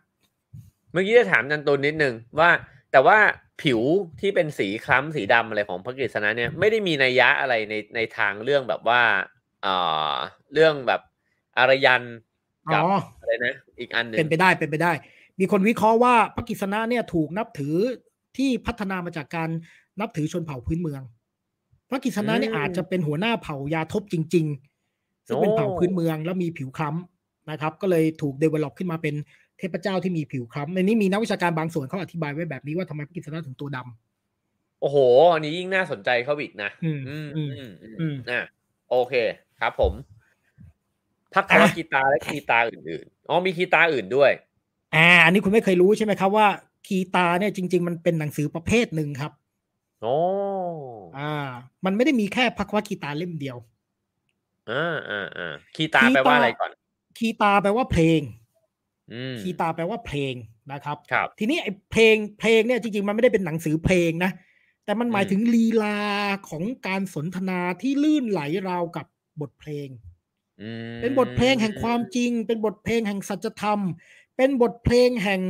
[0.93, 2.51] เมื่อกี้จะถามจันตุนนิดนึงว่า
[2.93, 3.19] แต่ว่า
[3.63, 3.81] ผิว
[4.21, 9.01] ที่เป็นสีคล้ำสีดำอะไรของพระกฤษณะเนี่ยไม่ได้มีนัยยะอะไรในในทางเรื่องแบบว่า
[9.63, 9.75] เอ่
[10.11, 10.15] อ
[10.53, 11.01] เรื่องแบบ
[11.59, 12.03] อารยัน
[12.69, 14.93] อ๋กับออะไรนะอีกอันหนึ่งเป็นไปได้เป็นไปได้
[15.41, 17.77] มีคนวิเคราะห์ว่าพระกฤษณะเนี่ยถูกนับถือ
[18.37, 19.51] ที่พัฒนามาจากการ
[20.01, 21.03] นับถือชนเผ่าพื้นเมือง
[21.91, 24.47] พระกฤษณะเนี่ยอาจจะเป็นหัวหน้าเผ่ายาทบจริง
[24.87, 29.15] ๆ ซึ่งเป็นเผ่าพื้นเมืองแล้วมีผิวคล้ำนะครับ ก็เลยถูกเดเวล็อปขึ้นมาเป็น
[29.59, 34.97] เทพเจ้าที่มีผิวคล้ำในนี้มีนักวิชาการบางส่วนเขาอธิบายไว้แบบนี้ว่าทำไมพระกิษณะถึงตัวดำโอ้โห
[35.33, 38.41] อันนี้ยิ่งน่าสนใจเข้าอีกนะ อืมอืมอือืมมอือืมมอะ
[38.91, 39.15] โอเค
[39.61, 39.93] ครับผม
[41.35, 44.31] พักคำว่ากีตาร์และกีตาร์อื่นๆ อ๋อมีกีตาร์อื่นด้วย
[44.97, 46.47] อ่า อันนี้คุณไม่เคยรู้ใช่ไหมครับว่า
[46.87, 49.33] คีตาเนี่ยจริง ๆ มันเป็นหนังสือประเภทหนึ่งครับ
[50.03, 50.17] โอ้
[51.19, 51.33] อ่า
[51.85, 53.57] มันไม่ได้มีแค่พักว่าคีตาเล่มเดียว
[54.71, 56.71] อ่าอ่าอ่ากีตาร์แปลว่าอะไรก่อน
[57.19, 58.38] คีตาแปลว่าเพลงอืม
[59.41, 60.35] คีตาแปลว่าเพลง
[60.73, 64.31] นะครับครับทีนี้ไอ้เพลงเพลงเนี่ยจริงๆ มันไม่ได้เป็นหนังสือเพลงนะ
[64.85, 65.99] แต่มันหมายอืมถึงลีลา
[66.49, 69.07] ของการสนทนาที่ลื่นไหลราวกับ
[69.41, 69.89] บทเพลง
[70.61, 73.81] อืมเป็นบทเพลงแห่งความจริง เป็นบทเพลงแห่งสัจธรรม
[74.37, 75.43] เป็นบทเพลงแห่ง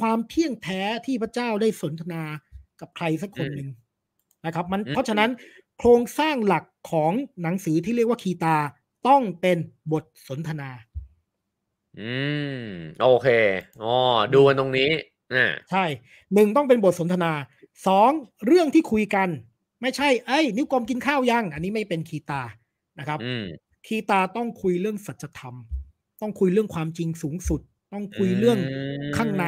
[0.00, 2.22] ความเที่ยงแท้ที่พระเจ้าได้สนทนา
[2.80, 3.68] กับใครสักคนหนึ่ง
[4.46, 5.30] นะครับ มันเพราะฉะนั้น
[5.78, 7.12] โครงสร้างหลักของ
[7.42, 8.56] หนังสือที่เรียกว่าคีตา
[9.08, 9.58] ต้องเป็น
[9.92, 10.70] บทสนทนา
[11.98, 12.12] อื
[12.60, 12.64] ม
[13.02, 13.28] โอเค
[13.82, 13.94] อ๋อ
[14.34, 14.90] ดูกันตรงนี้
[15.34, 15.84] อ่าใช่
[16.34, 17.32] หนึ่งต้องเป็นบทสนทนา
[17.86, 18.10] สอง
[18.46, 19.28] เรื่องที่คุยกัน
[19.82, 22.42] ไม่ใช่เอ้ยนิ้วกลมกินข้าวยัง อันนี้ไม่เป็นคีตา
[22.98, 23.44] นะครับอืม
[23.86, 25.54] คีตาต้องคุยเรื่องสัจธรรม
[26.20, 27.60] ต้องคุยเรื่องความจริงสูงสุด
[27.92, 28.58] ต้องคุยเรื่อง
[29.16, 29.44] ข้างใน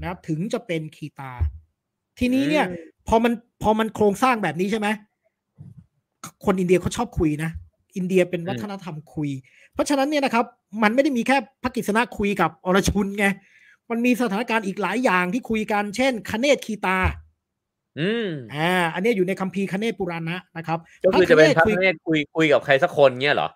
[0.00, 1.32] นะครับ ถึงจะเป็นคีตา
[2.18, 2.66] ทีนี้เนี่ย
[3.08, 3.32] พอมัน
[3.62, 4.88] พอมันโครงสร้างแบบนี้ใช่ไหม
[6.44, 7.50] คนอินเดียเขาชอบคุยนะ
[7.96, 9.30] อินเดียเป็นวัฒนธรรมคุย
[9.74, 10.44] เพราะฉะนั้นเนี่ยนะครับ
[10.82, 13.26] มันไม่ได้มีแค่พระกฤษณะคุยกับอรชุนไง
[13.90, 16.98] มันมีสถานการณ์อีกหลายอย่างที่คุยกัน เช่นคเนศคีตา
[18.00, 23.48] อืมอ่า อันเนี้ยอยู่ในคัมภีร์คเนศปุราณะนะครับก็คือจะเป็นพระคุยเนตรคุยคุยกับใครสักคนเงี้ยเหรอ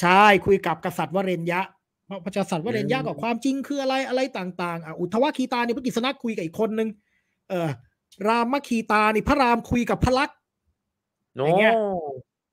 [0.00, 1.60] ใช่คุยกับกษัตริย์วเรญยะ
[2.06, 6.88] เพราะพระกษัตริย์วเรญยะอืมกับความจริงคืออะไรอะไรต่างๆอะอุทธวคีตานี่พระกฤษณะคุยกับอีกคนนึง
[7.48, 7.68] เออ
[8.28, 10.36] รามคีตานี่พระรามคุยกับพระลักษณ์
[11.36, 11.74] โน้อย่างเงี้ย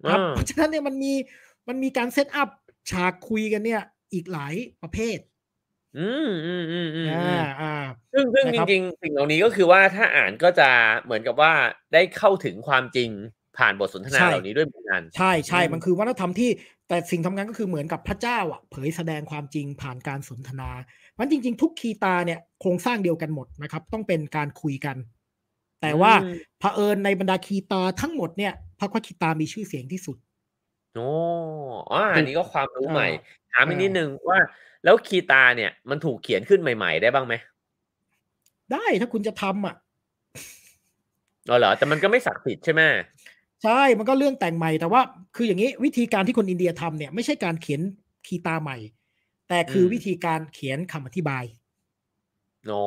[0.08, 1.14] ครับอ่าเพราะฉะนั้นเนี่ยมันมี
[1.68, 2.50] มันมีการเซตอัพ
[2.92, 3.82] ฉากคุยกันเนี่ย
[4.14, 5.18] อีกหลายประเภท
[5.98, 7.74] อืมอืมอืมอืมอ่าอ่า
[8.14, 10.70] ซึ่งซึ่งนะจครับริงๆสิ่งเหล่านี้ก็คือว่าถ้าอ่านก็จะ
[11.04, 11.54] เหมือนกับว่า
[11.94, 13.10] ได้เข้าถึงความจริง
[13.58, 16.50] ผ่านบทสนทนาเหล่านี้ด้วยเหมือนกันใช่ใช่อืมมันคือวัฒนธรรมที่
[16.88, 20.70] แต่สิ่งทำงานก็คือเหมือนกับพระเจ้าอะเผยแสดงความจริงผ่านการสนทนา
[21.20, 24.98] มันจริง ๆ ทุกคีตาเนี่ยโครงสร้างเดียวกันหมดนะครับ ต้องเป็นการคุยกัน
[25.82, 30.18] แต่ว่าอืมเผอิญในบรรดาคีตาทั้งหมดเนี่ย พระควคีตามีชื่อเสียงที่สุด
[30.96, 31.10] โอ้
[31.92, 33.08] อ๋ออันนี้ก็ความรู้ใหม่
[33.54, 34.40] อ่าถามอีกอ่านินิดนึงว่า
[34.84, 37.34] แล้วคีตาเนี่ยมันถูกเขียนขึ้นใหม่ ๆ ได้บ้างไหม
[38.72, 39.76] ได้ถ้าคุณจะทำอะ
[41.50, 42.82] อ๋อเหรอแต่มันก็ไม่ศักดิ์สิทธิ์ใช่ไหม
[43.64, 45.02] ใช่มันก็เรื่องแต่งใหม่แต่ว่า
[45.36, 47.82] คืออย่างนี้วิธีการที่คนอินเดียทำเนี่ย ไม่ใช่การเขียน
[48.28, 48.78] คีตาใหม่
[49.50, 51.44] แต่คือวิธีการเขียนคำอธิบาย
[52.72, 52.84] อ๋อ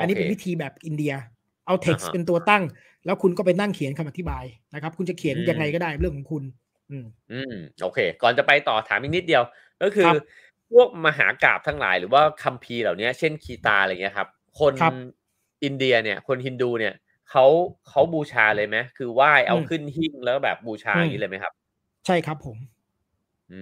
[0.00, 1.12] อันนี้เป็นวิธีแบบอินเดีย
[1.66, 2.62] เอา text อ่าฮะเป็นตัวตั้ง
[3.04, 4.44] แล้วคุณก็ไปนั่งเขียนคำอธิบาย
[4.74, 6.44] นะครับ คุณจะเขียนอืมยังไงก็ได้เรื่องของคุณ
[6.90, 9.42] อืม อืม โอเค ก่อนจะไปต่อถามอีกนิดเดียว
[9.82, 10.16] ก็คือครับ
[10.72, 14.28] พวกมหากาบทั้งหลาย หรือว่าคัมภีร์เหล่านี้เช่นคีตาอะไรเงี้ยครับ
[14.60, 14.94] คนครับ
[15.64, 16.94] อินเดียเนี่ย คนฮินดูเนี่ย
[17.30, 17.44] เขา
[17.88, 21.52] เขาบูชาเลยไหมคือไหว้เอาอืมขึ้นหิ้งแล้วแบบบูชาอืมอย่างนี้เลยไหมครับ
[22.06, 22.56] ใช่ครับผม
[23.52, 23.60] อื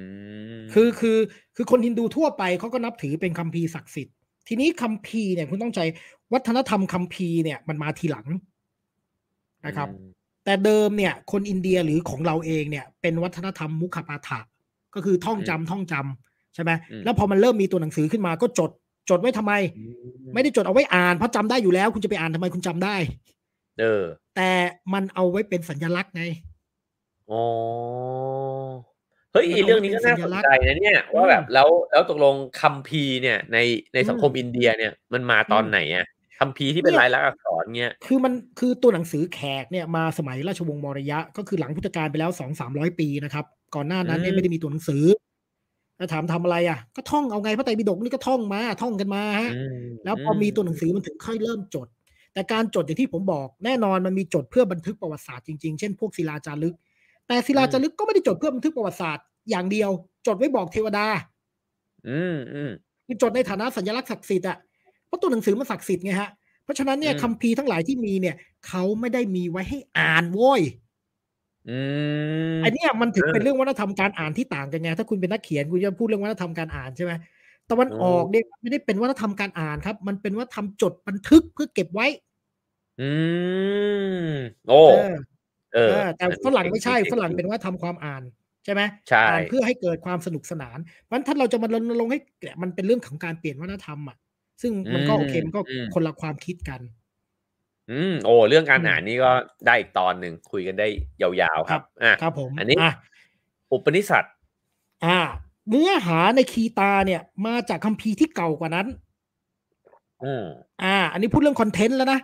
[0.58, 1.18] มคือคือ
[1.56, 4.16] คือคนฮินดูทั่วไปเขาก็นับถือเป็นคัมภีร์ศักดิ์สิทธิ์
[4.48, 5.80] ทีนี้คัมภีร์เนี่ยคุณต้องใจ
[6.32, 8.26] วัฒนธรรมคัมภีร์เนี่ยมันมาทีหลัง
[9.66, 10.12] นะครับอืม
[10.44, 14.40] แต่เดิมเนี่ย คนอินเดียหรือของเราเองเนี่ย เป็นวัฒนธรรมมุขปาฐะ
[14.94, 18.70] ก็คือท่องจำท่องจำใช่ไหมอืมแล้วพอมันเริ่มมีตัวหนังสือขึ้นมาก็จด
[19.10, 19.52] จดไว้ทำไม
[20.34, 22.96] ไม่ได้จดเอาไว้อ่านเพราะจำได้อยู่แล้ว คุณจะไปอ่านทำไมคุณจำได้
[23.80, 24.02] เออ
[24.36, 24.50] แต่
[24.92, 26.22] มันเอาไว้เป็นสัญลักษณ์ไง
[27.30, 27.42] อ๋อ
[29.32, 33.58] เฮ้ยมันไอ้เอาเรื่องนี้ไว้ก็เป็นน่าสัสญนลักษณ์ใจนะเนี่ยอืมว่าแบบแล้วแล้วตกลงคัมภีร์เนี่ย ใน
[33.94, 36.06] ในสังคมอืมอินเดียเนี่ยมันมาตอนอืมไหนอะ
[36.42, 45.04] คัมภีร์ที่เป็นเนี่ยลายลักษณ์อักษรเนี่ยคือมันคือตัวหนังสือแขกเนี่ยมาสมัยราชวงศ์มอรยะ ก็คือหลังพุทธกาลไปแล้วสองสามร้อยปีนะครับ ก่อนหน้านั้นเนี่ยอืมไม่ได้มีตัวหนังสือ
[45.96, 51.88] แล้วถามทำอะไรอะ ก็ท่องเอาไงพระไตรปิฎกนี่ก็ท่องมาท่องกันมาฮะอืมแล้วพอมีตัวหนังสือมันถึงค่อยเริ่มจด
[52.34, 56.74] แต่การจดอย่างที่ผมบอกแน่นอนมันมีจดเพื่อบันทึกประวัติศาสตร์จริงๆ เช่นพวกศิลาจารึก
[57.26, 59.90] แต่ศิลาจารึกก็ไม่ได้จดเพื่อบันทึกประวัติศาสตร์อย่างเดียว
[60.26, 61.06] จดไว้บอกเทวดา
[62.08, 62.70] อืมอืม
[63.06, 64.71] คือจดในฐานะสัญลักษณ์ศักดิ์สิทธิ์อะเพ
[65.12, 66.30] ราะตัวหนังสือมันศักดิ์สิทธิ์ไงฮะ
[66.64, 68.36] เพราะฉะนั้นเนี่ยอืมคัมภีร์ทั้งหลายที่มีเนี่ย
[68.66, 70.60] เขาไม่ได้มีไว้ให้อ่านโว้ย
[71.70, 71.78] อื
[72.56, 77.12] มอันเนี้ยมันถึงเออเป็นเรื่องวัฒนธรรมการอ่านที่ต่างกันไง ถ้าคุณเป็นนักเขียนคุณจะพูดเรื่องวัฒนธรรมการอ่านใช่ไหม
[77.70, 82.06] ตะวันออกเนี่ยไม่ได้เป็นวัฒนธรรมการอ่านครับ มันเป็นวัฒนธรรมจดบันทึกเพื่อเก็บไว้
[83.00, 83.10] อื
[84.24, 84.28] ม
[84.68, 85.14] โอ้เออ
[85.74, 88.22] เออเออแต่ฝรั่งไม่ใช่จริๆฝรั่งเป็นวัฒนธรรมความอ่าน
[88.64, 94.16] ใช่ไหมใช่อ่านเพื่อให้เกิดความสนุกสนานเพราะฉะนั้นถ้าเราจะมารณรงค์ให้เนี่ยมันเป็นเรื่องของการเปลี่ยนวัฒนธรรมอะ
[94.62, 95.60] ซึ่งมันก็โอเคมันก็
[95.94, 96.80] คนละความคิดกัน
[97.90, 99.30] อืมโอ้เรื่องการอืมอ่านนี่ก็
[99.66, 100.88] ได้อีกตอนหนึ่งคุยกันได้
[101.22, 102.92] ยาวๆครับอะครับผมอันนี้อะ
[103.72, 104.24] อุปนิสัต
[105.04, 105.18] อ่า
[105.68, 108.86] เนื้อหาในคีตาเนี่ย มาจากคัมภีร์ที่เก่ากว่านั้น
[110.24, 110.44] อืม
[110.82, 112.20] อ่า อันนี้พูดเรื่องคอนเทนต์แล้วนะ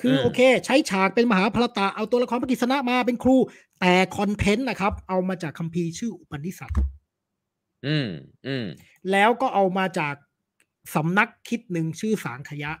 [0.00, 3.36] คืออมโอเค ใช้ฉากเป็นมหาพรตะเอาตัวละครพระกฤษณะมาเป็นครู
[3.80, 6.72] แต่คอนเทนต์นะครับ เอามาจากคัมภีร์ชื่ออุปนิสัต
[7.86, 8.08] อืม
[8.46, 8.66] อืม
[9.10, 10.14] แล้วก็เอามาจาก
[10.94, 12.72] สำนักคิดหนึ่งชื่อสางขยะ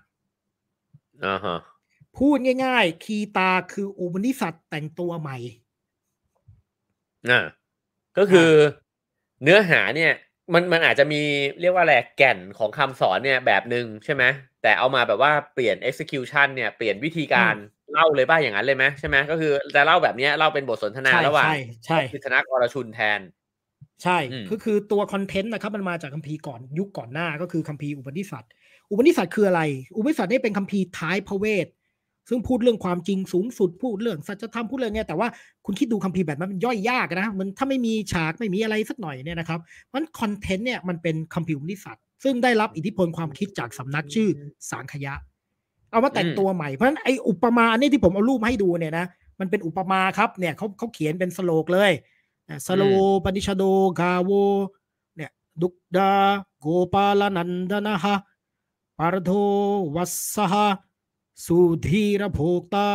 [1.26, 1.58] อ่าฮะ
[2.18, 5.36] พูดง่ายๆ คีตาคืออุปนิสัตแต่งตัวใหม่
[7.30, 7.40] อ่า
[8.18, 8.50] ก็คือ
[9.42, 10.12] เนื้อหาเนี่ย
[10.52, 11.22] มันมันอาจจะมี
[11.60, 14.24] เรียกว่าอะไรแก่นของคำสอนเนี่ยแบบหนึ่งใช่ไหม
[14.62, 17.54] แต่เอามาแบบว่าเปลี่ยน execution เนี่ยเปลี่ยนวิธีการ
[17.92, 23.20] เล่าเลยป่ะอย่างนั้นเลยไหมใช่ไหมก็คือจะเล่าแบบเนี้ยเล่าเป็นบทสนทนาใช่ระหว่างใช่ใช่กิษณะกรชุนแทน
[24.02, 28.44] ใช่อืมก็คือตัวคอนเทนต์นะครับมันมาจากคัมภีร์ก่อนยุคก่อนหน้าก็คือคัมภีร์อุปนิสัต
[28.90, 29.62] อุปนิสัตคืออะไร
[29.96, 31.66] อุปนิสัตนี่เป็นคัมภีร์ท้ายพระเวท
[32.28, 35.28] ซึ่งพูดเรื่องความจริงสูงสุดพูดเรื่องสัจธรรมพูดเรื่องเนี้ยแต่ว่า
[35.66, 39.60] คุณคิดดูคัมภีร์แบบนั้นมันย่อยยากนะมันถ้าไม่มีฉากไม่มีอะไรสักหน่อยเนี่ยนะครับ
[39.94, 44.28] มันคอนเทนต์เนี่ยมันเป็นคัมภีร์อุปนิสัตซึ่งได้รับอิทธิพลความคิดจากสำนักชื่อ
[44.70, 45.14] สังขยะ
[45.90, 49.06] เอามาแต่งตัวใหม่เพราะฉะนั้นไออุปมาอันนี้ที่ผมเอารูปมาให้ดูเนี่ยนะ
[49.40, 52.02] มันเป็นอุปมาครับเนี่ยเขาเขาเขียนเป็นโศลกเลยอะ
[52.66, 52.82] สรโว
[53.24, 53.64] ปนิษโท
[54.00, 54.30] คาโว
[55.16, 55.30] เนี่ย
[55.62, 56.12] โทคธา
[56.60, 58.16] โคปาลนันทนะฮะ
[58.98, 59.32] ปารโถ
[59.96, 60.54] วัตสะ
[61.44, 62.88] สุธีรโภกตา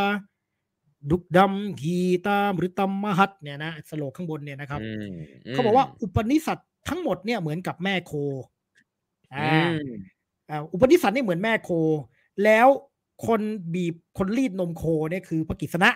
[1.11, 1.97] ทุคธัม คี
[2.27, 5.13] ตามฤตัมมหัตเนี่ยนะโศลกข้างบนเนี่ยนะครับอืม
[5.49, 6.57] เขาบอกว่าอุปนิษัท
[6.89, 8.13] ทั้งหมดเนี่ยเหมือนกับแม่โค
[9.33, 9.75] อือ่าม
[10.49, 11.69] อ่าอุปนิษัทนี่เหมือนแม่โค
[12.43, 12.67] แล้ว
[13.27, 13.41] คน
[13.73, 15.89] บีบคนรีดนมโคเนี่ยคือพระกฤษณะ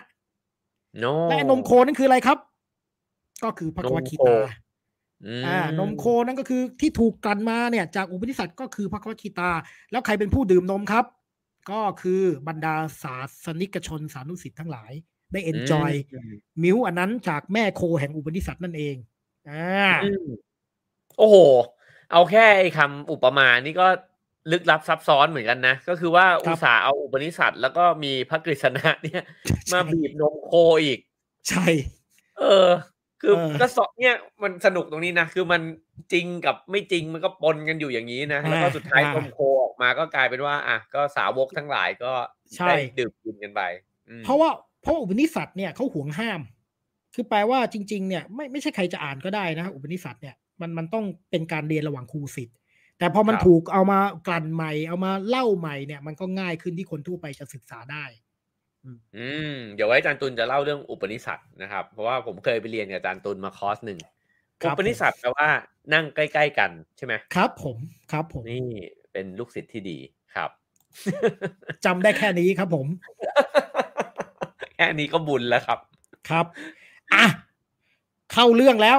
[0.98, 2.38] โนและนมโคนั่นคืออะไรครับ
[3.44, 9.50] ก็คือภควัทคีตามอ่านมโคนั่นก็คือที่ถูกกลั่นมาเนี่ยจากอุปนิษัทก็คือภควัทคีตา
[9.90, 11.04] แล้วใครเป็นผู้ดื่มนมครับ
[11.70, 14.92] ก็คือบรรดาศาสนิกชนสานุศิษย์ทั้งหลาย
[15.32, 18.96] ได้ enjoy milk อันนั้นจากแม่โคแห่งอุปนิษัทนั่นเอง
[19.50, 20.26] อ่าอืม
[21.18, 21.36] โอ้โห
[22.12, 23.86] เอาแค่ไอ้คำอุปมานี่ก็
[24.52, 29.22] ลึกลับซับซ้อนเหมือนกันนะ ก็คือว่าอุตส่าห์เอาอุปนิสัตแล้วก็มีพระกฤษณะเนี่ย
[29.72, 30.52] มาบีบนมโค
[30.84, 30.98] อีก
[31.48, 31.66] ใช่
[32.40, 32.68] เออ
[33.22, 35.62] คือเออก็สอเนี่ยมันสนุกตรงนี้นะ คือมัน
[36.12, 42.12] จริงกับไม่จริงมันก็ปนกันอยู่อย่างนี้นะ แล้วก็สุดท้ายนมโคออกมาก็กลายเป็นว่า อะก็สาวกทั้งหลายก็
[42.56, 43.62] ใช่ได้ดื่มกินกันไป
[44.08, 44.50] อืมเพราะว่า
[44.82, 46.40] เพราะอุปนิสัตเนี่ยเขาห่วงห้าม
[47.14, 52.56] คือแปลว่าจริง ๆ เนี่ย ไม่ไม่ใช่ใครจะอ่านก็ได้นะ อุปนิสัตเนี่ยมันมันต้องเป็นการเรียนระหว่างครูศิษย์
[52.98, 58.04] แต่พอมันถูกเอามากลั่นใหม่เอามาเล่าใหม่เนี่ย มันก็ง่ายขึ้นที่คนทั่วไปจะศึกษาได้
[59.16, 63.98] อืมเดี๋ยวไว้อาจารย์ตุลจะเล่าเรื่องอุปนิสัตนะครับ เพราะว่าผมเคยไปเรียนกับอาจารย์ตุลมาคอร์สหนึ่ง
[64.60, 65.48] ครัอุบปนิสัตแปลว่า
[65.94, 67.76] นั่งใกล้ ๆ กันใช่ไหมครับ ผม
[68.12, 68.66] ครับผมนี่
[69.12, 69.98] เป็นลูกศิษย์ที่ดี
[70.34, 70.50] ครับ
[71.84, 72.86] จำได้แค่นี้ครับผม
[74.76, 75.78] แค่นี้ก็บุญแล้วครับ
[76.28, 76.46] ครับ
[77.14, 77.24] อะ
[78.32, 78.98] เข้าเรื่องแล้ว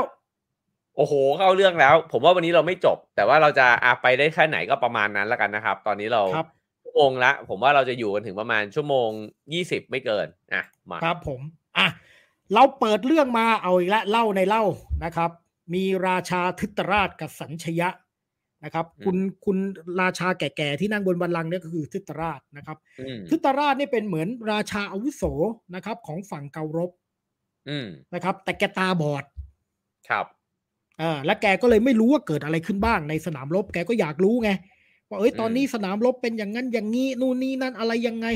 [0.98, 6.63] โอ้โห เข้าเรื่องแล้ว ผมว่าวันนี้เราไม่จบ แต่ว่าเราจะอาไปได้แค่ไหนก็ประมาณนั้นแล้วกันนะครับ ตอนนี้เราครับชั่
[6.94, 9.10] วโมงละ ผมว่าเราจะอยู่กันถึงประมาณชั่วโมง
[9.54, 11.42] ยี่สิบไม่เกินอะมาครับผม
[11.78, 11.88] อะ
[12.54, 14.64] เราเปิดเรื่องมาเอาอีกแล้วเล่าในเล่า
[15.06, 15.32] นะครับ
[15.74, 17.90] มีราชาทึตราชกับสัญชยะ
[18.64, 19.58] นะครับคุณคุณ
[20.02, 25.24] ราชาแก่ๆที่นั่งบนบัลลังก์เนี่ยก็คือทึตราชนะครับอืมทึตราชนี่เป็นเหมือนราชาอาวุโส
[25.76, 26.92] นะครับ ของฝั่งเการบ
[27.70, 29.24] อืมนะครับ แต่แกตาบอด
[30.10, 30.26] ครับ
[31.02, 34.50] อ่าและแกก็เลยไม่รู้ว่าเกิดอะไรขึ้นบ้างในสนามรบ แกก็อยากรู้ไง
[35.14, 38.28] ว่าเอ้ยตอนนี้สนามรบเป็นอย่างนั้นอย่างนี้นู่นนี่นั่นอะไรยังไง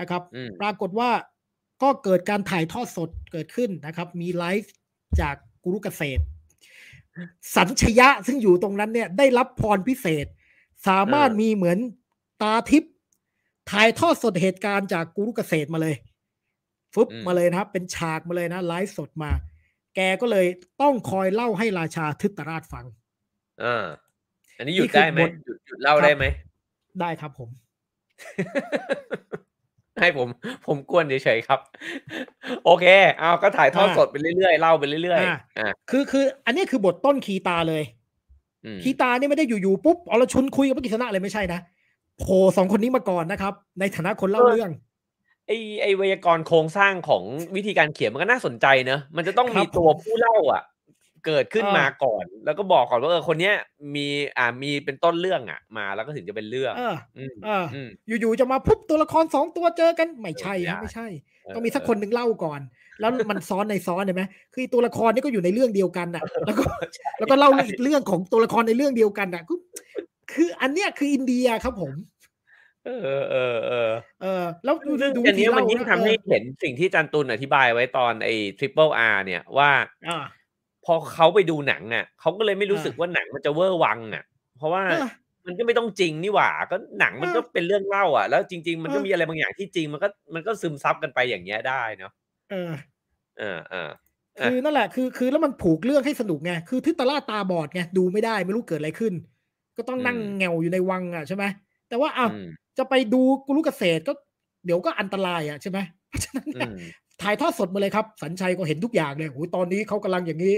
[0.00, 1.10] นะครับอืมปรากฏว่า
[1.82, 4.72] ก็เกิดการถ่ายทอดสดเกิดขึ้นนะครับ มีไลฟ์
[5.20, 5.34] จาก
[5.64, 6.22] กุรุเกษตร
[7.56, 10.26] สัญชยะซึ่งอยู่ตรงนั้นเนี่ยได้รับพรพิเศษ
[10.88, 11.78] สามารถมีเหมือน
[12.42, 12.92] ตาทิพย์
[13.70, 15.94] ถ่ายทอดสดเหตุการณ์จากกุรุเกษตรมาเลย
[16.94, 19.30] ฟึบอืมมาเลยนะครับ เป็นฉากมาเลยนะไลฟ์สดมา
[19.96, 20.46] แกก็เลย
[20.82, 22.86] ต้องคอยเล่าให้ราชาทึตราชฟัง
[24.58, 26.24] อ่าอันนี้หยุดนี่คือได้ไหมบทหยุดหยุดเล่าครับได้ไหม
[27.00, 27.48] ได้ครับผม
[30.00, 30.28] ให้ผม
[30.66, 31.60] ผมกวนเฉยๆครับ
[32.64, 32.84] โอเค
[33.18, 37.82] เอาก็ถ่ายทอดอ่าสดไปเรื่อยๆเล่าไปเรื่อยอ่าๆอ่าคือคือ อันนี้คือบทต้นคีตาเลย
[38.64, 41.60] อืมคีตานี่ไม่ได้อยู่ๆปุ๊บอรชุนคุยกับพระกิษณะเลยไม่ใช่นะ
[42.20, 44.70] โผล่สองคนนี้มาก่อนนะครับ ในฐานะคนเล่าเรื่อง
[45.46, 47.22] ไอไอไวยากรณ์โครงสร้างของ
[47.56, 50.62] วิธีการเขียนมันก็น่าสนใจเนอะมันจะต้องครัมีบตัวผู้เล่าอะ
[51.26, 53.54] เกิดขึ้นเออมาก่อน แล้วก็บอกก่อนว่าเออคนเนี้ย
[53.94, 54.06] มี
[54.38, 57.88] อ่ามีเป็นต้นเรื่องอะ มาแล้วก็ถึงจะเป็นเรื่องเอออืมเอออืม
[58.20, 61.06] อยู่ๆจะมาพุบตัวละครสองตัวเจอกันไม่ใช่เออนะไม่ไม่ใช่
[61.42, 62.60] ใช่ ต้องมีสักคนหนึ่งเล่าก่อน
[63.00, 64.22] แล้วมันซ้อนในซ้อนเห็นไหม
[64.54, 66.64] คือตัวละครนี่ก็อยู่ในเรื่องเดียวกันน่ะ แล้วก็
[67.18, 69.58] แล้วก็เล่าอีกเรื่องของตัวละครในเรื่องเดียวกันน่ะคือ
[70.32, 71.94] คืออันเนี้ยคืออินเดียครับผม
[72.86, 73.00] เออ
[73.30, 73.90] เออเออ
[74.22, 79.70] เออแล้วดูซึ่งดูอันนี้วิธีมันเล่ายิ่งนะทำให้เออเห็นสิ่งที่อาจันตุลอธิบายไว้ตอนไอ้ triple R เนี่ยว่า
[80.08, 80.24] อ่า
[80.84, 84.24] พอเขาไปดูหนังอะเขาก็เลยไม่รู้สึกอ่าว่าหนังมันจะเวอร์วังอะ
[84.58, 85.06] เพราะว่าเออ
[85.46, 92.12] มันก็ไม่ต้องจริงนี่หว่า ก็หนังมันก็เป็นเรื่องเล่าอะ แล้วจริง ๆ มันก็มีอะไรบางอย่างที่จริงมันก็มันก็ซึมซับกันไปอย่างเงี้ยได้เนาะ
[92.50, 92.72] เออ
[93.38, 93.90] เออเออ
[94.40, 99.12] คือนั่นแหละคือคือแล้วมันผูกเรื่องให้สนุกไงคือทิตาล่าตาบอดไงดูไม่ได้ไม่รู้เกิดอะไรขึ้น
[99.76, 101.44] ก็ต้องนั่งแงวอยู่ในวังอะใช่ไหม
[101.88, 102.30] แต่ว่าอ้าว
[102.78, 104.12] จะไปดูกุลุเกษตรก็
[104.64, 105.78] เดี๋ยวก็อันตรายอะใช่ไหม
[106.08, 106.48] เพราะฉะนั้น
[107.22, 110.56] ถ่ายทอดสดมาเลยครับ สัญชัยก็เห็นทุกอย่างเลยโอ้ยตอนนี้เขากำลังอย่างนี้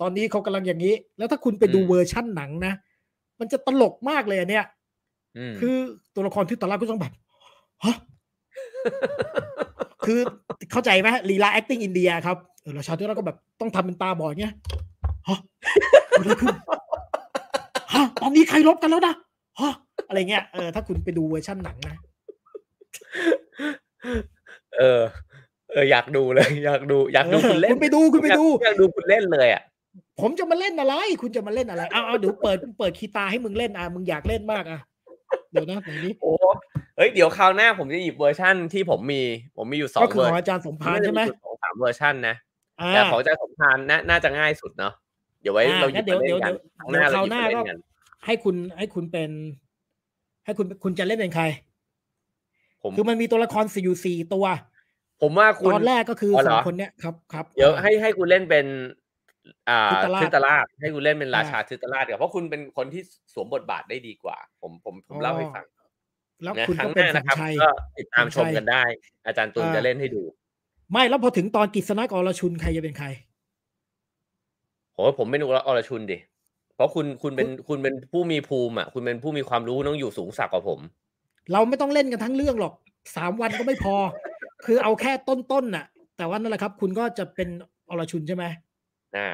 [0.00, 2.72] ตอนนี้เขากำลังอย่างนี้ แล้วถ้าคุณไปดูเวอร์ชั่นหนังนะ
[3.40, 4.64] มันจะตลกมากเลยเนี่ย
[5.60, 5.76] คือ
[6.14, 7.12] ตัวละครที่ตอนแรกก็ต้องแบบ
[7.84, 7.96] ฮะ
[10.04, 10.20] คือ
[10.72, 14.54] เข้าใจไหมลีลา acting อินเดียครับเออเราชาวที่เราก็แบบต้องทำเป็นตาบอดเงี้ย
[15.28, 15.38] ฮะ
[16.18, 16.54] อะไรขึ้น
[17.94, 19.14] ฮะตอนนี้ใครลบกันแล้วนะ
[19.60, 19.72] ฮะ
[20.08, 21.96] อะไรเงี้ยเออถ้าคุณไปดูเวอร์ชั่นหนังนะ
[24.78, 25.02] เออ
[25.74, 29.62] เอออยากดูเลย อยากดูอยากดูคุณเล่นคุณไปดูคุณไปดูอยากดูคุณเล่นเลยอะ
[30.20, 34.80] ผมจะมาเล่นอะไร คุณจะมาเล่นอะไรเอาเอาเดี๋ยวเปิดเปิดคีตาให้มึงเล่นอะมึงอยากเล่นมากอะ
[35.52, 36.32] เดี๋ยวนะไหนนี้โอ้
[36.96, 39.22] เฮ้ยเดี๋ยวคราวหน้าผมจะหยิบเวอร์ชั่นที่ผมมี
[39.56, 42.36] ผมมีอยู่สองก็คือเวอขร์องอาจารย์สมพานใช่ไหมสองสามเวอร์ชันนะ
[42.80, 44.92] อ่าแต่ของอาจารย์สมพานน่าน่าจะง่ายสุดเนาะ
[45.40, 46.52] เดี๋ยวไว้อ่าเราหยิงั้บนเดี๋ยวมาเล่เดี๋ยวนกัน
[46.90, 47.78] เดี๋ยวครั้งหเดี๋ยน้าวเราหยิบมาเล่คราวหน้าก็นกัน
[48.26, 49.30] ให้คุณให้คุณเป็น
[50.44, 51.44] ให้คุณคุณจะเล่นเป็นใคร
[52.82, 54.46] ผมคือมันมีตัวละครสี่อยู่สี่ตัว
[55.22, 58.66] ผมว่าคุณตอนแรกก็คืออ๋อเหสรอองคนเนี้ยครับครับเดี๋ยวให้ให้คุณเล่นเป็น
[59.68, 63.02] อ่าทิตราชทิตราชให้คุณเล่นเป็นราอ่าชาทิตราชเดี๋ยวเพราะคุณเป็นคนที่
[63.34, 65.64] สวมบทบาทได้ดีกว่า ผมผมผมเล่าให้ฟัง
[66.42, 68.82] แล้วนะคุณครั้ก็งหเป็นน้าสันะญครับชัยก็ติดตามสัญชชัมยกันได้
[69.26, 70.22] อาจารย์ตุลอ่าจะเล่นให้ดู
[70.92, 73.06] ไม่แล้วพอถึงตอนกิษณะกรชุนใครจะเป็นใคร
[74.92, 76.18] โหผมเป็นอรชุนดิ
[76.74, 80.80] เพราะคุณคุณเป็นคุณเป็นผู้มีภูมิอะคุณเป็นผู้มีความรู้ต้องอยู่สูงสักกว่าผม
[81.52, 82.74] เราไม่ต้องเล่นกันทั้งเรื่องหรอก
[83.16, 83.96] สามวันก็ไม่พอ
[84.64, 85.86] คือเอาแค่ต้นๆน่ะ
[86.16, 87.48] แต่ว่านั่นแหละครับ คุณก็จะเป็น
[87.90, 88.44] อรชุนใช่ไหม
[89.16, 89.30] อ่า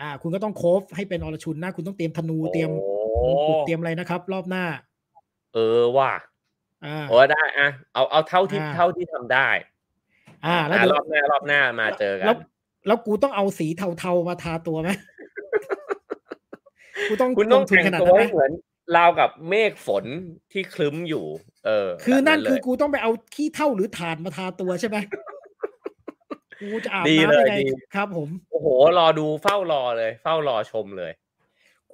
[0.00, 2.94] อ่า คุณก็ต้องโคฟให้เป็นอรชุนนะ คุณต้องเตรียมธนูเตรียมโอ้
[3.24, 4.64] มงกุฎเตรียมอะไรนะครับ รอบหน้า
[5.54, 6.12] เออว่ะ
[6.84, 9.48] อ่าโอ้ได้อะเอาเอาเท่าที่อ่าเท่าที่ทำได้
[10.46, 12.38] อ่า แล้วอะเดี๋ยวรอบหน้ารอบหน้ามาเจอกัแล้วน
[12.86, 13.66] แล้วกูต้องเอาสี
[13.98, 14.90] เทาๆมาทาตัวไหม
[17.08, 18.52] กูต้องคุณต้องลทุนแต่งขนาดตัวนั้นไหมให้เหมือน
[18.96, 20.04] ราวกับเมฆฝน
[20.52, 21.24] ที่คลึ้มอยู่
[21.66, 24.96] เออ คือนั่นแบบคือเลยกูต้องไปเอาขี้เท่าหรือถ่านมาทาตัวใช่ไหม
[26.60, 28.66] กูจะอาบดีน้ำเลยยังไงดีครับ ผม โอ้โห
[28.98, 31.12] รอดูเฝ้ารอเลย เฝ้ารอชมเลย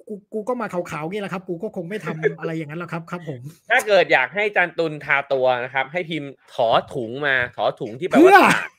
[0.07, 8.69] กูกูก็มาขาวๆนี่แหละครับ กูก็คงไม่ทำอะไรอย่างนั้นหรอกครับ ครับผม ถ้าเกิดอยากให้จันตุนทาตัวนะครับ ให้พิมพ์ถอถุงมาถอถุงที่แปลเพื่ว่าอถ่าน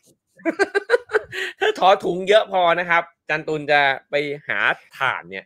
[1.60, 4.14] ถ้าถอถุงเยอะพอนะครับ จันตุนจะไป
[4.48, 4.58] หา
[4.98, 5.44] ถ่านเนี่ย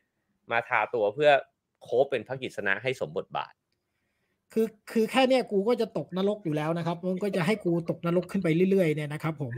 [0.51, 1.31] มาทาตัวเพื่อ
[1.87, 3.53] โคบเป็นพระกิษณะให้สมบทบาท
[4.53, 9.53] คือคือแค่เนี้ยกูก็จะตกนรกอยู่แล้วนะครับ มันก็จะให้กูตกนรกขึ้นไปเรื่อยๆเนี่ยนะครับ ผม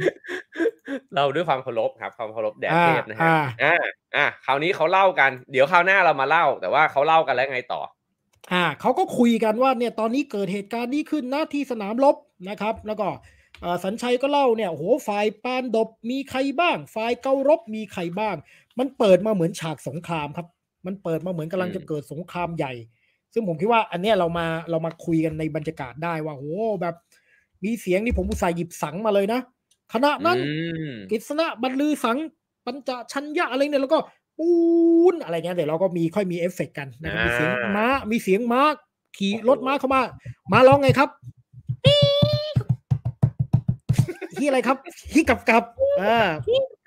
[1.15, 3.77] เราด้วยความเคารพครับ ความเคารพแด่เทพนะฮะอ่าอ่า
[4.17, 7.81] อ่าคราวนี้เขาเล่ากัน เดี๋ยวคราวหน้าเรามาเล่า แต่ว่าเขาเล่ากันแล้วไงต่อ
[8.53, 12.17] อ่าเขาก็คุยกันว่าเนี่ยตอนนี้เกิดเหตุการณ์นี้ขึ้นนะที่สนามรบ
[12.49, 13.09] นะครับ แล้วก็
[13.61, 18.37] เอ่อสัญชัยก็เล่าเนี่ยโอ้โหฝ่ายปาณฑพมีใครบ้าง ฝ่ายเการพมีใครบ้าง
[18.79, 20.47] มันเปิดมาเหมือนฉากสงครามครับ
[20.89, 22.73] มันเปิดมาเหมือนกำลังจะเกิดสงครามใหญ่
[23.33, 26.45] ซึ่งผมคิดว่า อันเนี้ยเรามาเรามาคุยกันในบรรยากาศได้ว่าโห
[26.81, 26.95] แบบ
[27.65, 29.41] มีเสียงนี่ผมอุตส่าห์หยิบสังข์มาเลยนะ
[29.93, 30.53] ขณะนั้นอื
[30.91, 32.19] มกฤษณะบันลือสังข์
[32.67, 33.99] ปาญจชันยะอะไรเนี่ยแล้วก็
[34.39, 34.51] ปู
[35.13, 38.61] นอะไรเงี้ยเดี๋ยวเราก็มีค่อยมีเอฟเฟกต์กันนะครับมีเสียงม้ามีเสียงม้า
[39.17, 40.03] ขี่รถม้าเข้ามา
[40.53, 41.09] มาร้องไงครับ
[44.39, 44.77] ฮีอะไรครับ
[45.13, 45.65] ฮีกับกับ
[46.03, 46.19] อ่า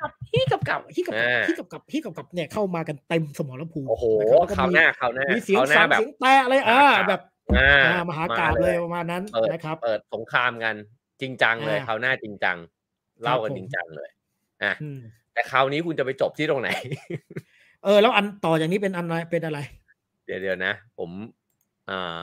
[0.02, 7.22] ฮีกับฮีกับกับฮีกับกับฮีกับกับฮีกับกับเนี่ยเข้ามากันเต็มสมรภูมิโอ้โหนะครับคราวหน้าคราวหน้ามีเสียงคราวหสัน้างแบบเสียงแต่อะไรอ่าแบบ
[7.57, 10.76] อ่าอ่ามหากาบเลยประมาณนั้นเปิดนะครับเปิดสงครามกัน
[11.22, 12.57] จริงจังเลยอ่าคราวหน้าจริงจัง
[13.23, 14.10] เล่ากันผมจริงจังเลย
[14.64, 14.99] อะอืม
[15.34, 16.69] แต่คราวนี้คุณจะไปจบที่ตรงไหน
[17.84, 19.60] เออ แล้วอันต่อจากนี้เป็นอันอะไรเป็นอะไร
[20.26, 21.10] เดี๋ยวเดี๋ยวนะ ผม
[21.90, 22.22] อ่า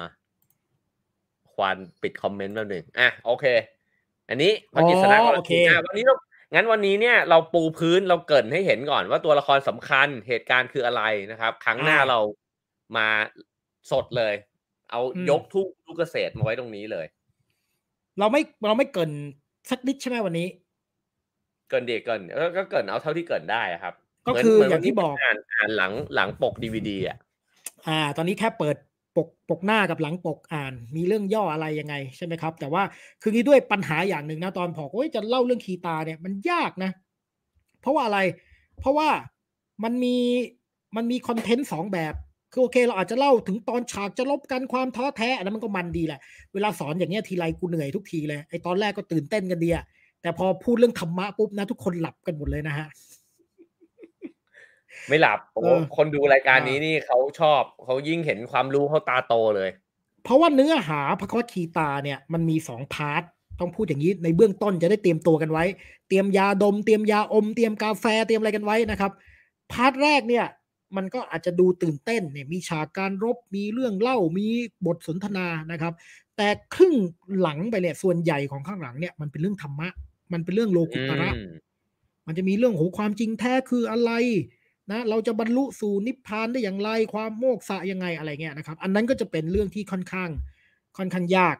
[1.54, 3.44] ควานปิดคอมเมนต์แป๊บหนึ่งอะโอเค
[4.28, 6.14] อันนี้พระกิษณะอ๋อก็โอเคอะวันนี้เรา
[6.54, 12.18] งั้นวันนี้เนี่ยเราปูพื้นเราเกรินให้เห็นก่อนว่าตัวละครสำคัญเหตุการณ์คืออะไรนะครับ ครั้งหน้าเรา
[12.96, 13.06] มา
[13.90, 14.34] สดเลย
[14.90, 15.00] เอา
[15.30, 17.06] ยกทุกทุกเกษตรมาไว้ตรงนี้เลย
[18.18, 19.10] เราไม่เราไม่เกริน
[19.70, 20.48] สักนิดใช่ไหมวันนี้
[21.68, 23.94] เกินเดียเกินก็ก็เกินเอาเท่าที่เกินได้อะครับ
[24.26, 27.16] ก็เหมืนคือเหมืนอย่างที่วันนี้บอกอ่านอ่านหลังหลังปกดีวดีอะ
[27.86, 28.76] อ่า ตอนนี้แค่เปิด
[29.18, 32.82] ปกปกหน้ากับหลังปกอ่าน มีเรื่องย่ออะไรยังไงใช่ไหมครับ แต่ว่า
[33.22, 36.90] คืองี้ด้วยปัญหาอย่างหนึ่งนะตอนพอกโอ้ยจะเล่าเรื่องคีตาเนี่ยมันยากนะ
[37.80, 38.18] เพราะว่าอะไร
[38.78, 39.08] เพราะว่า
[39.84, 40.16] มันมี
[40.96, 42.14] มันมีคอนเทนต์สองแบบ
[42.52, 46.20] คือโอเค เราอาจจะเล่าถึงตอนฉากจะลบกันความท้อแท้อันนั้นมันก็มันดีแหละ
[46.54, 49.84] เวลาสอนอย่างเงี้ยทีไรกูเหนื่อยทุกทีเลยไอตอนแรกก็ตื่นเต้นกันดีอะ
[50.22, 52.86] แต่พอพูดเรื่องธรรมะปุ๊บนะทุกคนหลับกันหมดเลยนะฮะ
[55.08, 59.70] ไม่หลับโอ้เออคนดูรายการอ่านี้นี้นี่เขาชอบเขายิ่งเห็นความรู้เขาตาโตเลย
[60.24, 63.22] เพราะว่าเนื้อหาพระคัมภีร์ตาเนี่ยมันมีสอง part
[63.60, 65.64] ต้องพูดอย่างนี้ในเบื้องต้นจะได้เตรียมตัวกันไว้
[66.08, 69.12] เตรียมยาดม เตรียมยาอม เตรียมกาแฟเตรียมอะไรกันไว้นะครับ
[69.72, 70.46] part แรกเนี่ย
[70.96, 74.46] มันก็อาจจะดูตื่นเต้นเนี่ยมีฉากการรบมีเรื่องเล่ามี
[74.86, 75.92] บทสนทนานะครับ
[76.36, 76.94] แต่ครึ่ง
[77.40, 79.88] หลังไปเนี่ยส่วนใหญ่ของข้างหลังเนี่ยมันเป็นเรื่องธรรมะ
[80.32, 81.52] มันเป็นเรื่องโลกุตระอืม
[82.26, 84.10] มันจะมีเรื่องโหความจริงแท้คืออะไร
[84.90, 90.30] นะเราจะบรรลุสู่นิพพานได้อย่างไรความโมกษะยังไงอะไรเงี้ยนะครับ อันนั้นก็จะเป็นเรื่องที่ค่อนข้าง
[90.98, 91.56] ค่อนข้างยาก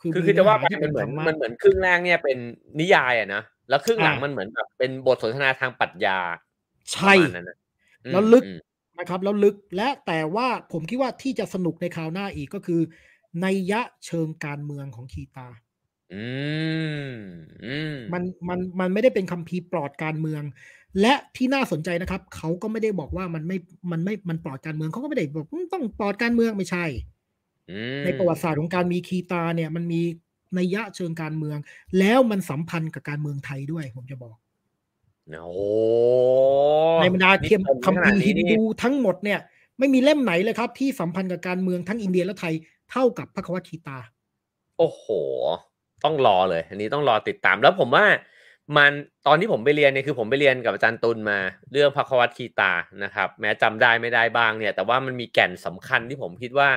[0.00, 2.38] คือคือจะว่าไปที่มันเหมือนธรรมะมันเหมือนครึ่งแรกเนี่ยเป็น
[2.80, 6.18] นิยายอะนะแล้วครึ่งหลังอ่ามัมันเหมือนแบบเป็นบทสนทนาทางปรัชญา
[6.92, 7.58] ใช่ประมาณนั้นนะ
[8.04, 8.58] อืมแล้วลึกอืม
[8.98, 12.80] นะครับแล้วลึกและแต่ว่าผมคิดว่าที่จะสนุกในคราวหน้าอีกก็คือ
[13.40, 15.48] ในยยะเชิงการเมืองของคีตา
[16.14, 16.26] อื
[17.06, 17.10] ม
[17.64, 20.42] อืมมันมันมันไม่ได้เป็นคัมภีร์ปลอดการเมือง
[21.00, 23.56] และที่น่าสนใจนะครับ เขาก็ไม่ได้บอกว่ามันไม่
[23.90, 26.84] มันไม่มันปลอดการเมืองเขาก็ไม่ได้บอกอืมต้องปลอดการเมืองไม่ใช่
[27.70, 30.00] อืมในประวัติศาสตร์ของการมีคีตาเนี่ย มันมี
[30.58, 31.58] นัยยะเชิงการเมือง
[31.98, 34.36] แล้วมันสัมพันธ์กับการเมืองไทยด้วย ผมจะบอก
[35.30, 35.56] โอ้
[37.00, 39.38] ในบรรดาเทียมนี่คัมภีร์ขนาดนี้ฮินนี่ดูทั้งหมดเนี่ย
[39.78, 42.54] ไม่มีเล่มไหนเลยครับ ที่สัมพันธ์กับการเมืองทั้งอินเดียและไทย
[42.90, 43.98] เท่ากับพระคัมภีร์คีตา
[44.78, 45.04] โอ้โห
[46.04, 48.04] ต้องรอเลย อันนี้ต้องรอติดตามแล้วผมว่า
[48.76, 48.92] มัน
[49.26, 51.38] ตอนที่ผมไปเรียนเนี่ยคือผมไปเรียนกับอาจารย์ตุลมา
[51.72, 52.72] เรื่องพระควัตคีตา
[53.04, 56.68] นะครับ แม้จำได้ไม่ได้บ้างเนี่ย แต่ว่ามันมีแก่นสำคัญที่ผมคิดว่า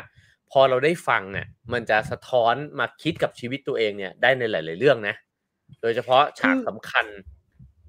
[0.52, 5.16] พอเราได้ฟังอะมันจะสะท้อนมาคิดกับชีวิตตัวเองเนี่ยได้ในหลาย ๆ เรื่องนะ
[5.82, 7.06] โดยเฉพาะฉากสำคัญ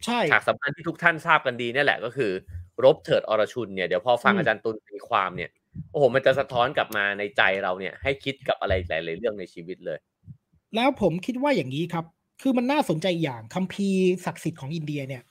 [0.05, 2.33] ใช่ฉากสำคัญที่ทุกท่านทราบกันดีเนี่ยแหละก็คือ
[2.85, 5.51] รบเถิดอรชุนเนี่ยเดี๋ยวพอฟังอืมอาจารย์ตุลตีความเนี่ย
[5.91, 9.99] โอ้โหมันจะสะท้อนกลับมาในใจเราเนี่ย ให้คิดกับอะไรหลาย ๆ เรื่องในชีวิตเลย
[10.75, 12.05] แล้วผมคิดว่าอย่างนี้ครับ
[12.41, 15.23] คือมันน่าสนใจอย่างคัมภีร์ศักดิ์สิทธิ์ของอินเดียเนี่ย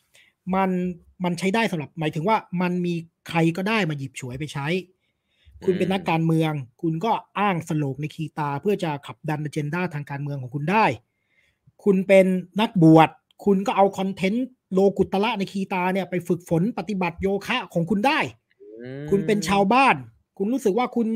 [0.56, 0.70] มัน
[1.24, 2.94] มันใช้ได้สำหรับหมายถึงว่ามันมี
[3.30, 4.68] ใครก็ได้มาหยิบฉวยไปใช้
[5.66, 6.52] คุณเป็นอืมนักการเมือง
[6.82, 10.86] คุณก็อ้างสโลกในคีตา เพื่อจะขับดันอเจนดาทางการเมืองของคุณได้
[11.84, 12.26] คุณเป็น
[12.62, 13.10] นักบวช
[13.46, 18.20] คุณก็เอาคอนเทนต์โลกุตละในคีตาเนี่ยไปฝึกฝนปฏิบัติโยคะของคุณได้
[18.62, 19.96] อืมคุณเป็นชาวบ้าน
[20.38, 21.08] คุณรู้สึกว่าคุณ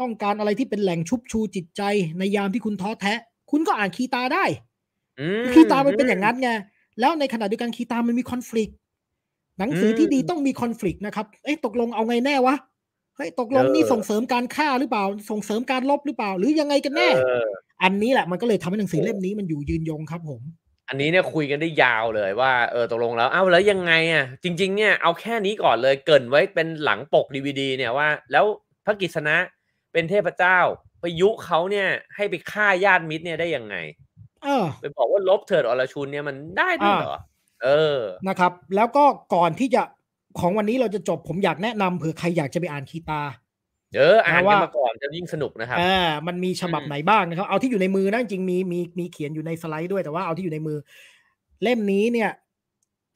[0.00, 1.82] ต้องการอะไรที่เป็นแหล่งชุบชูจิตใจ
[2.18, 3.14] ในยามที่คุณท้อแท้
[3.50, 4.69] คุณก็อ่านคีตาได้อืม
[5.52, 6.50] คีตามันเป็นอย่างนั้นไง
[7.00, 8.70] แล้วในขณะเดียวกันคีตามันมีคอน FLICT
[9.58, 12.56] หนังสือที่ดีต้องมีคอน FLICT นะครับเอ้ยตกลงเอาไงแน่วะ
[13.16, 17.48] เฮ้ยตกลงนี่ส่งเสริมการฆ่าหรือเปล่า ส่งเสริมการลบหรือเปล่า หรือยังไงกันแน่เออ
[17.82, 20.40] อันนี้แหละมันก็เลยทำให้หนังสือเล่มนี้มันอยู่ยืนยงครับผม
[20.88, 28.44] อันนี้เนี่ยคุยกันได้ยาวเลยว่าเออตกลงแล้วเอ้าแล้วยังไงอะจริง ๆ เนี่ยเอาแค่นี้ก่อนเลยเกรินไว้เป็นหลังปกดีวดีเนี่ยว่า แล้ว
[28.84, 29.36] พระกิษณะ
[29.92, 30.58] เป็นเทพเจ้า
[31.00, 34.09] ไปยุเขาเนี่ยให้ไปฆ่าญาติมิตรเนี่ยได้ยังไงเออ
[34.80, 37.18] ไปบอกว่าลบเถิดอรชุนเนี่ยมันได้ด้วยเหรอ
[37.64, 37.98] เออ
[38.28, 39.04] นะครับ แล้วก็
[39.34, 39.82] ก่อนที่จะ
[40.40, 43.22] ของวันนี้เราจะจบผมอยากแนะนำเผื่อใครอยากจะไปอ่านคีตา
[43.96, 50.78] เอออ่านนะกันว่ามาก่อนจะยิ่งสนุกนะครับอ่ามันมีฉบับอืมไหนบ้างนะครับ เอาที่อยู่ในมือนะจริงๆมีมีมีเขียนอยู่ในสไลด์ด้วยแต่ว่าเอาที่อยู่ในมือ
[51.62, 52.30] เล่มนี้เนี่ย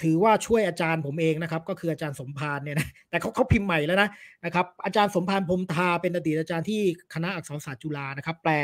[0.03, 4.09] ถือว่าช่วยอาจารย์ผมเองนะครับ ก็คืออาจารย์สมพานเนี่ยนะแต่เขาเขาพิมพ์ใหม่แล้วนะ
[4.45, 6.81] นะครับ อาจารย์สมพานพรหมทาเป็นอดีตอาจารย์ที่
[7.15, 8.55] คณะอักษรศาสตร์จุฬานะครับ แปล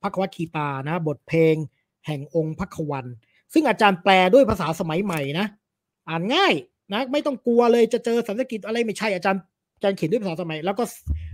[0.00, 1.56] พระควัตคีตานะ บทเพลง
[2.06, 3.06] แห่งองค์พระควัน
[3.52, 5.46] ซึ่งอาจารย์แปลด้วยภาษาสมัยใหม่นะ
[6.08, 6.52] อ่านง่าย
[6.92, 9.42] นะไม่ต้องกลัวเลยจะเจอสันสกฤตอะไรไม่ใช่อาจารย์
[9.74, 10.84] อาจารย์เขียนด้วยภาษาสมัยแล้วก็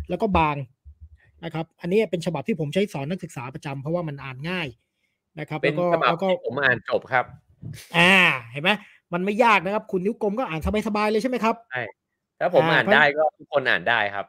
[0.09, 0.57] แล้วก็บาง
[1.45, 4.69] นะครับ อันนี้เป็นฉบับที่ผมใช้สอนนักศึกษาประจำเพราะว่ามันอ่านง่าย
[5.39, 7.25] นะครับเป็แล้นวก็ฉบับแล้วก็ที่ผมอ่านจบครับ
[7.97, 8.15] อ่า
[8.53, 8.71] เห็นไหม
[9.13, 11.55] มันไม่ยากนะครับ คุณนิ้วกลมก็อ่านสบายๆเลยใช่ไหมครับ
[12.41, 14.27] ถ้าผมอ่าอ่านเพราะได้ก็ทุกคนอ่านได้ครับ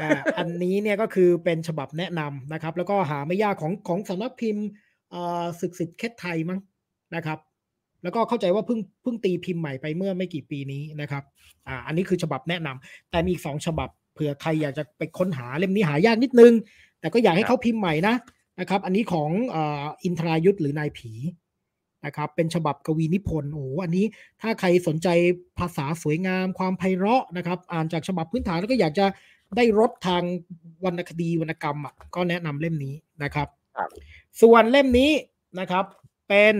[0.00, 4.83] อ่าอันนี้เนี่ยก็คือเป็นฉบับแนะนำนะครับ แล้วก็หาไม่ยากของของสำนักพิมพ์เอ่อ
[5.60, 6.58] ศึกสิทธิ์เคสไทยมั้ง
[7.16, 7.38] นะครับ
[8.02, 11.22] แล้วก็เข้าใจว่าเพิ่งเพิ่งตีพิมพ์ใหม่ไปเมื่อไม่กี่ปีนี้นะครับ
[11.68, 16.52] อ่าอันนี้คือฉบับแนะนำแต่มีอีกสองฉบับเผื่อใครอยากจะไปค้นหาเล่มนี้หายากนิดนึง
[17.00, 18.14] แต่ก็อยากให้ครับเขาพิมพ์ใหม่นะ
[18.60, 21.12] นะครับ อันนี้ของเอ่ออินทรายุทธหรือนายผี
[22.06, 24.04] นะครับเป็นฉบับกวีนิพนธ์โอ้โหอันนี้
[24.40, 25.08] ถ้าใครสนใจ
[25.58, 29.06] ภาษาสวยงาม ความไพเราะนะครับ อ่านจากฉบับพื้นฐานแล้วก็อยากจะ
[29.56, 30.22] ได้รสทาง
[30.84, 33.90] วรรณคดีวรรณกรรมอะก็แนะนำเล่มนี้นะครับครับ
[34.42, 35.10] ส่วนเล่มนี้
[35.60, 35.84] นะครับ
[36.28, 36.54] เป็น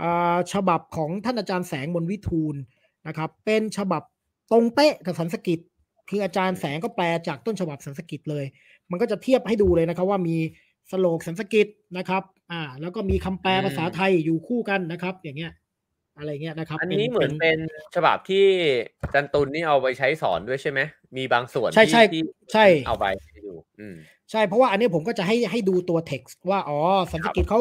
[0.00, 2.54] อ่าฉบับของท่านอาจารย์แสงมนวิทูล
[3.06, 4.02] นะครับเป็นฉบับ
[4.52, 5.60] ตรงเป๊ะกับสันสกฤต
[6.08, 8.44] คืออาจารย์แสงก็แปลจากต้นฉบับสันสกฤตเลย
[8.90, 10.36] มันก็จะเทียบให้ดูเลยนะครับว่ามี
[10.90, 11.66] สโลกสันสกฤต
[11.98, 12.22] นะครับ
[12.52, 15.52] อ่าแล้วก็มีคำแปลอืมภาษาไทยอยู่คู่กันนะครับ อย่างเงี้ย
[16.18, 17.58] อะไรเงี้ยนะครับ อันนี้เหมือนเป็น
[17.94, 18.46] ฉบับที่
[19.00, 20.80] อาจารย์ตุลนี่เอาไปใช้สอนด้วยใช่ไหม
[21.16, 22.22] มีบางส่วนใช่ที่ใช่ที่
[22.52, 23.96] ใช่เอาไปให้ดูอืม
[24.30, 26.78] ใช่เพราะว่าอันนี้ผมก็จะให้ให้ดูตัว text ว่าอ๋อ
[27.12, 27.60] สันสกฤตเขา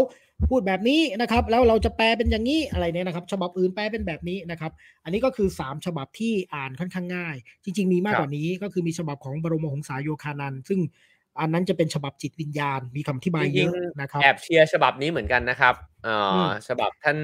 [0.49, 4.71] พูดแบบนี้นะครับ แล้วเราจะแปลเป็นอย่างนี้อะไรเนี่ยนะครับ ฉบับอื่นแปลเป็นแบบนี้นะครับ
[5.03, 10.79] อันนี้ก็คือสามฉบับที่อ่านค่อนข้างง่าย จริง ๆ มีมากกว่านี้ก็คือมีฉบับของปรมหังสาโยคานันท์ซึ่ง
[11.39, 13.71] อันนั้นจะเป็นฉบับจิตวิญญาณมีคำอธิบายเยอะ
[14.01, 16.15] นะครับแอบเชียร์ฉบับนี้เหมือนกันนะครับเอ่
[16.45, 17.17] ออฉบับท่าน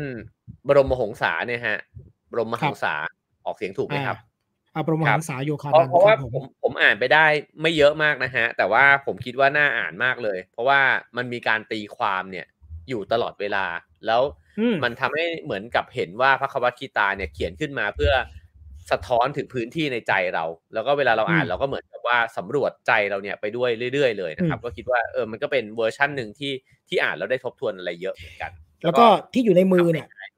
[0.68, 1.78] บรมหงษาเนี่ยฮะ
[2.32, 2.94] บรมหงษา
[3.46, 4.18] ออกเสียงถูกไหมครับ
[4.76, 7.26] อาบรมหงษาโยคาเพราะนันเพราะว่าคบผมผมอ่านไปได้
[7.62, 10.80] ไม่เยอะมากนะฮะ แต่ว่าผมคิดว่าน่าอ่านมากเลย เพราะว่า
[11.18, 12.46] มันมีการตีความเนี่ย
[12.90, 13.66] อยู่ตลอดเวลา
[14.06, 14.22] แล้ว
[14.60, 18.12] อืมมันทำให้เหมือนกับเห็นว่าพระคัมภคีตาเนี่ยเขียนขึ้นมาเพื่อ
[18.92, 26.54] สะท้อนถึงพื้นที่ในใจเรา แล้วก็เวลาเราอ่านอืมเราก็เหมือนกับว่าสำรวจใจเราเนี่ยไปด้วยเรื่อยๆเลยนะครับอืมก็คิดว่าเออมันก็เป็นเวอร์ชั่นหนึ่งที่
[26.88, 28.52] ที่อ่านแล้วได้ทบทวนอะไรเยอะเหมือนกัน
[28.84, 30.30] แล้วก็ที่อยู่ในมือเนี่ยครับ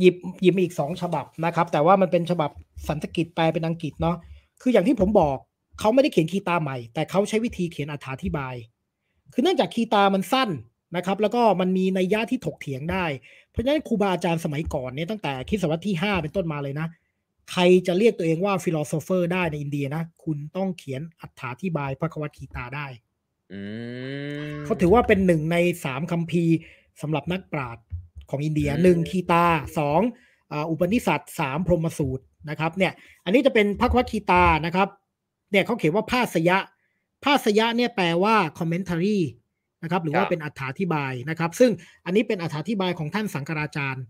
[0.00, 2.50] หยิบหยิบมาอีกสองฉบับนะครับ แต่ว่ามันเป็นฉบับ
[2.88, 4.16] สันสกฤตแปลเป็นอังกฤษเนาะ
[4.62, 5.36] คืออย่างที่ผมบอก
[5.78, 8.54] เขาไม่ได้เขียนคีตาใหม่ แต่เขาใช้วิธีเขียนอธิบาย
[9.32, 10.50] คือเนื่องจากคีตามันสั้น
[10.96, 13.04] นะครับ แล้วก็มันมีนัยยะที่ถกเถียงได้
[13.50, 16.86] เพราะฉะนั้นครูบาอาจารย์สมัยก่อนเนี่ยตั้งแต่คริสต์ศตวรรษที่ห้าเป็นต้นมาเลยนะ
[17.52, 21.24] ใครจะเรียกตัวเองว่า philosopher ได้ในอินเดียนะ คุณต้องเขียนอ
[21.62, 22.86] ธิบายพระคัมภีร์คีตาได้
[23.52, 23.60] อื
[24.50, 26.54] มเขาถือว่าเป็นหนึ่งในสามคัมภีร์
[27.00, 27.84] สำหรับนักปราชญ์
[28.30, 29.44] ของอินเดียอืมหนึ่งคีตา
[29.78, 30.00] สอง
[30.52, 32.92] อ่าอุปนิสัตสามพรหมสูตรนะครับเนี่ย
[33.24, 34.88] อันนี้จะเป็นพระคัมภีร์คีตานะครับ
[35.50, 36.58] เนี่ยเขาเขียนว่าภาสยะ
[37.24, 39.18] ภาสยะเนี่ยแปลว่า commentary
[39.82, 40.48] นะครับหรือว่าเป็นอ
[40.80, 41.70] ธิบายนะครับ ซึ่ง
[42.06, 44.04] อันนี้เป็นอธิบายของท่านสังกราจารย์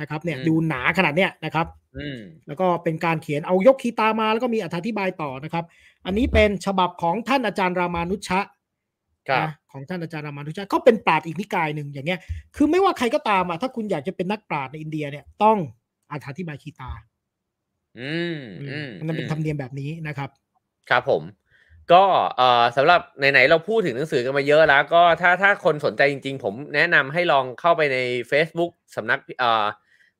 [0.00, 1.66] นะครับ เนี่ยดูหนาขนาดเนี้ยนะครับ
[1.96, 5.64] อืมแล้วก็เป็นการเขียนเอายกคีตามาแล้วก็มีอธิบายต่อนะครับ
[6.06, 8.46] อันนี้เป็นฉบับของท่านอาจารย์รามานุชะครับ
[9.38, 12.20] นะของท่านอาจารย์รามานุชะเขาเป็นปราชญ์อีกนิกายหนึ่งอย่างเงี้ย
[12.56, 15.58] คือไม่ว่าใครก็ตามอะถ้าคุณอยากจะเป็นนักปราชญ์ในอินเดียเนี่ยต้อง
[16.12, 16.90] อธิบายคีตา
[17.98, 20.30] อืมอืมมันเป็นธรรมเนียมแบบนี้นะครับ
[20.90, 21.22] ครับผม
[21.92, 22.02] ก็
[22.36, 27.98] เอ่อสำหรับไหนๆเราพูดถึงหนังสือกันมาเยอะแล้ว ก็ถ้าถ้าคนสนใจจริง ๆ ผมแนะนำให้ลองเข้าไปใน
[28.30, 29.64] Facebook สำนักเอ่อ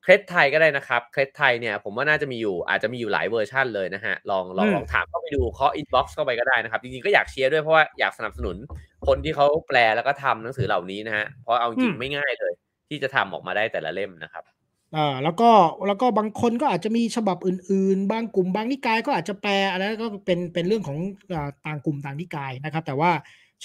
[0.07, 8.55] เคล็ดไทยก็ได้นะครับ เคล็ดไทยเนี่ยผมว่าน่าจะมีอยู่อาจจะมีอยู่หลายเวอร์ชันเลยนะฮะ ลองลองอืมลองถามเข้าไปดูเคาะ inbox เข้าไปก็ได้นะครับ จริงๆก็อยากเชียร์ด้วยเพราะว่าอยากสนับสนุน
[9.07, 12.53] คนที่เขาแปลแล้วก็ทำหนังสือเหล่านี้นะฮะ เพราะเอาจริงๆไม่ง่ายเลย
[12.89, 14.43] ที่จะทำออกมาได้แต่ละเล่มนะครับ
[14.95, 15.49] อ่าแล้วก็
[15.87, 20.97] แล้วก็บางคนก็อาจจะมีฉบับอื่น ๆ บางกลุ่มบางนิกายก็อาจจะแปลอันนั้นก็เป็นเป็นเรื่องของ
[21.33, 23.11] อ่าต่างกลุ่มต่างนิกายนะครับ แต่ว่า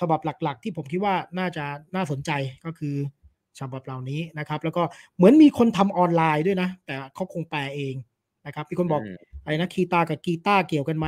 [0.01, 1.65] ฉบับหลัก ๆ ที่ผมคิดว่าน่าจะ
[1.95, 2.31] น่าสนใจ
[2.65, 2.95] ก็คือ
[3.59, 4.83] ฉบับเหล่านี้นะครับ แล้วก็
[5.17, 7.95] เหมือนมีคนทำออนไลน์ด้วยนะ แต่เขาคงแปลเอง
[8.47, 11.07] นะครับมีคนบอกอืมอะไรนะคีตากับกีตาร์เกี่ยวกันไหม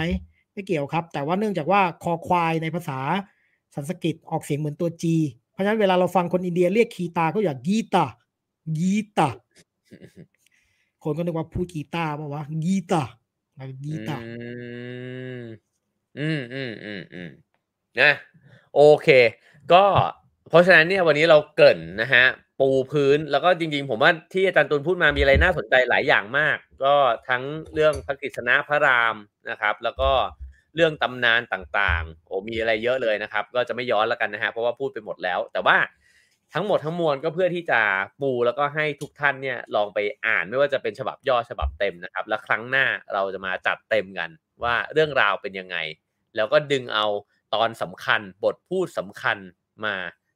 [0.52, 2.98] ไม่เกี่ยวครับ แต่ว่าเนื่องจากว่าคอควายในภาษา
[3.74, 5.16] สันสกฤตออกเสียงเหมือนตัวจี
[5.52, 8.06] เพราะฉะนั้นเวลาเราฟังคนอินเดียเรียกคีตาก็อยากกีตา
[8.78, 9.28] กีตา
[11.02, 13.10] คนก็นึกว่าพูดกีตาร์ป่าวะกีตาร์
[13.58, 14.36] นะกีตาร์อื
[15.42, 15.44] ม
[16.18, 17.30] อืมอืมอืมอืม
[18.00, 18.10] นะ
[18.74, 19.08] โอเค
[19.72, 19.84] ก็
[20.48, 22.24] เพราะฉะนั้นเนี่ยวันนี้เราเกินนะฮะ
[22.60, 26.94] ปูพื้นแล้วก็จริงๆ ผมว่าที่อาจารย์ตุลพูดมามีอะไรน่าสนใจหลายอย่างมาก ก็
[27.28, 27.42] ทั้ง
[27.74, 29.16] เรื่องพระกฤษณะพระราม
[29.50, 30.10] นะครับ แล้วก็
[30.74, 35.76] เรื่องตำนานต่างๆโอ้มีอะไรเยอะเลยนะครับ ก็จะไม่ย้อนแล้วกันนะฮะเพราะว่าพูดไปหมดแล้ว แต่ว่า
[36.54, 37.80] ทั้งหมดทั้งมวลก็เพื่อที่จะ
[38.20, 44.30] ปูแล้วก็ให้ทุกท่านเนี่ยลองไปอ่านไม่ว่าจะเป็นฉบับย่อฉบับเต็มนะครับ แล้วครั้งหน้าเราจะมาจัดเต็มกัน
[44.62, 45.76] ว่าเรื่องราวเป็นยังไง
[46.36, 47.06] แล้วก็ดึงเอา
[47.54, 49.38] ตอนสำคัญบทพูดสำคัญ
[49.84, 49.94] มา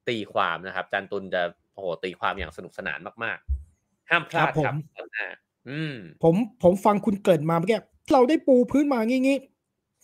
[0.09, 1.43] ตีความนะครับอาจารย์ตุลจะ
[1.75, 5.27] โอ้โหตีความอย่างสนุกสนานมากๆ ห้ามพลาดครับตอนหน้า
[5.69, 7.81] อืมผมผมฟังคุณเกริดมาเมื่อกี้
[8.13, 9.39] เราได้ปูพื้นมางี้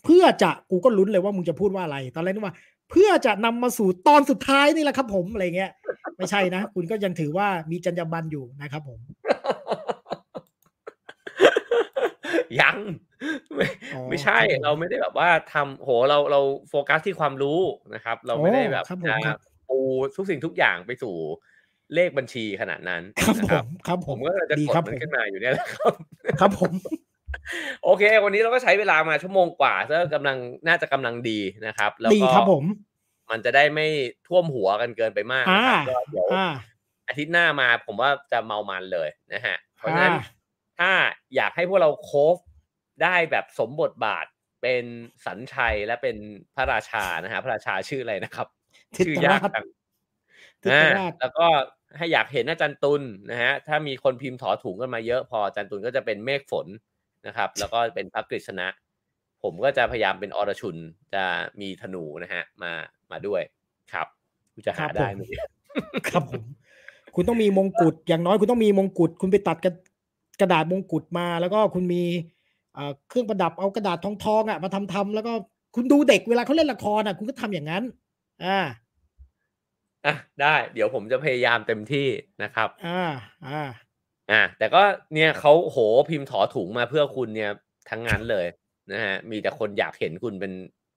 [0.05, 2.55] เพื่อจะกูก็ลุ้นเลยว่ามึงจะพูดว่าอะไร ตอนแรกนึกว่า
[2.89, 5.71] เพื่อจะนำมาสู่ตอนสุดท้ายนี่แหละครับ ผมอะไรเงี้ย
[6.17, 8.99] ไม่ใช่นะ คุณก็ยังถือว่ามีจรรยาบรรณอยู่นะครับ ผม
[12.61, 12.77] ยัง
[13.55, 17.59] ไม่อ๋อไม่ใช่ครับผมเราไม่ได้แบบว่าทำโหเราเราโฟกัสที่ความรู้
[17.93, 19.79] นะครับ เราไม่ได้แบบโอ้ครับผมจะครับ ปู
[20.15, 21.15] ทุกสิ่งทุกอย่างไปสู่
[21.95, 25.93] เลขบัญชีขนาดนั้นครับนะผมครับผผมมก็จะดีกดครับมัผนมขึ้นมาอยู่เนี่ยแหละครับ
[26.39, 26.71] ครับผม
[27.83, 30.37] โอเค วันนี้เราก็ใช้เวลามาชั่วโมงกว่าก็กำลัง
[30.67, 32.63] น่าจะกำลังดีนะครับ แล้วดีก็ครับผม
[33.31, 33.87] มันจะได้ไม่
[34.27, 36.53] ท่วมหัวกันเกินไปมากนะครับอ่าก็เดี๋ยวอ่า
[37.07, 40.23] อาทิตย์หน้ามาผมว่าจะเมามันเลยนะฮะ เพราะฉะนั้นอ่า
[40.79, 40.91] ถ้า
[41.35, 42.37] อยากให้พวกเราโคฟ
[43.03, 44.25] ได้แบบสมบทบาท
[44.61, 44.83] เป็น
[45.25, 46.17] สันชัยและเป็น
[46.55, 48.54] พระราชานะฮะพระราชาชื่ออะไรนะครับทิ
[48.97, 49.65] ชื่อตยากราชจัง
[50.63, 51.47] ทิตอ่าราชแล้วก็
[51.97, 53.01] ให้อยากเห็นอาจารย์ตุล
[53.31, 56.67] นะฮะถ้ามีคนพิมพ์ถอถุงกันมาเยอะพออาจารย์ตุลก็จะเป็นเมฆฝน
[57.27, 58.67] นะครับ แล้วก็เป็นพระกฤษณะ
[59.43, 60.75] ผมก็จะพยายามเป็นอรชุน
[61.13, 61.23] จะ
[61.61, 62.71] มีธนูนะฮะมา
[63.11, 63.41] มาด้วย
[63.93, 64.07] ครับ
[64.53, 65.49] กูจะหาได้ไหมเนี่ย
[66.09, 66.43] ครับผม
[67.15, 69.71] คุณต้องมีมงกุฎอย่างน้อยคุณต้องมีมงกุฎคุณไปตัดกระ
[70.41, 72.03] กระดาษมงกุฎมา แล้วก็คุณมี
[72.73, 75.33] เอ่อเครื่องประดับเอากระดาษทองทองๆอะมาทำทำแล้วก็
[75.75, 77.83] คุณดูเด็กเวลาเขาเล่นละครอะ คุณก็ทำอย่างนั้น
[78.45, 78.59] อ่า
[80.05, 82.07] อะได้เดี๋ยวผมจะพยายามเต็มที่
[82.43, 83.11] นะครับ อ่า
[83.47, 83.69] อ่า
[84.31, 84.81] อ่าแต่ก็
[85.13, 85.77] เนี่ยเขาโห
[86.09, 87.51] พิมพ์ถอถุงมาเพื่อคุณเนี่ย
[87.89, 88.45] ทั้งนั้นเลย
[88.91, 90.53] นะฮะมีแต่คนอยากเห็นคุณเป็น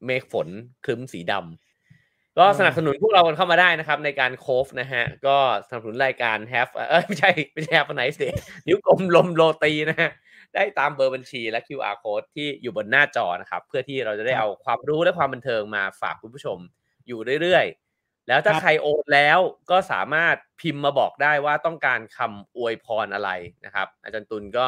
[0.06, 0.48] เมฆฝน
[0.84, 5.36] คลึ้มสีดำก็สนับสนุนพวกเรากันเข้ามาได้นะครับ ในการโคฟนะฮะ ก็
[5.68, 8.32] สนับสนุนรายการ have เออไม่ใช่ไม่ใช่ have a nice day
[8.66, 10.10] นิ้วกลมลมโรตีนะฮะ
[10.54, 16.58] ได้ตามเบอร์บัญชีและ QR code ที่อยู่บนหน้าจอนะครับ เพื่อที่เราจะได้เอาความรู้และความบันเทิงมาฝากคุณผู้ชม
[17.06, 17.87] อยู่เรื่อยๆ
[18.28, 19.38] แล้วถ้าใครโอนแล้ว
[19.70, 23.30] ก็สามารถพิมพ์มาบอกได้ว่าต้องการคำอวยพรอะไร
[23.64, 24.66] นะครับ อาจารย์ตุลก็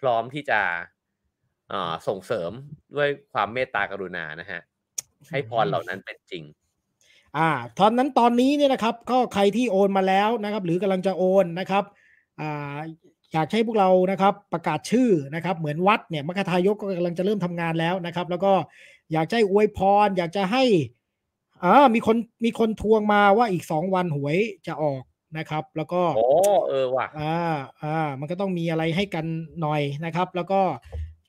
[0.00, 0.60] พร้อมที่จะ
[2.08, 2.50] ส่งเสริม
[2.96, 4.60] ด้วยความเมตตากรุณานะฮะ
[5.30, 6.44] ให้พรเหล่านั้นเป็นจริง
[7.36, 7.48] อ่า
[7.78, 11.84] ตอนนั้นตอนนี้เนี่ยนะครับ ก็ใครที่โอนมาแล้วนะครับ หรือกำลังจะโอนนะครับ
[12.40, 12.78] อ่า
[13.32, 18.52] อยากให้พวกเรานะครับประกาศชื่อนะครับ เหมือนวัดเนี่ยมรคทายกก็กำลังจะเริ่มทำงานแล้วนะครับ แล้วก็
[19.12, 20.64] อยากจะอวยพร อยากจะให้
[21.64, 25.02] อ่ามีคนมีคนทวงมาว่าอีกสองวันหวยจะออก
[25.38, 26.26] นะครับ แล้วก็โอ้
[26.68, 27.38] เออว่ะอ่า
[27.82, 29.24] อ่า มันก็ต้องมีอะไรให้กัน
[29.62, 30.60] หน่อยนะครับ แล้วก็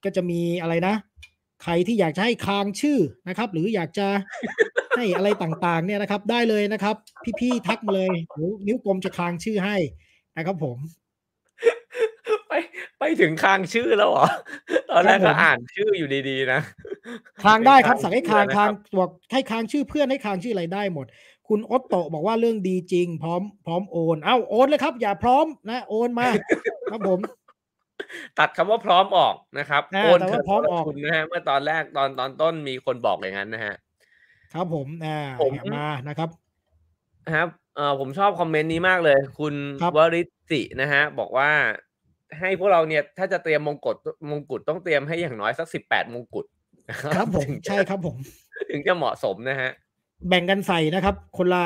[0.04, 0.96] ก็จะมีอะไรนะ
[1.64, 4.08] ใครที่อยากจะให้คางชื่อนะครับ หรืออยากจะ
[4.98, 6.96] ให้อะไรต่างๆ เนี่ยนะครับ ได้เลยนะครับ
[7.40, 8.10] พี่ๆทักมาเลย
[8.68, 9.78] นิ้วกลมจะคางชื่อให้
[10.38, 10.78] นะครับผม
[12.50, 12.54] ไป
[13.00, 14.28] ไปถึงคางชื่อแล้วเหรอ
[14.92, 16.62] ตอนแรกก็อ่านชื่ออยู่ดีๆนะ
[17.44, 21.06] คางได้ครับสั่งให้คางคางบอกให้คางชื่อเพื่อนให้คางชื่ออะไรได้หมด
[21.48, 26.28] คุณออตโตบอกว่าเรื่องดีจริง พร้อม พร้อมโอน เอ้าโอนเลยครับ อย่าพร้อมนะโอนมา
[26.92, 27.20] ครับผม
[28.40, 33.76] ตัดคำว่าพร้อมออกนะครับโอนเธอพร้อมออกนะฮะเมื่อตอนแรกตอนตอนต้นมีคนบอกอย่างนั้นนะฮะ
[34.54, 36.30] ครับผมอ่าผมมานะครับ
[37.36, 39.54] ครับเออผมชอบคอมเมนต์นี้มากเลย คุณ
[39.98, 40.22] วริ
[40.52, 41.52] ตินะฮะ บอกว่า
[42.40, 43.96] ให้พวกเราเนี่ยถ้าจะเตรียมมงกุฎ
[44.32, 46.46] มงกุฎต้องเตรียมให้อย่างน้อยสักสิบแปดมงกุฎ
[47.16, 48.18] ครับผมใช่ครับผม
[48.72, 49.70] ถึงจะเหมาะสมนะฮะ
[50.28, 51.66] แบ่งกันใส่นะครับ คนละ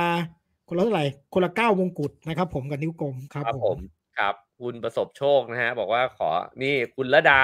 [0.69, 3.77] คนละเท่าไหร่คนละเก้ามงกุฎนะครับ ผมกับนิ้วกลมครับผม
[4.17, 6.29] ครับ คุณประสบโชคนะฮะ บอกว่าขอ
[6.63, 7.41] นี่คุณระดา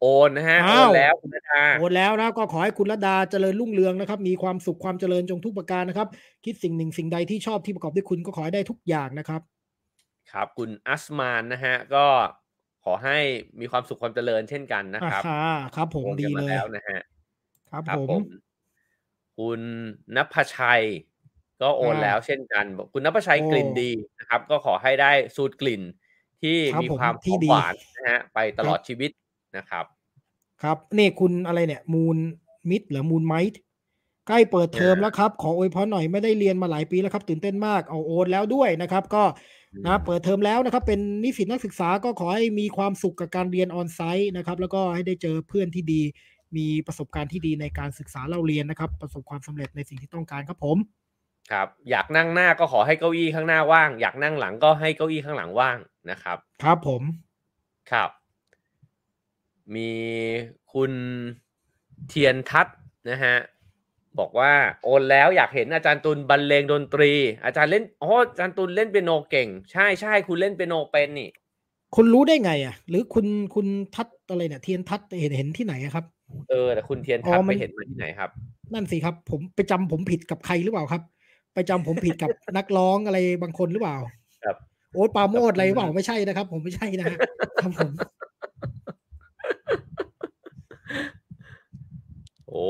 [0.00, 6.08] โอนนะฮะโอนแล้วคุณระดาโอนแล้วนะก็ขอให้คุณระดาเจริญรุ่งเรืองนะครับ มีความสุขความเจริญจงทุกประการนะครับ
[6.44, 9.40] คิดสิ่งหนึ่งสิ่งใดที่ชอบที่ประกอบด้วยคุณก็ขอให้ได้ทุกอย่างนะครับ
[10.32, 12.06] ครับ คุณอัสมานนะฮะ ก็
[12.84, 13.18] ขอให้
[13.60, 15.22] มีความสุขความเจริญเช่นกันนะครับ
[15.76, 17.00] ครับ ผมดีเลยแล้วนะฮะ
[17.70, 18.20] ครับผม
[19.38, 19.60] คุณ
[20.16, 20.82] นภชัย
[21.62, 25.82] ก็โอนแล้วเช่นกัน คุณนภชัยกลิ่นดีนะครับ ก็ขอให้ได้สูตรกลิ่น
[26.42, 29.10] ที่มีความหอมหวานนะฮะไปตลอดชีวิต
[29.56, 29.84] นะครับ
[30.62, 32.16] ครับนี่คุณอะไรเนี่ยมูล
[32.70, 33.60] มิดหรือมูลไมท์
[34.28, 39.22] ใกล้เปิดเทอมแล้วครับ ขออวยพรหน่อยไม่ได้เรียนมาหลายปีแล้วครับ ตื่นเต้นมากเอาโอนแล้วด้วยนะครับ ก็
[39.86, 46.02] นะเปิดเทอมแล้วนะครับ เป็นนิสิตนักศึกษาก็ขอให้มีความสุขกับการเรียนออนไซต์นะครับ แล้วก็ให้ได้เจอเพื่อนที่ดี
[46.56, 50.76] มีประสบการณ์ที่ดีในการศึกษาเล่าเรียนนะครับ ประสบความสำเร็จในสิ่งที่ต้องการครับผม
[51.52, 55.78] ครับ อยากนั่งหน้าก็ขอให้เก้าอี้ข้างหน้าว่าง อยากนั่งหลังก็ให้เก้าอี้ข้างหลังว่าง
[56.10, 57.02] นะครับ ครับผม
[57.92, 58.10] ครับ
[59.74, 59.90] มี
[60.72, 60.92] คุณ
[62.08, 62.66] เทียนทัศ
[63.10, 63.36] นะฮะ
[64.18, 64.52] บอกว่า
[64.84, 67.12] โอนแล้วอยากเห็นอาจารย์ตุลบรรเลงดนตรี
[67.44, 71.28] อาจารย์เล่นอ๋ออาจารย์ตุลเล่นเปียโนเก่ง ใช่ใช่คุณเล่นเปียโนเป็นนี่
[71.96, 76.04] คุณรู้ได้ไงอะ หรือคุณคุณทัศอะไรเนี่ยเทียนทัศเห็นเห็นที่ไหนครับ
[76.50, 78.30] เออแต่คุณเทียนทัศไปเห็นมาที่ไหนครับ
[78.72, 81.02] นั่นสิครับ ผมไปจำผมผิดกับใครหรือเปล่าครับ
[81.54, 83.96] ไปจำผมผิดกับนักร้องอะไรบางคนหรือเปล่า
[84.44, 84.56] ครับ
[84.94, 87.06] โอ๊ตปาโมดอะไรหรือเปล่าไม่ใช่นะครับ ผมไม่ใช่นะ
[87.62, 87.90] ครับผม
[92.48, 92.66] โอ้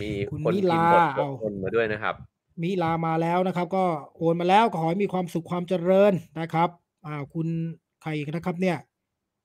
[0.00, 0.84] มีคุณมิลา
[1.16, 2.14] เอาคนมาด้วยนะครับ
[2.62, 3.84] มิลามาแล้วนะครับ ก็
[4.16, 6.68] โอนมาแล้วขอให้มีความสุขความเจริญนะครับ
[7.06, 7.46] อ่า คุณ
[8.02, 8.78] ใครนะครับ เนี่ย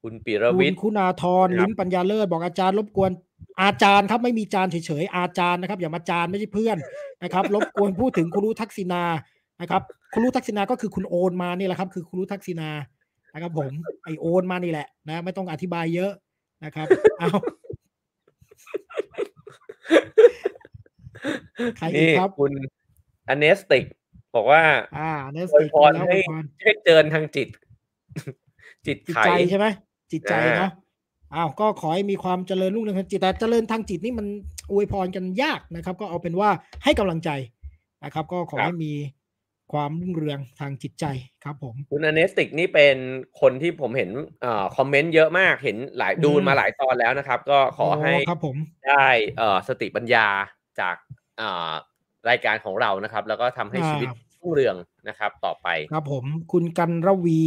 [0.03, 3.11] คุณปิรวิทย์คุณาธรลิ้มปัญญาเลิศบอกอาจารย์รบกวน
[3.61, 6.77] อาจารย์ครับไม่มีจานเฉยๆอาจารย์นะครับอย่ามาจานไม่ใช่เพื่อน
[7.23, 9.03] นะครับ รบกวนพูดถึงคุณรู้ทักษินา
[9.61, 9.81] นะครับ
[10.13, 12.69] คุณรู้ทักษินาก็คือคุณโอนมานี่แหละครับ คือคุณรู้ทักษินา
[13.33, 13.71] นะครับ ผม
[14.03, 16.11] ไอโอนมานี่แหละ นะ ไม่ต้องอธิบายเยอะ
[16.65, 16.87] นะครับ
[17.19, 17.29] เอา
[21.77, 21.85] ใคร
[22.19, 22.51] ครับคุณ
[23.29, 23.83] อเนสติก
[24.35, 24.61] บอกว่า
[24.97, 26.15] อ่าอเนสติกพรให้
[26.61, 27.47] ให้เจริญทางจิต
[28.87, 29.65] จิตใจใช่ไหม
[30.11, 30.71] จิตใจเนาะ
[31.35, 34.27] อ้าวก็ขอให้มีความเจริญรุ่งเรืองทางจิตแต่เจริญทางจิตนี่มัน
[34.71, 36.49] อวยพรกันยากนะครับ ก็เอาเป็นว่า
[36.83, 37.29] ให้กำลังใจ
[38.03, 38.93] นะครับ ก็ขอให้มี
[39.73, 41.05] ความรุ่งเรืองทางจิตใจ
[41.43, 42.97] ครับผมคุณอเนสติกนี่เป็น
[43.41, 44.09] คนที่ผมเห็น
[44.43, 48.55] อคอมเมนต์เยอะมากเห็นหลายดูมาหลายตอนแล้วนะครับ ก็ขอให้ครับผม
[48.87, 49.07] ได้
[49.67, 50.27] สติปัญญา
[50.79, 50.95] จาก
[52.29, 54.75] รายการของเรานะครับ แล้วก็ทำให้ชีวิตรุ่งเรือง
[55.09, 57.43] นะครับ ต่อไปครับผมคุณกันรวี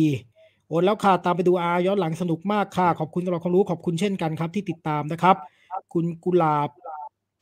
[0.69, 5.37] โอนแล้วค่ะตามไปดูอาย้อนหลังสนุกมากค่ะ ขอบคุณสำหรับความรู้ขอบคุณเช่นกันครับ ที่ติดตามนะครับ
[5.93, 6.71] คุณกุลาบ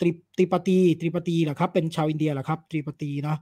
[0.00, 3.38] ตริตริปตีตริปตีเหรอครับ เป็นชาวอินเดียเหรอครับตริปตีเนาะ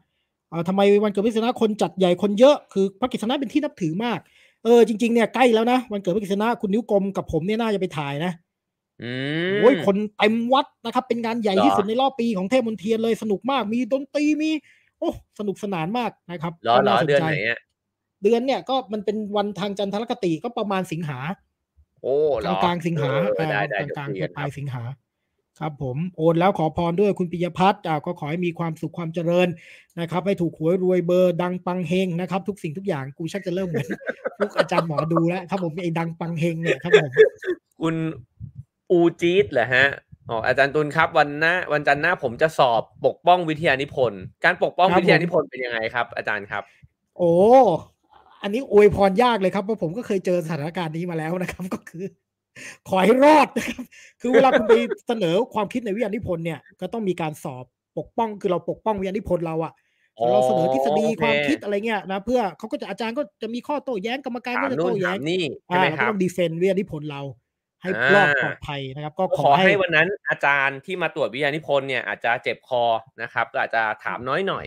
[0.50, 4.18] เอ่อทำไมวันเกิดพระกฤษณะคนจัดใหญ่คนเยอะคือพระกฤษณะเป็นที่นับถือมาก
[4.64, 8.32] เออจริงๆเนี่ยใกล้แล้วนะวันเกิดพระกฤษณะคุณนิ้วกลมกับผมเนี่ยน่าจะไปถ่ายนะ
[9.02, 9.12] อื
[9.48, 14.50] มโอ้ยคนเต็มวัดนะครับ เป็นงานใหญ่เหรอที่สุดในรอบปีของเทพมนเทียนเลยสนุกมาก มีดนตรีมี
[14.98, 17.58] โอ้สนุกสนานมากนะครับเหรอก็เหรอสเดือนใจไหนอะ
[18.22, 21.18] เดือนเนี่ยก็มันเป็นวันทางจันทรคติก็ประมาณสิงหา
[22.02, 24.82] โอ้เหรกลาองกลางๆสิงหาเออได้ได้กลางเดี๋ยวกลางคุยๆกันปลายครับสิงหา
[25.60, 29.48] ครับผมโอนแล้วขอพรด้วยคุณปิยพัฒน์อ่าก็ขอให้มีความสุขความเจริญ
[30.00, 33.88] นะครับ ให้ถูกหวยรวยเบอร์ดังปังเฮงนะครับ ทุกสิ่งทุกอย่างกูชักจะเริ่มเหมือน
[34.40, 37.10] ลูกอาจารย์หมอดูแล้วครับผมไอ้ดังปังเฮงเนี่ยครับผม
[37.80, 37.94] คุณ
[38.90, 39.86] อูจีดเหรอฮะ
[40.30, 46.62] อ๋ออาจารย์ตุลครับวันหน้าวันจันทร์หน้าผมจะสอบปกป้องวิทยานิพนธ์การปกป้องครับวิทยานิพนธ์เป็นยังไงครับ อาจารย์ครับ
[47.18, 47.32] โอ้
[48.42, 52.04] อันนี้อวยพรยากเลยครับเพราะผมก็เคยเจอสถานการณ์นี้มาแล้วนะครับ ก็คือ
[52.88, 53.84] ขอให้รอดนะครับ
[54.20, 54.74] คือเวลาคุณไป
[55.08, 57.64] เสนอความคิดในวิทยานิพนธ์เนี่ยก็ต้องมีการสอบ
[57.98, 59.72] ปกป้องคือเราปกป้องวิทยานิพนธ์เราอะ
[60.18, 67.22] อ๋อเราเสนอทฤษฎีโอเคความคิดอะไรเงี้ยนะเพื่อเขาก็จะอาจารย์ก็จะมีข้อโต้แย้งกรรมการถาก็มจะนู่โต้นแย้ถางมนี่ใช่ไหมอ่าเราคก็รับต้องดีเฟนต์วิทยานิพนธ์เรา
[67.82, 72.82] ให้อ่ารรอดปลอดภัยนะครับ ก็ก็ขขออให้ให้วันนั้นอาจารย์ที่มาตรวจวิทยานิพนธ์เนี่ยอาจจะเจ็บคอ
[73.22, 74.64] นะครับ ก็อาจจะถามน้อยหน่อย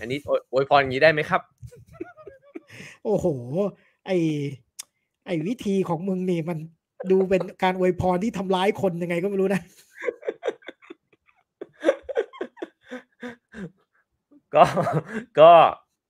[0.00, 1.40] อันนี้อวยอวยพรอย่างนี้ได้ไหมครับ
[3.04, 3.26] โอ้โห
[4.06, 4.10] ไอ
[5.26, 6.58] ไอวิธีของมึงนี่มัน
[7.10, 9.62] ดูเป็นการอวยพรที่ทำร้ายคนยังไงก็ไม่รู้นะ
[14.54, 14.64] ก็
[15.40, 15.52] ก็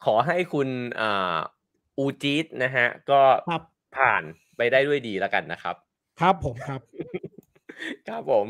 [0.05, 0.69] ขอให้คุณ
[1.01, 1.37] อ่า
[1.99, 3.21] อูจีดนะฮะ ก็
[3.51, 3.63] ครับ
[3.97, 4.23] ผ่าน
[4.57, 5.77] ไปได้ด้วยดีแล้วกันนะครับ
[6.21, 6.81] ครับผมครับ
[8.09, 8.47] ครับผม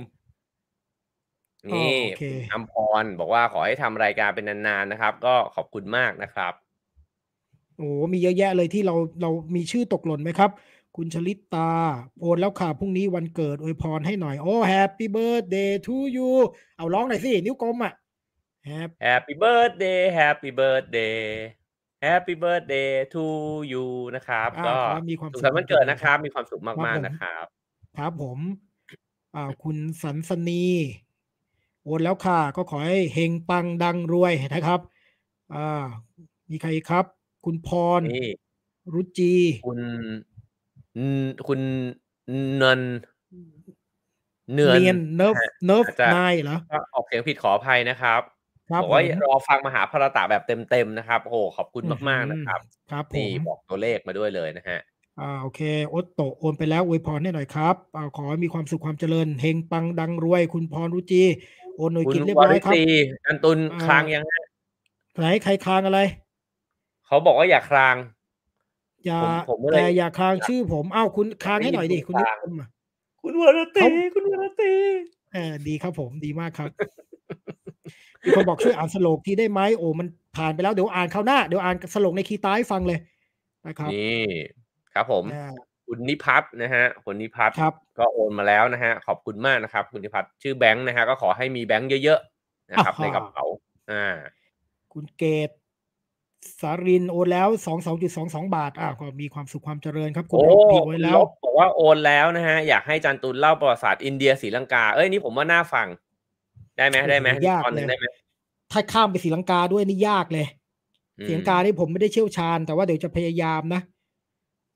[1.69, 6.53] นี่โอเคคุณอัมพรบอกว่าขอให้ทำรายการเป็นนานๆนะครับ ก็ขอบคุณมากนะครับ
[7.79, 10.51] โอ้มีเยอะแยะเลยที่เราเรามีชื่อตกหล่นไหมครับ
[10.97, 11.71] คุณชลิตตา
[12.21, 16.31] โอนแล้วค่ะพรุ่งนี้วันเกิดอวยพรให้หน่อย โอ้ Happy Birthday to you
[16.77, 17.93] เอาร้องหน่อยสิ นิ้วกลมอะ
[18.69, 21.19] Happy Happy birthday Happy birthday
[22.07, 23.25] Happy birthday to
[23.73, 27.45] you นะครับอ่าก็ขอให้มีความสุขสุขสันต์วันเกิดนะครับครับมีความสุขครัมากบผมๆนะครับ
[27.99, 28.39] ครับผม
[29.35, 30.65] อ่าคุณสันสนี
[31.85, 34.81] โอนแล้วค่ะ ก็ขอให้เฮงปังดังรวยนะครับ
[35.55, 35.85] อ่า
[36.51, 37.05] มีใครอีกครับ
[37.45, 37.69] คุณพ
[37.99, 38.29] รนี่
[38.95, 39.35] รุจี
[39.67, 39.81] คุณ
[40.99, 41.01] น
[41.49, 41.61] คุณ
[42.59, 42.81] เนิน
[44.53, 45.35] เนือนเนียนเนิร์ฟ
[45.67, 48.21] เนิร์ฟอาจจะนายเหรอก็ออกเสียงผิดขออภัยนะครับ
[48.71, 52.61] ครับบอกว่าผมรอฟังมหาภารตะแบบเต็มๆนะครับ โอ้โหขอบคุณมากๆนะครับ
[52.91, 54.79] ครับผนี่มบอกตัวเลขมาด้วยเลยนะฮะ
[55.21, 61.23] อ่าโอเคโอตโตโอนไปแล้วอวยพรให้หน่อยครับอ่าขอให้มีความสุขความเจริญเฮงปังดังรวย คุณพรรุจี
[61.77, 62.85] โอนหน่วยคุณกิจเรียบวร้อยริครับตี
[63.27, 64.45] อันตุนอ่าคลางยังฮะ
[65.19, 66.01] ไหนใครค้างอะไร
[67.07, 67.97] เขาบอกว่าอย่าคลาง
[69.07, 72.69] อย่าผมผมก็เลยแต่อย่าค้างชื่อผมอ้าวคุณค้างให้หน่อยดิได้ยินคุณคุณนิค้างคมอะ
[73.23, 74.73] คุณวรตีเขาคุณวรตี
[75.33, 76.71] เออดีครับผมดีมากครับ
[78.23, 80.07] มีคนบอกช่วยอ่านสโลกทีได้ไหมโอ้มัน
[80.37, 82.99] ผ่านไปแล้วเดี๋ยวอ่านคราวหน้าเดี๋ยวอ่านสโลกในคีย์ตาให้ฟังเลย
[83.67, 84.25] นะครับนี่
[84.95, 85.53] ครับผมอ่า
[85.87, 93.45] คุณนิพัฒน์นะฮะคุณนิพัฒน์ครับก็โอนมาแล้วนะฮะ ขอบคุณมากนะครับ คุณนิพัฒน์ชื่อแบงค์นะฮะก็ขอให้มีแบงค์เยอะๆนะครับอ่าฮะในกระเป๋า
[93.91, 94.15] อ่า
[94.93, 95.51] คุณเกต
[96.61, 105.87] สารินโอนแล้วสองสองจุดสองสองบาทอ่าก็มีความสุขความเจริญครับคุณโอ้รบพีโอคุนณแล้ลวบบอกว่าโอนแล้วนะฮะ อยากให้จันตุลเล่าประวัติศาสตร์อินเดียศรีลังกา เอ้ยนี่ผมว่าน่าฟัง
[106.77, 108.07] ได้ไหมได้ไหมโอ้โหยากตอนหนึงเลยได้ไหม
[108.73, 110.47] ถ้าข้ามไปศรีลังกาด้วยนี่ยากเลย
[111.19, 113.81] อืมศรีลังกานี่ผมไม่ได้เชี่ยวชาญ แต่ว่าเดี๋ยวจะพยายามนะ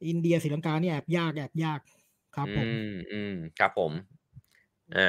[0.08, 1.80] อินเดียศรีลังกานี่แอบยากแอบยาก
[2.36, 3.92] ครับผมอืมอืมครับผม
[4.96, 5.08] อ่า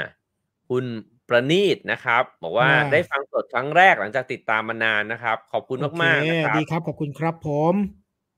[0.69, 0.83] คุณ
[1.32, 7.74] ประณีตนะครับ บอกว่าอ่าได้ฟังสดครั้งแรกหลังจากติดตามมานานนะครับ ขอบคุณโอเคมากๆนะครับดีครับขอบคุณครับผม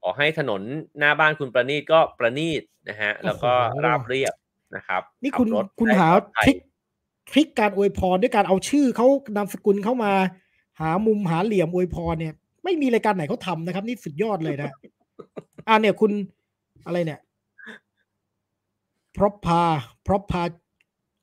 [0.02, 0.62] ขอให้ถนน
[1.00, 4.34] หน้าบ้านคุณประณีตก็ประณีตนะฮะแล้วก็โอ้โหราบเรียบ
[4.76, 6.58] นะครับ นี่คุณขับรถคุณได้หาปลอดภัทยริค
[7.32, 10.14] ทริคการอวยพรด้วยการเอาชื่อเขานามสกุลเข้ามา
[10.80, 12.34] หามุมหาเหลี่ยมอวยพรเนี่ย
[12.64, 14.70] ไม่มีรายการไหนเขาทำนะครับ นี่สุดยอดเลยนะ
[15.68, 16.12] อ่าเนี่ยคุณ
[16.86, 17.20] อะไรเนี่ย
[19.16, 19.62] พรอพพา
[20.06, 20.42] พรอพพา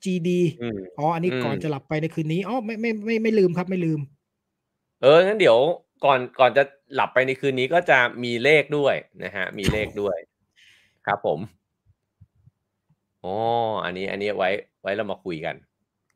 [0.05, 4.01] จีดีอืมอ๋ออันนี้อืมก่อนจะหลับไปในคืนนี้อ๋อไม่ไม่ไม่ไม่ลืมครับไม่ลืม
[5.02, 5.59] เอองั้นเดี๋ยว
[6.05, 6.62] ก่อนก่อนจะ
[6.94, 8.94] หลับไปในคืนนี้ก็จะมีเลขด้วย
[9.24, 10.16] นะฮะ มีเลขด้วย
[11.06, 11.39] ครับผม
[13.24, 13.35] อ๋อ
[13.85, 14.48] อันนี้ อันนี้ไว้
[14.82, 15.55] ไว้เรามาคุยกัน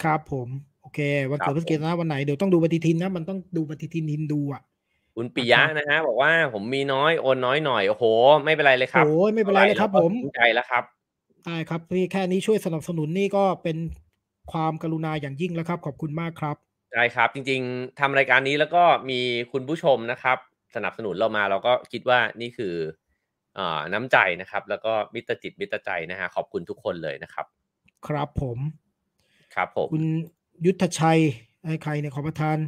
[0.03, 0.49] ครับผม
[0.83, 1.01] โอเค
[1.31, 4.63] วันครัเกิดบพฤศจิกายนวันไหนเดี๋ยวต้องดูปฏิทินนะ มันต้องดูปฏิทินฮินดูอะ
[5.17, 8.05] คุณปิยะนะฮะบอกว่าผมมีน้อยโอนน้อยหน่อยโอ้โห
[8.45, 10.85] ไม่เป็นไรเลยครับโอ้ยไม่เป็นไรเลยครับ ผมภูใจแล้วครับ
[11.47, 13.77] ได้ครับพี่แค่นี้ช่วยสนับสนุนนี่ก็เป็น
[14.53, 16.57] ความกรุณาอย่างยิ่งแล้วครับ ขอบคุณมากครับ
[16.93, 19.21] ใช่ครับ จริง ๆทำรายการนี้แล้วก็มี
[19.53, 20.39] คุณผู้ชมนะครับ
[20.75, 22.75] สนับสนุนเรามาเราก็คิดว่านี่คือ
[23.59, 27.47] อ่าน้ำใจนะครับ แล้วก็มิตรจิตมิตรใจนะฮะขอบคุณทุกคนเลยนะครับ
[28.07, 28.59] ครับผม
[29.55, 30.05] ครับผมคุณ
[30.67, 31.21] ยุทธชัย
[31.65, 32.59] ไอ้ใครเนี่ยขอประทาน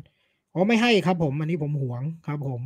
[0.54, 2.60] อ๋อไม่ให้ครับผม อันนี้ผมหวงครับผม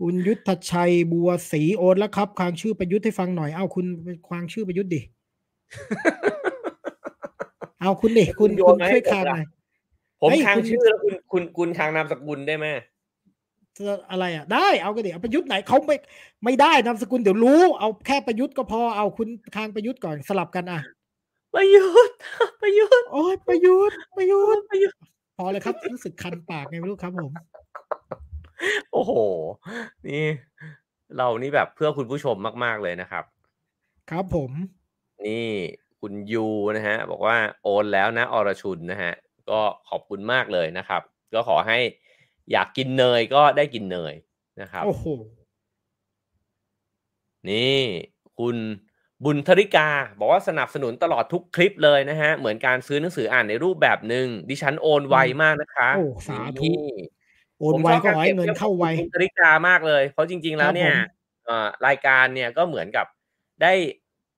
[0.00, 3.86] คุณยุทธชัยบัวศรีโอนแล้วครับคางชื่อประยุทธ์ให้ฟังหน่อย เอาคุณ
[4.28, 5.00] ควางชื่อประยุทธ์ดิ
[7.80, 9.44] เอาคุณดิคุณคุณช่วยคางหน่อย
[10.20, 12.66] ผมคางชื่อแล้วคุณคุณคุณคางนามสกุลได้ไหม
[14.10, 15.96] อะไรอะได้เอาก็ดิเอาประยุทธ์ไหนเขาไม่
[16.44, 20.80] ไม่ได้นามสกุลเดี๋ยวรู้ เอาแค่ประยุทธ์ก็พอเอาคุณคางประยุทธ์ก่อนสลับกันอะ
[21.54, 22.16] ประยุทธ์
[22.62, 24.98] ประยุทธ์โอ้ยประยุทธ์ประยุทธ์ประยุทธ์
[25.36, 27.32] พอเลยครับรู้สึกคันปากไงไม่รู้ครับผม
[28.92, 29.12] โอ้โห
[30.08, 30.24] นี่
[31.16, 33.24] เรานี่แบบเพื่อคุณผู้ชมมาก ๆ เลยนะครับ
[34.10, 34.50] ครับผม
[35.26, 35.48] นี่
[36.00, 39.12] คุณยูนะฮะ บอกว่าโอนแล้วนะ อรชุนนะฮะ
[39.50, 41.02] ก็ขอบคุณมากเลยนะครับ
[41.34, 41.78] ก็ขอให้
[42.52, 44.14] อยากกินเนยก็ได้กินเนย
[44.60, 45.06] นะครับ โอ้โห
[47.50, 47.78] นี่
[48.38, 48.56] คุณ
[49.24, 56.72] บุญธริกา บอกว่าสนับสนุนตลอดทุกคลิปเลยนะฮะ เหมือนการซื้อหนังสืออ่านในรูปแบบหนึ่งดิฉันโอนไวมากนะคะโอ้สาธุ
[57.58, 60.92] โอนไวก็ให้เงินเข้าไวบุญธริกามากเลย เพราะจริง ๆ แล้วเนี่ย
[61.86, 63.06] รายการเนี่ยก็เหมือนกับ
[63.62, 63.72] ได้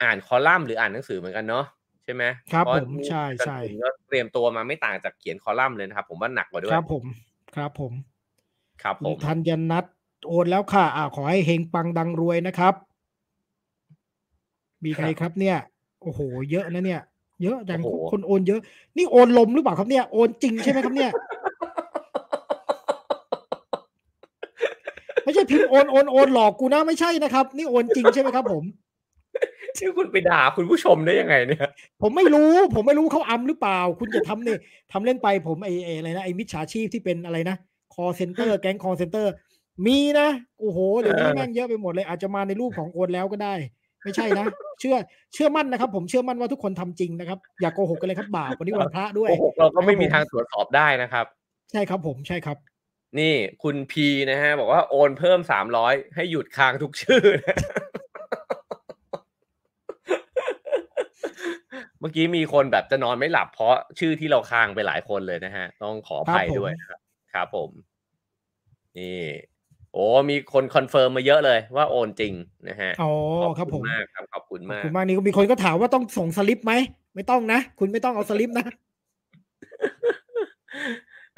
[0.02, 1.64] อ่านคอลัมน์หรืออ่านหนังสือเหมือนกันเนาะ
[2.04, 7.04] ใช่ไหมครับผมใช่ใช่ก็เตรียมตัวมาไม่ต่างจากเขียนคอลัมน์เลยนะครับ ผมว่าหนักกว่าด้วยครับผม
[7.56, 7.92] ครับผม
[8.82, 9.84] ครับผมทันยันนัท
[10.28, 12.74] โอนแล้วค่ะอ่าขอให้เฮงปังดังรวยนะครับ
[14.84, 15.56] มีใครครับเนี่ย
[16.02, 16.20] โอ้โห
[16.50, 17.02] เยอะนะเนี่ย
[17.42, 17.80] เยอะจัง
[18.10, 18.60] คนโอนเยอะ
[18.96, 21.10] นี่โอนลมหรือเปล่าครับเนี่ย โอนจริงใช่ไหมครับเนี่ย
[25.30, 28.64] ไม่ใช่พิมพ์โอนโอนโอนหลอกกูนะไม่ใช่นะครับ นี่โอนจริงใช่ไหมครับ ผม
[29.78, 31.68] ชื่อคุณไปด่าคุณผู้ชมได้ยังไงเนี่ย
[32.02, 34.58] ผมไม่รู้ ผมไม่รู้เขาอำหรือเปล่า คุณจะทำเนี่ย
[34.92, 37.56] ทำเล่นไปผมไอ้อะไรนะไอ้มิจฉาชีพที่เป็นอะไรนะ
[37.94, 39.32] คอลเซ็นเตอร์แก๊งคอลเซ็นเตอร์
[39.86, 40.28] มีนะ
[40.60, 43.54] โอ้โหเดี๋ยวนี้แม่งเยอะไปหมดเลย อาจจะมาในรูปของโอนแล้วก็ได้
[44.02, 44.46] ไม่ใช่นะ
[44.80, 44.96] เชื่อ
[45.34, 51.26] เชื่อมั่นนะครับ ผมเชื่อมั่นว่าทุกคนทำจริงนะครับ อย่าโกหกกันเลยครับบาปวันนี้วันพระด้วยโกหกเราก็ไม่มีทางตรวจสอบได้นะครับ
[51.72, 52.56] ใช่ครับผมใช่ครับ
[53.18, 57.22] นี่คุณพีนะฮะ บอกว่าโอนเพิ่มสามร้อยให้หยุดค้างทุกชื่อ
[61.98, 67.00] เมื่อกี้มีคนแบบจะนอนไม่หลับเพราะชื่อที่เราค้างไปหลายคนเลยนะฮะ ต้องขออภัยด้วยครับ
[67.32, 67.70] ครับผม
[68.98, 69.20] นี่
[69.92, 72.32] โอ้มีคน confirm มาเยอะเลยว่าโอนจริง
[72.68, 73.12] นะฮะอ๋อ
[73.58, 76.72] ครับผมมากครับขอบคุณมากขอบคุณมากนี่ก็มีคนก็ถามว่าต้องส่งสลิปไหม
[77.14, 78.66] ไม่ต้องนะ คุณไม่ต้องเอาสลิปนะ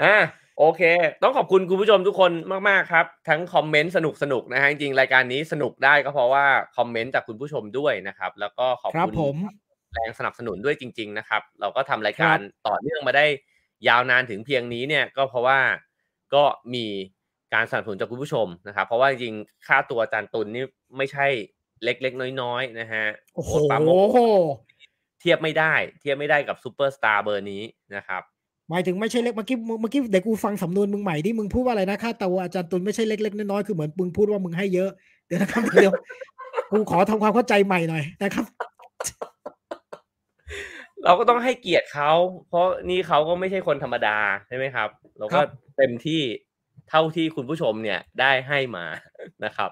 [0.03, 0.17] อ่า
[0.59, 0.83] โอเค
[1.23, 2.33] ต้องขอบคุณคุณผู้ชมทุกคน
[2.69, 6.47] มากๆครับ ทั้งคอมเมนต์สนุกสนุกนะฮะจริงรายการนี้สนุกได้ก็เพราะว่า
[6.77, 9.37] คอมเมนต์จากคุณผู้ชมด้วยนะครับ แล้วก็ขอบคุณ
[9.95, 12.39] แรงสนับสนุนด้วยจริง ๆ นะครับ เราก็ทำรายการ
[12.69, 13.27] ต่อเนื่องมาได้
[13.89, 15.59] ยาวนานถึงเพียงนี้เนี่ยก็เพราะว่า
[16.35, 16.87] ก็มี
[17.55, 20.65] การสนับสนุนจากคุณผู้ชมนะครับ เพราะว่าจริงๆค่าตัวอาจารย์ตุลนี่
[20.97, 21.27] ไม่ใช่
[21.85, 23.05] เล็กๆ น้อยๆนะฮะ
[23.35, 23.53] โอ้โห
[25.21, 27.63] เทียบไม่ได้ เทียบไม่ได้กับซูเปอร์สตาร์เบอร์นี้
[27.97, 28.23] นะครับ
[28.73, 34.91] หมายถึงไม่ใช่เล็กเมื่อกี้เมื่อกี้เดี๋ยวกูฟังสำนวนมึงใหม่ที่มึงพูดว่าอะไรนะค่าตัวอาจารย์ตุลไม่ใช่เล็กๆน้อยๆคือเหมือนมึงพูดว่ามึงให้เยอะ
[35.27, 35.93] เดี๋ยวนะครับเดี๋ยว
[36.71, 38.47] กูขอทำความเข้าใจใหม่หน่อยนะครับ
[41.05, 42.13] เราก็ต้องให้เกียรติเขา
[42.49, 44.17] เพราะนี่เขาก็ไม่ใช่คนธรรมดา
[44.49, 44.89] ใช่ไหมครับ
[45.19, 45.41] เราก็
[45.77, 46.21] เต็มที่
[46.89, 48.85] เท่าที่คุณผู้ชมเนี่ยได้ให้มา
[49.45, 49.71] นะครับ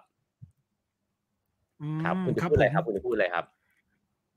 [2.02, 3.44] ครับคุณจะพูดอะไรครับ คุณจะพูดอะไรครับ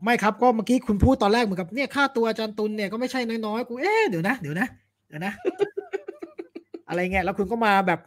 [0.03, 4.67] ไม่ครับก็เมื่อกี้คุณพูดตอนแรกเหมือนกับเนี่ยค่าตัวอาจารย์ตุลเนี่ยก็ไม่ใช่น้อยๆกูเอ๊เดี๋ยวนะเดี๋ยวนะ
[5.07, 5.33] เดี๋ยวนะ
[6.87, 7.99] อะไรเงี้ยแล้วคุณก็มาแบบ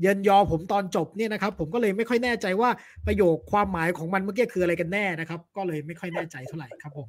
[0.00, 2.70] เยินยอผมตอนจบเนี่ยนะครับ ผมก็เลยไม่ค่อยแน่ใจว่า
[3.06, 7.08] ประโยคความหมายของมันเมื่อกี้คืออะไรกันแน่นะครับ ก็เลยไม่ค่อยแน่ใจเท่าไหร่ครับผม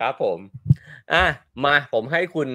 [0.00, 0.38] ครับผม
[1.12, 1.24] อะ
[1.64, 2.48] มาผมให้คุณ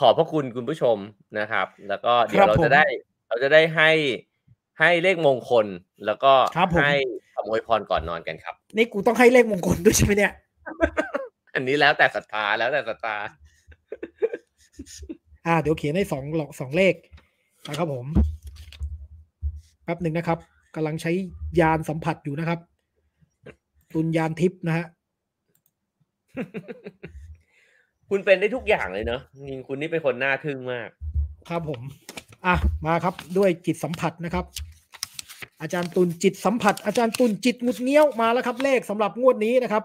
[0.00, 0.96] ขอบพระคุณคุณผู้ชม
[1.38, 2.84] นะครับ แล้วก็เดี๋ยวเราจะได้
[3.28, 3.90] เราจะได้ให้
[4.80, 5.66] ให้เลขมงคล
[6.06, 6.32] แล้วก็
[6.82, 6.92] ให้
[7.44, 10.32] ขโมยพรก่อนนอนกันครับ นี่กูต้องให้เลขมงคลด้วยใช่ไหมเนี่ย
[11.54, 13.16] อันนี้แล้วแต่ศรัทธาแล้วแต่ศรัทธา
[15.46, 16.94] อ่า เดี๋ยวเขียนให้สองหลอกสองเลข
[17.68, 18.06] นะครับผม
[19.84, 20.38] แป๊บหนึ่งนะครับ
[20.74, 21.12] กำลังใช้
[21.60, 22.58] ยานสัมผัสอยู่นะครับ
[23.94, 24.86] ตุนยานทิพย์นะฮะ
[28.10, 30.88] คุณเป็นได้ทุกอย่างเลยเนาะจริงคุณนี่เป็นคนน่าทึ่งมาก
[31.48, 31.80] ครับผม
[32.46, 32.54] อะ
[32.86, 34.44] มาครับด้วยจิตสัมผัสนะครับ
[35.64, 39.82] อาจารย์ตุลจิตสัมผัส อาจารย์ตุลจิตงุดเงี้ยวมาแล้วครับ เลขสำหรับงวดนี้นะครับ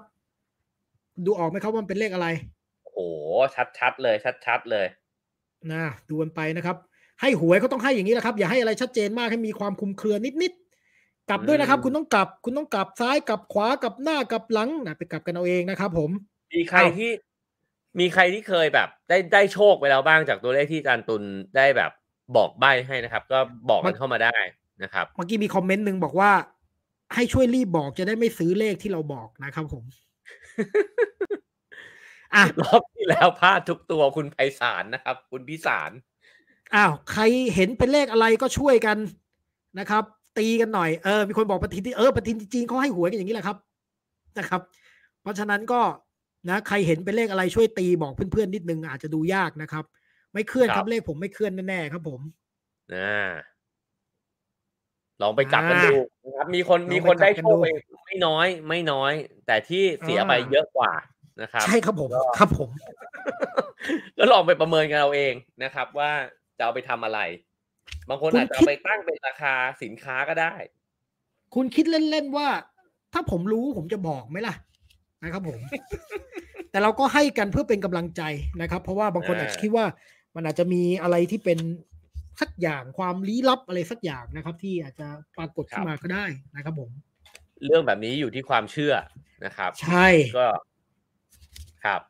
[1.25, 2.27] ดูออกไหมครับว่าเป็นเลขอะไร
[2.93, 3.07] โอ้
[3.77, 4.15] ชัดๆเลย
[4.45, 4.87] ชัดๆเลย
[5.71, 6.77] นะดูกันไปนะครับ
[7.21, 16.09] ให้หวยเขาต้องให้อย่างนี้แหละครับ อย่าให้อะไรชัดเจนมากให้มีความคุมเครือนิดๆกลับด้วยนะครับ คุณต้องกลับ คุณต้องกลับซ้ายกลับขวากลับหน้ากลับหลังนะไปกลับกันเอาเองนะครับ ผม
[16.55, 17.11] มีใครที่
[17.99, 21.23] มีใครที่เคยแบบ ได้ได้โชคไปแล้วบ้างจากตัวเลขที่อาจารย์ตุล
[21.57, 21.91] ได้แบบ
[22.35, 23.39] บอกใบให้นะครับ ก็
[23.69, 24.35] บอกมันเข้ามาได้
[24.83, 26.31] นะครับเมื่อกี้มีคอมเมนต์หนึ่งบอกว่า
[27.15, 29.83] ให้ช่วยรีบบอกจะได้ไม่ซื้อเลขที่เราบอกนะครับผม
[32.35, 35.91] อะรอบที่แล้วพลาดทุกตัวคุณไพศาลนะครับ คุณพิสาร
[36.75, 37.23] อ้าวใคร
[37.55, 38.97] เห็นเป็นเลขอะไรก็ช่วยกัน
[39.79, 40.03] นะครับ
[40.37, 43.57] ตีกันหน่อยเออมีคนบอกปฏิทินที่เออปฏิทินจริงๆเขาให้หวยกันอย่างนี้แหละครับ
[44.37, 44.61] นะครับ
[45.21, 45.81] เพราะฉะนั้นก็
[46.49, 49.83] นะใครเห็นเป็นเลขอะไรช่วยตีบอกเพื่อนๆนิดนึงอาจจะดูยากนะครับ
[50.33, 52.21] ไม่เคลื่อนครับเลขผมไม่เคลื่อนแน่ๆครับผม
[52.93, 53.11] นะ
[55.21, 55.93] ลองไปจับกันดู
[56.25, 57.67] นะครับ มีคนมีคนได้โชคไป
[58.05, 59.13] ไม่น้อย ไม่น้อย
[59.47, 60.91] แต่ที่เสียไปเยอะกว่า
[61.41, 62.69] นะครับ ใช่ครับผมครับผม
[64.17, 65.33] ก็ลองไปประเมินกันเอาเอง
[65.63, 66.11] นะครับ ว่า
[66.57, 67.19] จะเอาไปทำอะไร
[68.09, 70.53] บางคนอาจจะไปตั้งเป็นราคาสินค้าก็ได้
[71.55, 72.47] คุณคิดเล่นๆว่า
[73.13, 74.55] ถ้าผมรู้ผมจะบอกไหมล่ะ
[75.23, 75.59] นะครับผม
[76.71, 78.21] แต่เราก็ให้กันเพื่อเป็นกำลังใจ
[78.61, 79.85] นะครับ เพราะว่าบางคนอาจจะคิดว่า
[80.35, 81.59] มันอาจจะมีอะไรที่เป็น
[82.41, 85.07] สักอย่างความลี้ลับอะไรสักอย่างนะครับ ที่อาจจะ
[85.37, 86.25] ปรากฏขึ้นมาก็ได้
[86.55, 86.89] นะครับ ผม
[87.65, 88.93] เรื่องแบบนี้อยู่ที่ความเชื่อ
[89.45, 90.07] นะครับ ใช่
[90.37, 90.47] ก็
[91.85, 92.01] ครับ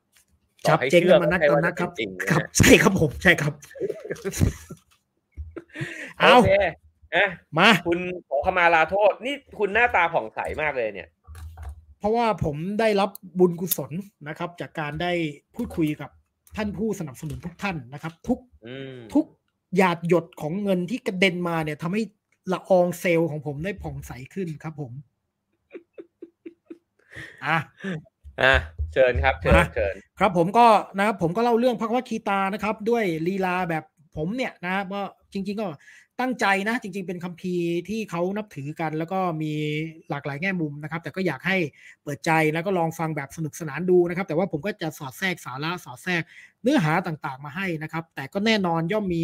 [0.68, 1.91] จับเจงกันมานักตอนนักครับ
[2.31, 3.53] ครับ ใช่ครับผมใช่ครับ
[6.19, 6.35] เอา
[7.11, 11.10] เอะมา คุณขอขมาลาโทษ นี่คุณหน้าตาผ่องใสมากเลยเนี่ย
[11.99, 13.91] เพราะว่าผมได้รับบุญกุศล
[14.27, 15.11] นะครับ จากการได้
[15.56, 16.10] พูดคุยกับ
[16.57, 18.39] ท่านผู้สนับสนุนทุกท่านนะครับ ทุก
[19.14, 19.26] ทุก
[19.77, 22.01] หยาดหยดของเงินที่กระเด็นมาเนี่ยทำให้
[22.51, 24.91] ละอองเซลล์ของผมได้ผ่องใสขึ้นครับผม
[27.45, 27.57] อะ
[28.41, 28.53] อะ
[28.93, 30.67] เชิญครับเชิญเชิญครับผมก็
[30.97, 33.83] นะครับผมก็เล่าเรื่องพระวัคีตานะครับ ด้วยลีลาแบบ
[34.17, 35.67] ผมเนี่ยนะว่าจริง ๆ ก็
[36.19, 39.53] ตั้งใจนะจริง ๆ เป็นคัมภีร์ที่เขานับถือกัน แล้วก็มี
[40.09, 41.57] หลากหลายแง่มุมนะครับ แต่ก็อยากให้
[42.03, 46.21] เปิดใจแล้วก็ลองฟังแบบสนุกสนานดูนะครับ แต่ว่าผมก็จะสอดแทรกสาระสอดแทรก
[46.63, 49.23] เนื้อหาต่างๆ มาให้นะครับ แต่ก็แน่นอนย่อมมี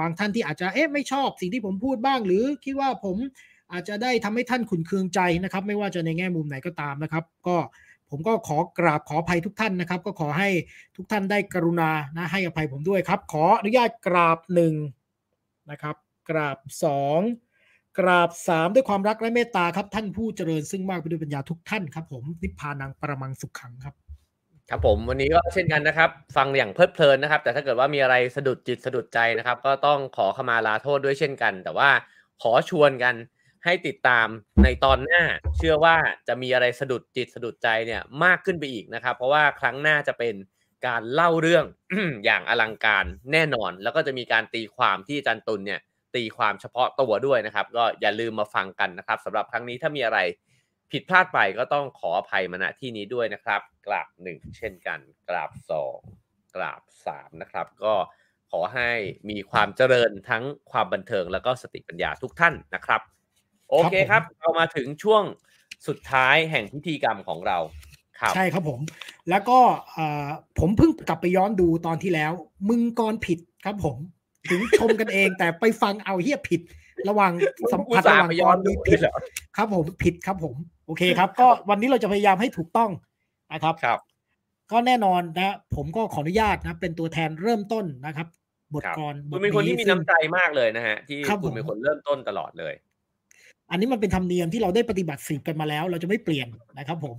[0.00, 3.16] บางท่านที่อาจจะเอ๊ะไม่ชอบสิ่งที่ผมพูดบ้าง หรือคิดว่าผม
[3.72, 7.56] อาจจะได้ทำให้ท่านขุนเคืองใจนะครับ ไม่ว่าจะในแง่มุมไหนก็ตามนะครับ ก็
[8.10, 10.48] ผมก็ขอกราบขออภัยทุกท่านนะครับ ก็ขอให้
[10.96, 14.74] ทุกท่านได้กรุณานะให้อภัยผมด้วยครับ ขออนุญาตกราบหนึ่ง
[15.70, 15.96] นะครับ
[16.28, 17.20] กราบสอง
[17.98, 23.94] กราบสามด้วยความรักและเมตตาครับ ท่านผู้เจริญซึ่งมากไปด้วยปัญญาทุกท่านครับ ผมนิพพานังประมังสุขขังครับ
[24.70, 31.90] ครับผมวันนี้ก็เช่นกันนะครับ ฟังอย่างเพลิดเพลินนะครับ แต่ถ้าเกิดว่ามีอะไรสะดุดจิตสะดุดใจนะครับ ก็ต้องขอขมาลาโทษด้วยเช่นกัน แต่ว่า
[32.42, 33.14] ขอชวนกัน
[33.64, 34.28] ให้ติดตาม
[34.64, 35.22] ในตอนหน้า
[35.56, 35.96] เชื่อว่า
[36.28, 40.34] จะมีอะไรสะดุดจิตสะดุดใจเนี่ยมากขึ้นไปอีกนะครับ เพราะว่าครั้งหน้าจะเป็น
[40.86, 41.64] การเล่าเรื่อง
[42.24, 45.80] อย่างอลังการแน่นอน แล้วก็จะมีการตีความที่อาจารย์ตุลเนี่ย
[46.14, 50.18] ตีความเฉพาะตัวด้วยนะครับ ก็อย่าลืมมาฟังกันนะครับสำหรับครั้งนี้ถ้ามีอะไร
[50.92, 55.98] ผิดพลาดไปก็ต้องขออภัยมาณที่นี้ด้วยนะครับ กราบหนึ่งเช่นกัน กราบสอง
[56.54, 57.94] กราบสามนะครับ ก็
[58.50, 58.90] ขอให้
[59.30, 63.00] มีความเจริญทั้งความบันเทิงแล้วก็สติปัญญาทุกท่านนะครับ
[63.70, 65.22] โอเคครับเรามาถึงช่วง
[65.86, 67.58] สุดท้ายแห่งพิธีกรรมของเรา
[68.20, 68.80] ครับใช่ครับผม
[69.30, 69.58] แล้วก็
[70.58, 72.32] ผมเพิ่งกลับไปย้อนดูตอนที่แล้ว
[72.68, 73.96] มึงกรผิดครับผม
[74.48, 76.60] ถึงชมกันเองแต่ไปฟังเอาเฮียผิด
[77.08, 77.32] ระหว่าง
[77.72, 79.00] สัมผัสระหว่างกรมีผิด
[79.56, 80.54] ครับผมผิดครับผม
[80.86, 82.90] โอเคครับ ก็วันนี้เราจะพยายามให้ถูกต้อง
[83.52, 83.98] นะครับครับ
[84.72, 88.26] ก็แน่นอนนะ ผมก็ขออนุญาตนะ เป็นตัวแทนเริ่มต้นนะครับ
[88.74, 92.74] บทกรคุณเป็นคนที่มีน้ำใจมากเลยนะฮะ ที่คุณเป็นคนเริ่มต้นตลอดเลย
[93.70, 96.48] อันนี้มันเป็นธรรมเนียมที่เราได้ปฏิบัติสืบกันมาแล้ว เราจะไม่เปลี่ยน
[96.78, 97.16] นะครับ ผม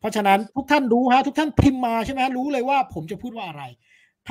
[0.00, 3.62] เพราะฉะนั้นทุกท่านรู้ฮะ ทุกท่านพิมพ์มาใช่ไหมรู้เลยว่า ผมจะพูดว่าอะไร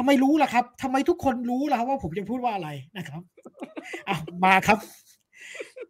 [0.01, 3.21] ทำไมรู้ล่ะครับทำไมทุกคนรู้ล่ะว่าผมจะพูดว่าอะไรนะครับ
[4.09, 4.79] อะมาครับ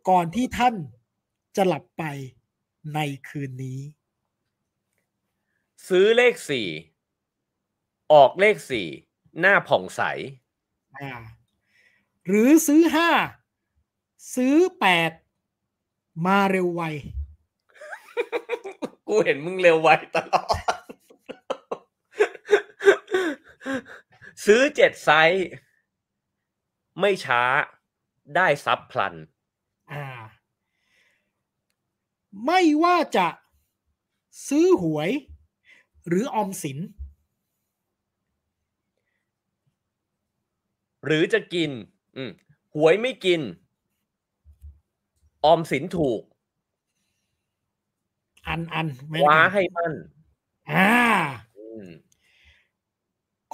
[0.09, 0.75] ก่อนที่ท่าน
[1.55, 2.03] จะหลับไป
[2.95, 2.99] ใน
[3.29, 3.79] คืนนี้
[5.87, 6.67] ซื้อเลขสี่
[8.13, 8.87] ออกเลขสี่
[9.39, 10.01] หน้าผ่องใส
[10.97, 11.11] อ่า
[12.27, 13.09] หรือซื้อห้า
[14.35, 15.11] ซื้อแปด
[16.25, 16.83] มาเร็วไว
[19.07, 20.57] กูเห็นมึงเร็วไวตลอด
[24.45, 25.47] ซื้อเจ็ดไซส์
[26.99, 27.41] ไม่ช้า
[28.35, 29.13] ได้ซับพลัน
[29.91, 30.03] อ่า
[32.45, 33.27] ไม่ว่าจะ
[34.47, 35.09] ซื้อหวย
[36.07, 36.79] หรือออมสิน
[41.05, 41.71] หรือจะกิน
[42.75, 43.41] หวยไม่กิน
[45.45, 46.21] ออมสินถูก
[48.47, 48.87] อันอัน
[49.21, 49.93] คว้าให้มั่น
[50.71, 50.91] อ่า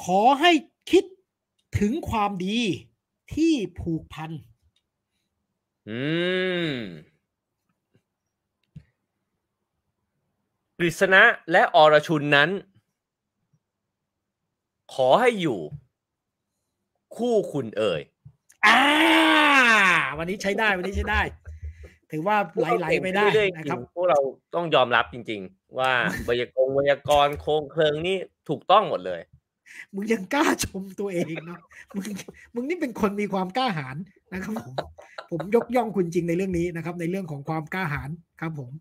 [0.04, 0.52] ขอให้
[0.92, 1.04] คิด
[1.80, 2.60] ถึงความดี
[3.34, 4.32] ที่ผูกพัน
[5.90, 6.02] อื
[6.70, 6.76] ม
[10.78, 12.50] กฤษณะและอรชุนนั้น
[14.94, 15.60] ขอให้อยู่
[17.16, 18.02] คู่คุณเอ่ย
[18.66, 18.82] อ่า
[20.18, 21.22] วันนี้ใช้ได้วันนี้ใช้ได้
[22.12, 24.20] ถือว่าไหลๆไปได้นะครับพวกเรา
[24.56, 25.92] ต้องยอมรับจริง ๆ ว่า
[26.28, 28.18] วยากงวยากรโครงเคริงนี่
[28.50, 29.22] ถูกต้องหมดเลย
[29.94, 31.60] มึงยังกล้าชมตัวเองเนาะ
[31.96, 32.06] มึง
[32.54, 33.98] มึงนี่เป็นคนมีความกล้าหาญ
[34.34, 34.76] นะครับผม
[35.32, 38.10] ผมยกย่องคุณจริงในเรื่องนี้นะครับ ในเรื่องของความกล้าหาญ
[38.42, 38.72] ครับผม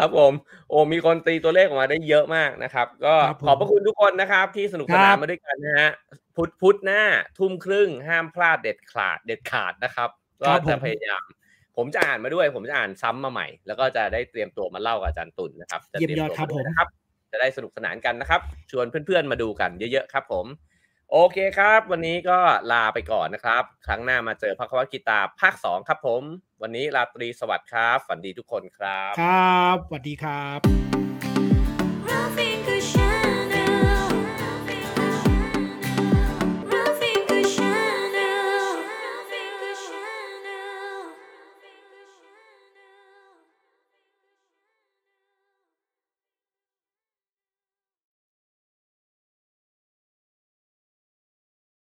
[0.00, 0.32] ครับผม
[0.68, 5.90] โอ้มีคนตีตัวเลขออกมาได้เยอะมากนะครับ ก็ครับผมขอบพระคุณทุกคนนะครับ ที่สนุกสครันานบมาด้วยกันนะฮะ
[6.36, 7.02] พุธพุธหน้า
[7.38, 10.10] ทุ่มครึ่งห้ามพลาดเด็ดขาดเด็ดขาดนะครับ
[10.42, 11.24] ก็ครับผมจะพยายาม
[11.76, 16.88] ผมจะอ่านมาด้วย ผมจะอ่านซ้ำมาใหม่ แล้วก็จะได้เตรียมตัวมาเล่ากับอาจารย์ตุลนะครับจะเยี่ยมตรียอดตัวครับาด้ผวยมนะครับ
[17.32, 18.40] จะได้สนุกสนานกันนะครับ
[18.70, 20.46] ชวนเพื่อนๆมาดูกันเยอะๆครับผม
[21.12, 22.38] โอเคครับ วันนี้ก็
[22.72, 26.22] ลาไปก่อนนะครับ ครั้งหน้ามาเจอพักวักีตาร์ภาคสองครับผม
[26.62, 30.60] วันนี้ราตรีสวัสดิ์ครับ ฝันดีทุกคนครับ ครับสวัสดีครับ